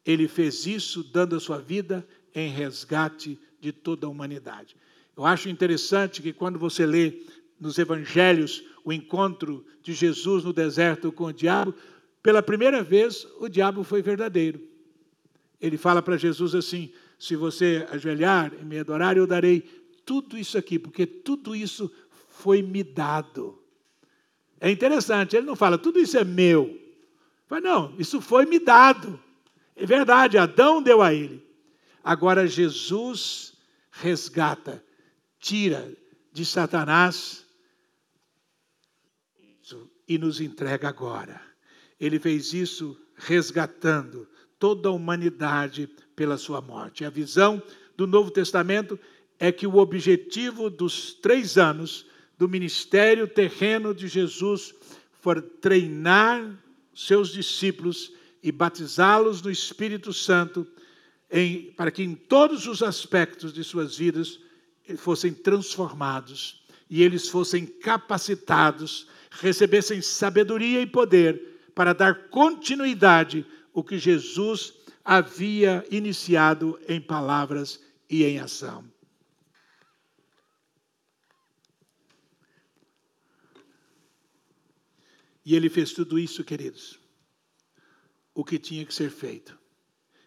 Ele 0.06 0.28
fez 0.28 0.66
isso 0.66 1.04
dando 1.04 1.36
a 1.36 1.40
sua 1.40 1.60
vida 1.60 2.08
em 2.34 2.50
resgate 2.50 3.38
de 3.60 3.72
toda 3.72 4.08
a 4.08 4.10
humanidade. 4.10 4.76
Eu 5.16 5.26
acho 5.26 5.50
interessante 5.50 6.22
que 6.22 6.32
quando 6.32 6.58
você 6.58 6.86
lê 6.86 7.22
nos 7.60 7.78
evangelhos 7.78 8.64
o 8.86 8.94
encontro 8.94 9.66
de 9.82 9.94
Jesus 9.94 10.44
no 10.44 10.54
deserto 10.54 11.12
com 11.12 11.26
o 11.26 11.34
diabo, 11.34 11.74
pela 12.22 12.44
primeira 12.44 12.84
vez 12.84 13.28
o 13.40 13.48
diabo 13.48 13.84
foi 13.84 14.02
verdadeiro. 14.02 14.62
Ele 15.60 15.78
fala 15.78 16.02
para 16.02 16.18
Jesus 16.18 16.54
assim: 16.54 16.92
se 17.18 17.36
você 17.36 17.88
ajoelhar 17.92 18.54
e 18.60 18.64
me 18.64 18.80
adorar, 18.80 19.18
eu 19.18 19.26
darei 19.26 19.62
tudo 20.06 20.38
isso 20.38 20.58
aqui, 20.58 20.78
porque 20.78 21.06
tudo 21.06 21.56
isso 21.56 21.92
foi 22.30 22.62
me 22.62 22.84
dado. 22.84 23.62
É 24.60 24.72
interessante, 24.72 25.36
ele 25.36 25.46
não 25.46 25.56
fala, 25.56 25.78
tudo 25.78 26.00
isso 26.00 26.18
é 26.18 26.24
meu. 26.24 26.80
Fala, 27.48 27.62
não, 27.62 27.96
isso 28.00 28.22
foi 28.22 28.46
me 28.46 28.60
dado. 28.60 29.20
É 29.76 29.86
verdade, 29.86 30.38
Adão 30.38 30.82
deu 30.82 31.02
a 31.02 31.14
ele. 31.14 31.46
Agora 32.04 32.48
Jesus 32.48 33.54
resgata, 33.92 34.84
tira 35.40 35.94
de 36.32 36.46
Satanás 36.46 37.46
e 40.08 40.18
nos 40.18 40.40
entrega 40.40 40.88
agora. 40.88 41.47
Ele 42.00 42.20
fez 42.20 42.54
isso 42.54 42.98
resgatando 43.16 44.28
toda 44.60 44.90
a 44.90 44.92
humanidade 44.92 45.90
pela 46.16 46.38
sua 46.38 46.62
morte. 46.62 47.06
A 47.06 47.10
visão 47.10 47.62
do 47.96 48.06
Novo 48.06 48.32
Testamento 48.32 49.00
é 49.40 49.52
que 49.52 49.68
o 49.68 49.78
objetivo 49.78 50.70
dos 50.70 51.14
três 51.14 51.58
anos 51.58 52.06
do 52.38 52.48
ministério 52.48 53.28
terreno 53.28 53.94
de 53.94 54.08
Jesus 54.08 54.74
foi 55.22 55.42
treinar 55.42 56.58
seus 56.94 57.30
discípulos 57.30 58.14
e 58.42 58.52
batizá-los 58.52 59.42
no 59.42 59.52
Espírito 59.52 60.14
Santo, 60.14 60.66
em, 61.30 61.72
para 61.74 61.92
que 61.92 62.04
em 62.04 62.16
todos 62.16 62.68
os 62.68 62.82
aspectos 62.82 63.52
de 63.52 63.64
suas 63.64 63.98
vidas 63.98 64.40
fossem 64.98 65.34
transformados 65.34 66.64
e 66.90 67.04
eles 67.04 67.28
fossem 67.28 67.66
capacitados, 67.66 69.08
recebessem 69.30 70.02
sabedoria 70.02 70.82
e 70.82 70.88
poder 70.88 71.57
para 71.78 71.94
dar 71.94 72.30
continuidade 72.30 73.46
ao 73.72 73.84
que 73.84 74.00
Jesus 74.00 74.74
havia 75.06 75.86
iniciado 75.92 76.80
em 76.90 77.00
palavras 77.00 77.80
e 78.10 78.24
em 78.24 78.40
ação. 78.40 78.84
E 85.46 85.56
ele 85.56 85.70
fez 85.70 85.94
tudo 85.94 86.18
isso, 86.18 86.44
queridos, 86.44 87.00
o 88.34 88.44
que 88.44 88.58
tinha 88.58 88.84
que 88.84 88.94
ser 88.94 89.12
feito. 89.12 89.56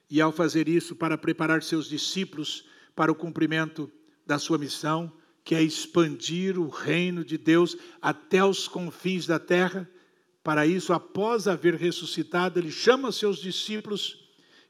E 0.09 0.21
ao 0.21 0.31
fazer 0.31 0.69
isso, 0.69 0.95
para 0.95 1.19
preparar 1.19 1.65
seus 1.65 1.89
discípulos 1.89 2.65
para 2.95 3.11
o 3.11 3.15
cumprimento 3.17 3.91
da 4.25 4.39
sua 4.39 4.57
missão, 4.57 5.13
que 5.43 5.57
é 5.57 5.63
expandir 5.65 6.57
o 6.61 6.69
reino 6.69 7.25
de 7.25 7.37
Deus 7.37 7.77
até 8.01 8.45
os 8.45 8.69
confins 8.69 9.27
da 9.27 9.41
terra, 9.41 9.91
para 10.43 10.67
isso, 10.67 10.93
após 10.93 11.47
haver 11.47 11.75
ressuscitado, 11.75 12.59
ele 12.59 12.71
chama 12.71 13.13
seus 13.13 13.39
discípulos 13.39 14.19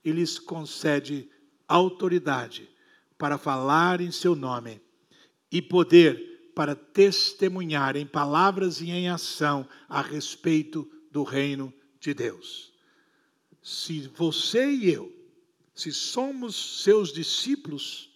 e 0.04 0.10
lhes 0.10 0.38
concede 0.38 1.30
autoridade 1.68 2.68
para 3.16 3.38
falar 3.38 4.00
em 4.00 4.10
seu 4.10 4.34
nome 4.34 4.80
e 5.50 5.62
poder 5.62 6.50
para 6.54 6.74
testemunhar 6.74 7.96
em 7.96 8.06
palavras 8.06 8.80
e 8.80 8.90
em 8.90 9.08
ação 9.08 9.66
a 9.88 10.02
respeito 10.02 10.90
do 11.10 11.22
reino 11.22 11.72
de 12.00 12.12
Deus. 12.12 12.72
Se 13.62 14.08
você 14.08 14.68
e 14.70 14.90
eu, 14.90 15.12
se 15.74 15.92
somos 15.92 16.82
seus 16.82 17.12
discípulos, 17.12 18.10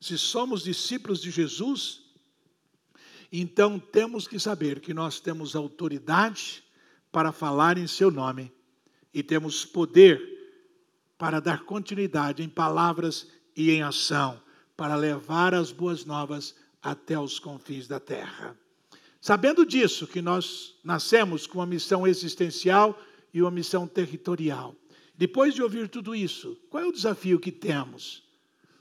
se 0.00 0.16
somos 0.16 0.62
discípulos 0.62 1.20
de 1.20 1.30
Jesus, 1.30 2.02
então 3.32 3.78
temos 3.78 4.28
que 4.28 4.38
saber 4.38 4.80
que 4.80 4.94
nós 4.94 5.18
temos 5.18 5.56
autoridade 5.56 6.62
para 7.16 7.32
falar 7.32 7.78
em 7.78 7.86
seu 7.86 8.10
nome 8.10 8.52
e 9.14 9.22
temos 9.22 9.64
poder 9.64 10.20
para 11.16 11.40
dar 11.40 11.64
continuidade 11.64 12.42
em 12.42 12.48
palavras 12.50 13.26
e 13.56 13.70
em 13.70 13.80
ação, 13.80 14.38
para 14.76 14.94
levar 14.96 15.54
as 15.54 15.72
boas 15.72 16.04
novas 16.04 16.54
até 16.82 17.18
os 17.18 17.38
confins 17.38 17.88
da 17.88 17.98
terra. 17.98 18.54
Sabendo 19.18 19.64
disso, 19.64 20.06
que 20.06 20.20
nós 20.20 20.78
nascemos 20.84 21.46
com 21.46 21.60
uma 21.60 21.64
missão 21.64 22.06
existencial 22.06 23.00
e 23.32 23.40
uma 23.40 23.50
missão 23.50 23.88
territorial. 23.88 24.76
Depois 25.14 25.54
de 25.54 25.62
ouvir 25.62 25.88
tudo 25.88 26.14
isso, 26.14 26.54
qual 26.68 26.82
é 26.82 26.86
o 26.86 26.92
desafio 26.92 27.40
que 27.40 27.50
temos? 27.50 28.24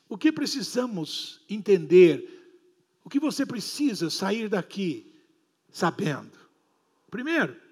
O 0.09 0.17
que 0.17 0.29
precisamos 0.29 1.39
entender? 1.49 2.51
O 3.01 3.09
que 3.09 3.17
você 3.17 3.45
precisa 3.45 4.09
sair 4.09 4.49
daqui 4.49 5.15
sabendo? 5.71 6.37
Primeiro, 7.09 7.63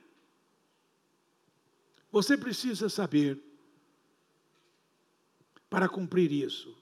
você 2.14 2.38
precisa 2.38 2.90
saber, 2.90 3.44
para 5.68 5.90
cumprir 5.90 6.32
isso, 6.32 6.78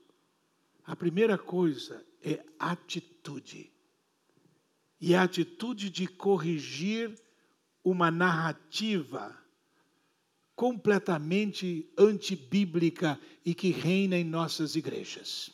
a 0.84 0.94
primeira 0.94 1.38
coisa 1.38 2.06
é 2.22 2.44
atitude. 2.60 3.72
E 5.00 5.14
é 5.14 5.18
a 5.18 5.24
atitude 5.24 5.90
de 5.90 6.06
corrigir 6.06 7.18
uma 7.82 8.12
narrativa 8.12 9.34
completamente 10.54 11.90
antibíblica 11.98 13.18
e 13.46 13.56
que 13.56 13.70
reina 13.72 14.18
em 14.18 14.26
nossas 14.26 14.76
igrejas, 14.76 15.50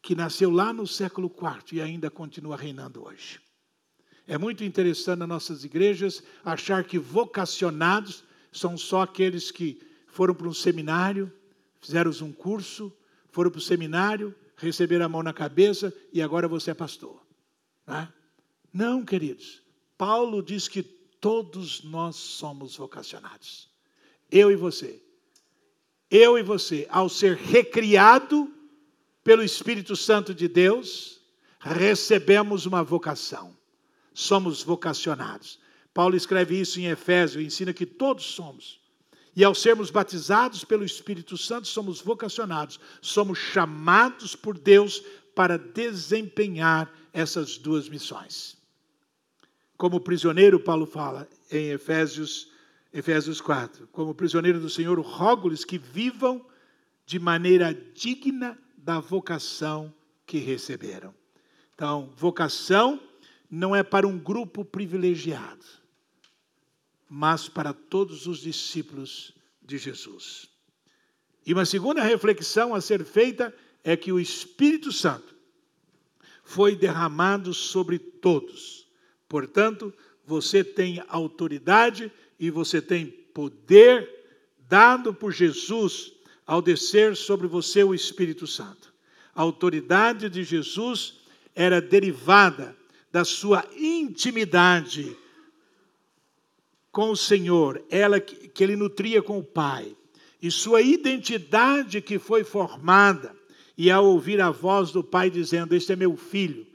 que 0.00 0.14
nasceu 0.14 0.48
lá 0.48 0.72
no 0.72 0.86
século 0.86 1.26
IV 1.26 1.76
e 1.76 1.82
ainda 1.82 2.08
continua 2.08 2.56
reinando 2.56 3.04
hoje. 3.04 3.40
É 4.28 4.38
muito 4.38 4.62
interessante 4.62 5.18
nas 5.18 5.28
nossas 5.28 5.64
igrejas 5.64 6.22
achar 6.44 6.84
que 6.84 7.00
vocacionados 7.00 8.29
são 8.52 8.76
só 8.76 9.02
aqueles 9.02 9.50
que 9.50 9.80
foram 10.08 10.34
para 10.34 10.48
um 10.48 10.54
seminário, 10.54 11.32
fizeram 11.80 12.10
um 12.22 12.32
curso, 12.32 12.92
foram 13.30 13.50
para 13.50 13.58
o 13.58 13.62
seminário, 13.62 14.34
receber 14.56 15.00
a 15.00 15.08
mão 15.08 15.22
na 15.22 15.32
cabeça 15.32 15.92
e 16.12 16.20
agora 16.20 16.48
você 16.48 16.72
é 16.72 16.74
pastor. 16.74 17.20
Não, 17.86 17.96
é? 17.96 18.12
Não, 18.72 19.04
queridos. 19.04 19.62
Paulo 19.96 20.42
diz 20.42 20.68
que 20.68 20.82
todos 20.82 21.82
nós 21.82 22.16
somos 22.16 22.76
vocacionados. 22.76 23.68
Eu 24.30 24.50
e 24.50 24.56
você. 24.56 25.02
Eu 26.10 26.38
e 26.38 26.42
você, 26.42 26.86
ao 26.90 27.08
ser 27.08 27.36
recriado 27.36 28.52
pelo 29.22 29.42
Espírito 29.44 29.94
Santo 29.94 30.34
de 30.34 30.48
Deus, 30.48 31.20
recebemos 31.60 32.66
uma 32.66 32.82
vocação. 32.82 33.56
Somos 34.12 34.62
vocacionados. 34.62 35.59
Paulo 35.92 36.16
escreve 36.16 36.60
isso 36.60 36.78
em 36.78 36.86
Efésio, 36.86 37.40
ensina 37.40 37.72
que 37.72 37.86
todos 37.86 38.26
somos. 38.26 38.80
E 39.34 39.44
ao 39.44 39.54
sermos 39.54 39.90
batizados 39.90 40.64
pelo 40.64 40.84
Espírito 40.84 41.36
Santo, 41.36 41.68
somos 41.68 42.00
vocacionados, 42.00 42.80
somos 43.00 43.38
chamados 43.38 44.34
por 44.34 44.58
Deus 44.58 45.02
para 45.34 45.56
desempenhar 45.56 46.92
essas 47.12 47.56
duas 47.56 47.88
missões. 47.88 48.56
Como 49.76 50.00
prisioneiro, 50.00 50.60
Paulo 50.60 50.84
fala 50.84 51.28
em 51.50 51.70
Efésios, 51.70 52.50
Efésios 52.92 53.40
4, 53.40 53.88
como 53.92 54.14
prisioneiro 54.14 54.60
do 54.60 54.68
Senhor, 54.68 54.98
rogo-lhes 55.00 55.64
que 55.64 55.78
vivam 55.78 56.44
de 57.06 57.18
maneira 57.18 57.72
digna 57.94 58.58
da 58.76 59.00
vocação 59.00 59.92
que 60.26 60.38
receberam. 60.38 61.14
Então, 61.74 62.12
vocação 62.16 63.00
não 63.50 63.74
é 63.74 63.82
para 63.82 64.06
um 64.06 64.18
grupo 64.18 64.64
privilegiado 64.64 65.80
mas 67.12 67.48
para 67.48 67.72
todos 67.72 68.28
os 68.28 68.38
discípulos 68.38 69.34
de 69.60 69.76
Jesus. 69.76 70.48
E 71.44 71.52
uma 71.52 71.66
segunda 71.66 72.04
reflexão 72.04 72.72
a 72.72 72.80
ser 72.80 73.04
feita 73.04 73.52
é 73.82 73.96
que 73.96 74.12
o 74.12 74.20
Espírito 74.20 74.92
Santo 74.92 75.34
foi 76.44 76.76
derramado 76.76 77.52
sobre 77.52 77.98
todos. 77.98 78.86
Portanto, 79.28 79.92
você 80.24 80.62
tem 80.62 81.02
autoridade 81.08 82.12
e 82.38 82.48
você 82.48 82.80
tem 82.80 83.06
poder 83.06 84.08
dado 84.68 85.12
por 85.12 85.32
Jesus 85.32 86.12
ao 86.46 86.62
descer 86.62 87.16
sobre 87.16 87.48
você 87.48 87.82
o 87.82 87.92
Espírito 87.92 88.46
Santo. 88.46 88.94
A 89.34 89.42
autoridade 89.42 90.28
de 90.28 90.44
Jesus 90.44 91.14
era 91.56 91.80
derivada 91.80 92.76
da 93.12 93.24
sua 93.24 93.64
intimidade 93.76 95.16
com 96.92 97.10
o 97.10 97.16
Senhor, 97.16 97.84
ela 97.90 98.20
que 98.20 98.62
ele 98.62 98.76
nutria 98.76 99.22
com 99.22 99.38
o 99.38 99.44
Pai, 99.44 99.96
e 100.42 100.50
sua 100.50 100.80
identidade 100.80 102.00
que 102.00 102.18
foi 102.18 102.44
formada, 102.44 103.34
e 103.76 103.90
ao 103.90 104.04
ouvir 104.04 104.40
a 104.40 104.50
voz 104.50 104.90
do 104.90 105.02
Pai 105.02 105.30
dizendo: 105.30 105.74
Este 105.74 105.92
é 105.92 105.96
meu 105.96 106.16
filho, 106.16 106.66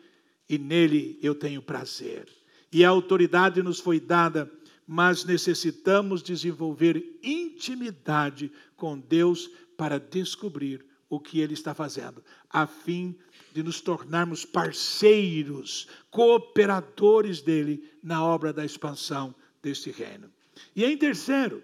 e 0.50 0.58
nele 0.58 1.20
eu 1.22 1.36
tenho 1.36 1.62
prazer. 1.62 2.28
E 2.72 2.84
a 2.84 2.90
autoridade 2.90 3.62
nos 3.62 3.80
foi 3.80 4.00
dada, 4.00 4.52
mas 4.88 5.26
necessitamos 5.26 6.22
desenvolver 6.22 7.20
intimidade 7.24 8.52
com 8.76 8.98
Deus 8.98 9.50
para 9.78 10.00
descobrir 10.00 10.86
o 11.10 11.20
que 11.20 11.40
Ele 11.40 11.54
está 11.54 11.74
fazendo, 11.74 12.24
a 12.50 12.68
fim 12.68 13.16
de 13.56 13.64
nos 13.64 13.80
tornarmos 13.80 14.44
parceiros, 14.44 15.88
cooperadores 16.12 17.42
dele 17.42 17.90
na 18.04 18.22
obra 18.22 18.52
da 18.52 18.66
expansão 18.66 19.34
deste 19.64 19.90
reino. 19.92 20.30
E 20.76 20.84
em 20.84 20.98
terceiro, 20.98 21.64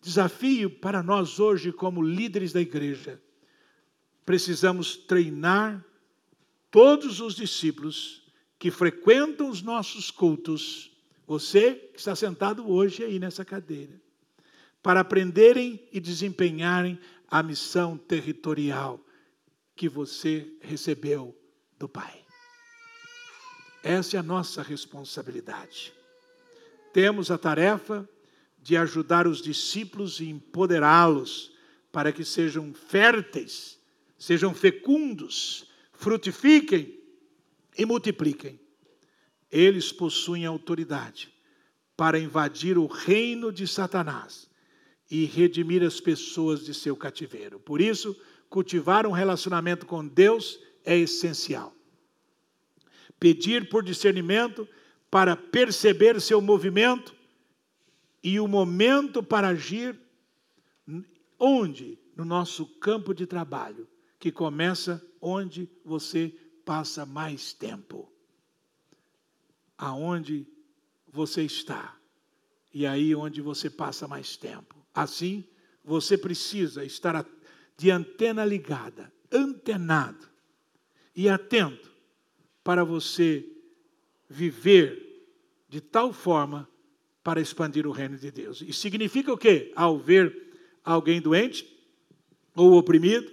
desafio 0.00 0.70
para 0.70 1.02
nós 1.02 1.40
hoje, 1.40 1.72
como 1.72 2.00
líderes 2.00 2.52
da 2.52 2.60
igreja, 2.60 3.20
precisamos 4.24 4.96
treinar 4.96 5.84
todos 6.70 7.18
os 7.20 7.34
discípulos 7.34 8.22
que 8.56 8.70
frequentam 8.70 9.50
os 9.50 9.62
nossos 9.62 10.08
cultos, 10.08 10.92
você 11.26 11.74
que 11.74 11.98
está 11.98 12.14
sentado 12.14 12.70
hoje 12.70 13.02
aí 13.02 13.18
nessa 13.18 13.44
cadeira, 13.44 14.00
para 14.80 15.00
aprenderem 15.00 15.84
e 15.90 15.98
desempenharem 15.98 16.96
a 17.28 17.42
missão 17.42 17.98
territorial 17.98 19.04
que 19.80 19.88
você 19.88 20.46
recebeu 20.60 21.34
do 21.78 21.88
Pai. 21.88 22.22
Essa 23.82 24.18
é 24.18 24.20
a 24.20 24.22
nossa 24.22 24.60
responsabilidade. 24.60 25.94
Temos 26.92 27.30
a 27.30 27.38
tarefa 27.38 28.06
de 28.58 28.76
ajudar 28.76 29.26
os 29.26 29.40
discípulos 29.40 30.20
e 30.20 30.28
empoderá-los 30.28 31.50
para 31.90 32.12
que 32.12 32.26
sejam 32.26 32.74
férteis, 32.74 33.80
sejam 34.18 34.52
fecundos, 34.52 35.64
frutifiquem 35.94 37.02
e 37.78 37.86
multipliquem. 37.86 38.60
Eles 39.50 39.90
possuem 39.90 40.44
autoridade 40.44 41.32
para 41.96 42.18
invadir 42.18 42.76
o 42.76 42.84
reino 42.84 43.50
de 43.50 43.66
Satanás 43.66 44.46
e 45.10 45.24
redimir 45.24 45.82
as 45.82 46.02
pessoas 46.02 46.66
de 46.66 46.74
seu 46.74 46.94
cativeiro. 46.94 47.58
Por 47.58 47.80
isso, 47.80 48.14
cultivar 48.50 49.06
um 49.06 49.12
relacionamento 49.12 49.86
com 49.86 50.06
Deus 50.06 50.58
é 50.84 50.98
essencial. 50.98 51.72
Pedir 53.18 53.68
por 53.68 53.84
discernimento 53.84 54.68
para 55.08 55.36
perceber 55.36 56.20
seu 56.20 56.40
movimento 56.40 57.14
e 58.22 58.40
o 58.40 58.48
momento 58.48 59.22
para 59.22 59.48
agir 59.48 59.98
onde? 61.38 61.98
No 62.16 62.24
nosso 62.24 62.66
campo 62.66 63.14
de 63.14 63.26
trabalho, 63.26 63.88
que 64.18 64.30
começa 64.30 65.02
onde 65.22 65.70
você 65.84 66.34
passa 66.64 67.06
mais 67.06 67.52
tempo. 67.54 68.12
Aonde 69.78 70.46
você 71.10 71.42
está. 71.42 71.96
E 72.74 72.86
aí 72.86 73.14
onde 73.14 73.40
você 73.40 73.70
passa 73.70 74.06
mais 74.06 74.36
tempo. 74.36 74.76
Assim, 74.94 75.48
você 75.82 76.18
precisa 76.18 76.84
estar 76.84 77.24
de 77.80 77.90
antena 77.90 78.44
ligada, 78.44 79.10
antenado 79.32 80.28
e 81.16 81.30
atento 81.30 81.90
para 82.62 82.84
você 82.84 83.42
viver 84.28 85.24
de 85.66 85.80
tal 85.80 86.12
forma 86.12 86.68
para 87.24 87.40
expandir 87.40 87.86
o 87.86 87.90
reino 87.90 88.18
de 88.18 88.30
Deus. 88.30 88.60
E 88.60 88.70
significa 88.70 89.32
o 89.32 89.38
quê? 89.38 89.72
Ao 89.74 89.98
ver 89.98 90.52
alguém 90.84 91.22
doente 91.22 91.74
ou 92.54 92.74
oprimido, 92.74 93.32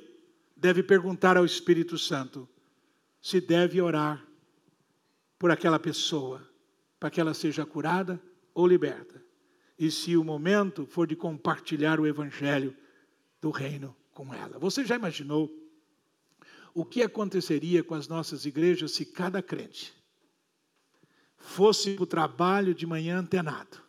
deve 0.56 0.82
perguntar 0.82 1.36
ao 1.36 1.44
Espírito 1.44 1.98
Santo 1.98 2.48
se 3.22 3.42
deve 3.42 3.82
orar 3.82 4.26
por 5.38 5.52
aquela 5.52 5.78
pessoa, 5.78 6.42
para 6.98 7.10
que 7.10 7.20
ela 7.20 7.34
seja 7.34 7.66
curada 7.66 8.18
ou 8.54 8.66
liberta. 8.66 9.22
E 9.78 9.92
se 9.92 10.16
o 10.16 10.24
momento 10.24 10.86
for 10.86 11.06
de 11.06 11.18
compartilhar 11.18 12.00
o 12.00 12.08
evangelho 12.08 12.74
do 13.42 13.50
reino 13.50 13.94
com 14.18 14.34
ela. 14.34 14.58
Você 14.58 14.84
já 14.84 14.96
imaginou 14.96 15.56
o 16.74 16.84
que 16.84 17.04
aconteceria 17.04 17.84
com 17.84 17.94
as 17.94 18.08
nossas 18.08 18.48
igrejas 18.48 18.92
se 18.94 19.06
cada 19.06 19.44
crente 19.44 19.94
fosse 21.38 21.94
para 21.94 22.04
o 22.04 22.08
trabalho 22.08 22.74
de 22.74 22.88
manhã 22.88 23.20
antenado, 23.20 23.80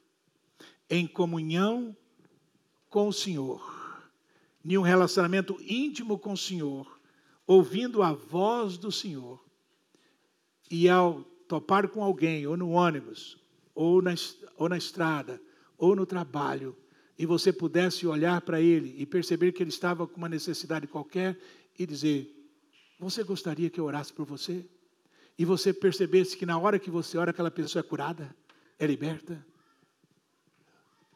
em 0.91 1.07
comunhão 1.07 1.97
com 2.91 3.09
o 3.09 3.13
Senhor, 3.13 4.05
em 4.63 4.77
um 4.77 4.83
relacionamento 4.83 5.57
íntimo 5.63 6.19
com 6.19 6.35
o 6.35 6.37
Senhor, 6.37 7.01
ouvindo 7.47 8.03
a 8.03 8.13
voz 8.13 8.77
do 8.77 8.93
Senhor, 8.93 9.43
e 10.71 10.91
ao 10.91 11.23
topar 11.49 11.89
com 11.89 12.05
alguém, 12.05 12.47
ou 12.47 12.55
no 12.55 12.73
ônibus, 12.73 13.39
ou 13.75 14.03
na, 14.03 14.15
ou 14.59 14.69
na 14.69 14.77
estrada, 14.77 15.41
ou 15.79 15.97
no 15.97 16.05
trabalho, 16.05 16.77
e 17.19 17.27
você 17.27 17.53
pudesse 17.53 18.07
olhar 18.07 18.41
para 18.41 18.61
ele 18.61 18.95
e 18.97 19.05
perceber 19.05 19.51
que 19.53 19.63
ele 19.63 19.71
estava 19.71 20.07
com 20.07 20.17
uma 20.17 20.29
necessidade 20.29 20.87
qualquer 20.87 21.37
e 21.77 21.85
dizer: 21.85 22.33
Você 23.01 23.25
gostaria 23.25 23.69
que 23.69 23.81
eu 23.81 23.85
orasse 23.85 24.13
por 24.13 24.25
você? 24.25 24.65
E 25.37 25.45
você 25.45 25.73
percebesse 25.73 26.37
que 26.37 26.47
na 26.47 26.59
hora 26.59 26.79
que 26.79 26.91
você 26.91 27.19
ora, 27.19 27.31
aquela 27.31 27.51
pessoa 27.51 27.81
é 27.81 27.83
curada, 27.83 28.35
é 28.79 28.87
liberta? 28.87 29.45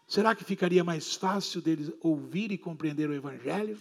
Será 0.07 0.35
que 0.35 0.45
ficaria 0.45 0.85
mais 0.85 1.15
fácil 1.15 1.61
deles 1.63 1.91
ouvir 2.01 2.51
e 2.51 2.59
compreender 2.59 3.09
o 3.09 3.15
Evangelho? 3.15 3.81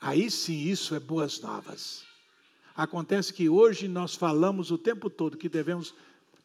Aí 0.00 0.30
sim, 0.30 0.64
isso 0.64 0.94
é 0.94 1.00
boas 1.00 1.40
novas. 1.40 2.04
Acontece 2.74 3.32
que 3.32 3.48
hoje 3.48 3.88
nós 3.88 4.14
falamos 4.14 4.70
o 4.70 4.76
tempo 4.76 5.08
todo 5.08 5.38
que 5.38 5.48
devemos 5.48 5.94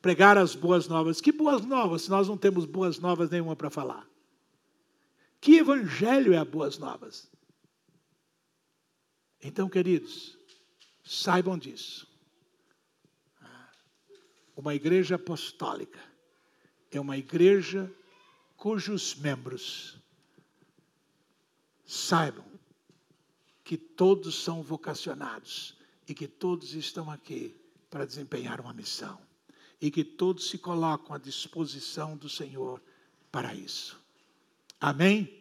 pregar 0.02 0.38
as 0.38 0.56
boas 0.56 0.88
novas. 0.88 1.20
Que 1.20 1.32
boas 1.32 1.66
novas 1.66 2.04
se 2.04 2.10
nós 2.10 2.28
não 2.28 2.38
temos 2.38 2.66
boas 2.66 3.00
novas 3.00 3.30
nenhuma 3.30 3.56
para 3.56 3.70
falar? 3.70 4.11
Que 5.42 5.58
evangelho 5.58 6.34
é 6.34 6.38
a 6.38 6.46
boas 6.46 6.78
novas? 6.78 7.30
Então, 9.42 9.68
queridos, 9.68 10.38
saibam 11.04 11.58
disso. 11.58 12.08
Uma 14.56 14.76
igreja 14.76 15.16
apostólica 15.16 16.00
é 16.92 17.00
uma 17.00 17.18
igreja 17.18 17.92
cujos 18.56 19.16
membros 19.16 19.98
saibam 21.86 22.46
que 23.64 23.78
todos 23.78 24.44
são 24.44 24.62
vocacionados 24.62 25.76
e 26.08 26.14
que 26.14 26.28
todos 26.28 26.74
estão 26.74 27.10
aqui 27.10 27.60
para 27.90 28.06
desempenhar 28.06 28.62
uma 28.62 28.74
missão 28.74 29.20
e 29.82 29.90
que 29.90 30.04
todos 30.04 30.50
se 30.50 30.58
colocam 30.58 31.16
à 31.16 31.18
disposição 31.18 32.16
do 32.16 32.30
Senhor 32.30 32.82
para 33.32 33.56
isso. 33.56 34.01
Amém? 34.82 35.40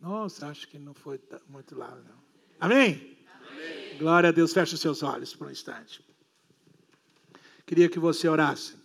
Nossa, 0.00 0.48
acho 0.48 0.66
que 0.66 0.78
não 0.78 0.94
foi 0.94 1.20
muito 1.46 1.76
lá, 1.76 1.94
não. 1.94 2.18
Amém? 2.58 3.18
Amém? 3.34 3.98
Glória 3.98 4.30
a 4.30 4.32
Deus. 4.32 4.54
Feche 4.54 4.74
os 4.74 4.80
seus 4.80 5.02
olhos 5.02 5.34
por 5.34 5.46
um 5.46 5.50
instante. 5.50 6.02
Queria 7.66 7.86
que 7.86 7.98
você 7.98 8.26
orasse. 8.26 8.78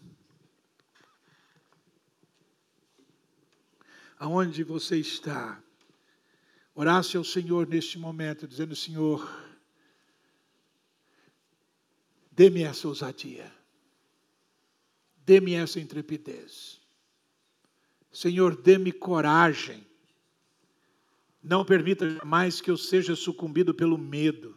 Aonde 4.19 4.61
você 4.61 4.97
está? 4.97 5.63
Orasse 6.75 7.15
ao 7.15 7.23
Senhor 7.23 7.65
neste 7.65 7.97
momento, 7.97 8.45
dizendo: 8.45 8.75
Senhor, 8.75 9.25
dê-me 12.29 12.63
essa 12.63 12.89
ousadia, 12.89 13.49
dê-me 15.17 15.53
essa 15.53 15.79
intrepidez. 15.79 16.82
Senhor, 18.13 18.55
dê-me 18.55 18.91
coragem. 18.91 19.83
Não 21.41 21.65
permita 21.65 22.07
jamais 22.07 22.61
que 22.61 22.69
eu 22.69 22.77
seja 22.77 23.15
sucumbido 23.15 23.73
pelo 23.73 23.97
medo. 23.97 24.55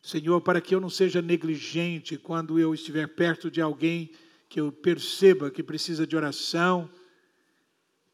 Senhor, 0.00 0.40
para 0.40 0.60
que 0.60 0.74
eu 0.74 0.80
não 0.80 0.88
seja 0.88 1.20
negligente 1.20 2.16
quando 2.16 2.58
eu 2.58 2.72
estiver 2.72 3.08
perto 3.08 3.50
de 3.50 3.60
alguém 3.60 4.12
que 4.48 4.60
eu 4.60 4.70
perceba 4.70 5.50
que 5.50 5.62
precisa 5.62 6.06
de 6.06 6.16
oração, 6.16 6.88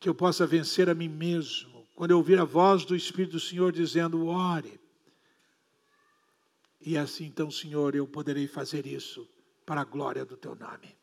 que 0.01 0.09
eu 0.09 0.15
possa 0.15 0.47
vencer 0.47 0.89
a 0.89 0.95
mim 0.95 1.09
mesmo. 1.09 1.87
Quando 1.95 2.11
eu 2.11 2.17
ouvir 2.17 2.41
a 2.41 2.45
voz 2.45 2.85
do 2.85 2.97
Espírito 2.97 3.33
do 3.33 3.41
Senhor 3.41 3.71
dizendo, 3.71 4.27
ore. 4.27 4.81
E 6.81 6.97
assim, 6.99 7.27
então, 7.27 7.51
Senhor, 7.51 7.95
eu 7.95 8.07
poderei 8.07 8.49
fazer 8.49 8.87
isso 8.87 9.29
para 9.65 9.83
a 9.83 9.85
glória 9.85 10.25
do 10.25 10.37
Teu 10.37 10.55
nome. 10.55 10.97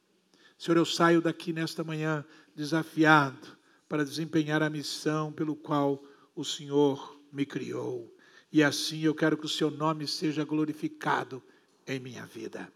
Senhor, 0.58 0.78
eu 0.78 0.86
saio 0.86 1.22
daqui 1.22 1.54
nesta 1.54 1.84
manhã 1.84 2.26
desafiado 2.56 3.58
para 3.88 4.06
desempenhar 4.06 4.64
a 4.64 4.70
missão 4.70 5.32
pelo 5.32 5.56
qual 5.56 6.04
o 6.36 6.44
Senhor 6.44 7.20
me 7.32 7.46
criou. 7.46 8.16
E 8.52 8.64
assim 8.64 9.02
eu 9.02 9.16
quero 9.16 9.38
que 9.38 9.46
o 9.46 9.50
seu 9.50 9.72
nome 9.72 10.08
seja 10.08 10.44
glorificado 10.44 11.42
em 11.88 12.00
minha 12.00 12.26
vida. 12.26 12.72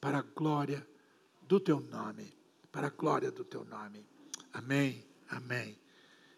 Para 0.00 0.18
a 0.18 0.22
glória 0.22 0.86
do 1.42 1.58
teu 1.58 1.80
nome. 1.80 2.36
Para 2.70 2.86
a 2.88 2.90
glória 2.90 3.30
do 3.30 3.44
teu 3.44 3.64
nome. 3.64 4.06
Amém. 4.52 5.04
Amém. 5.28 5.87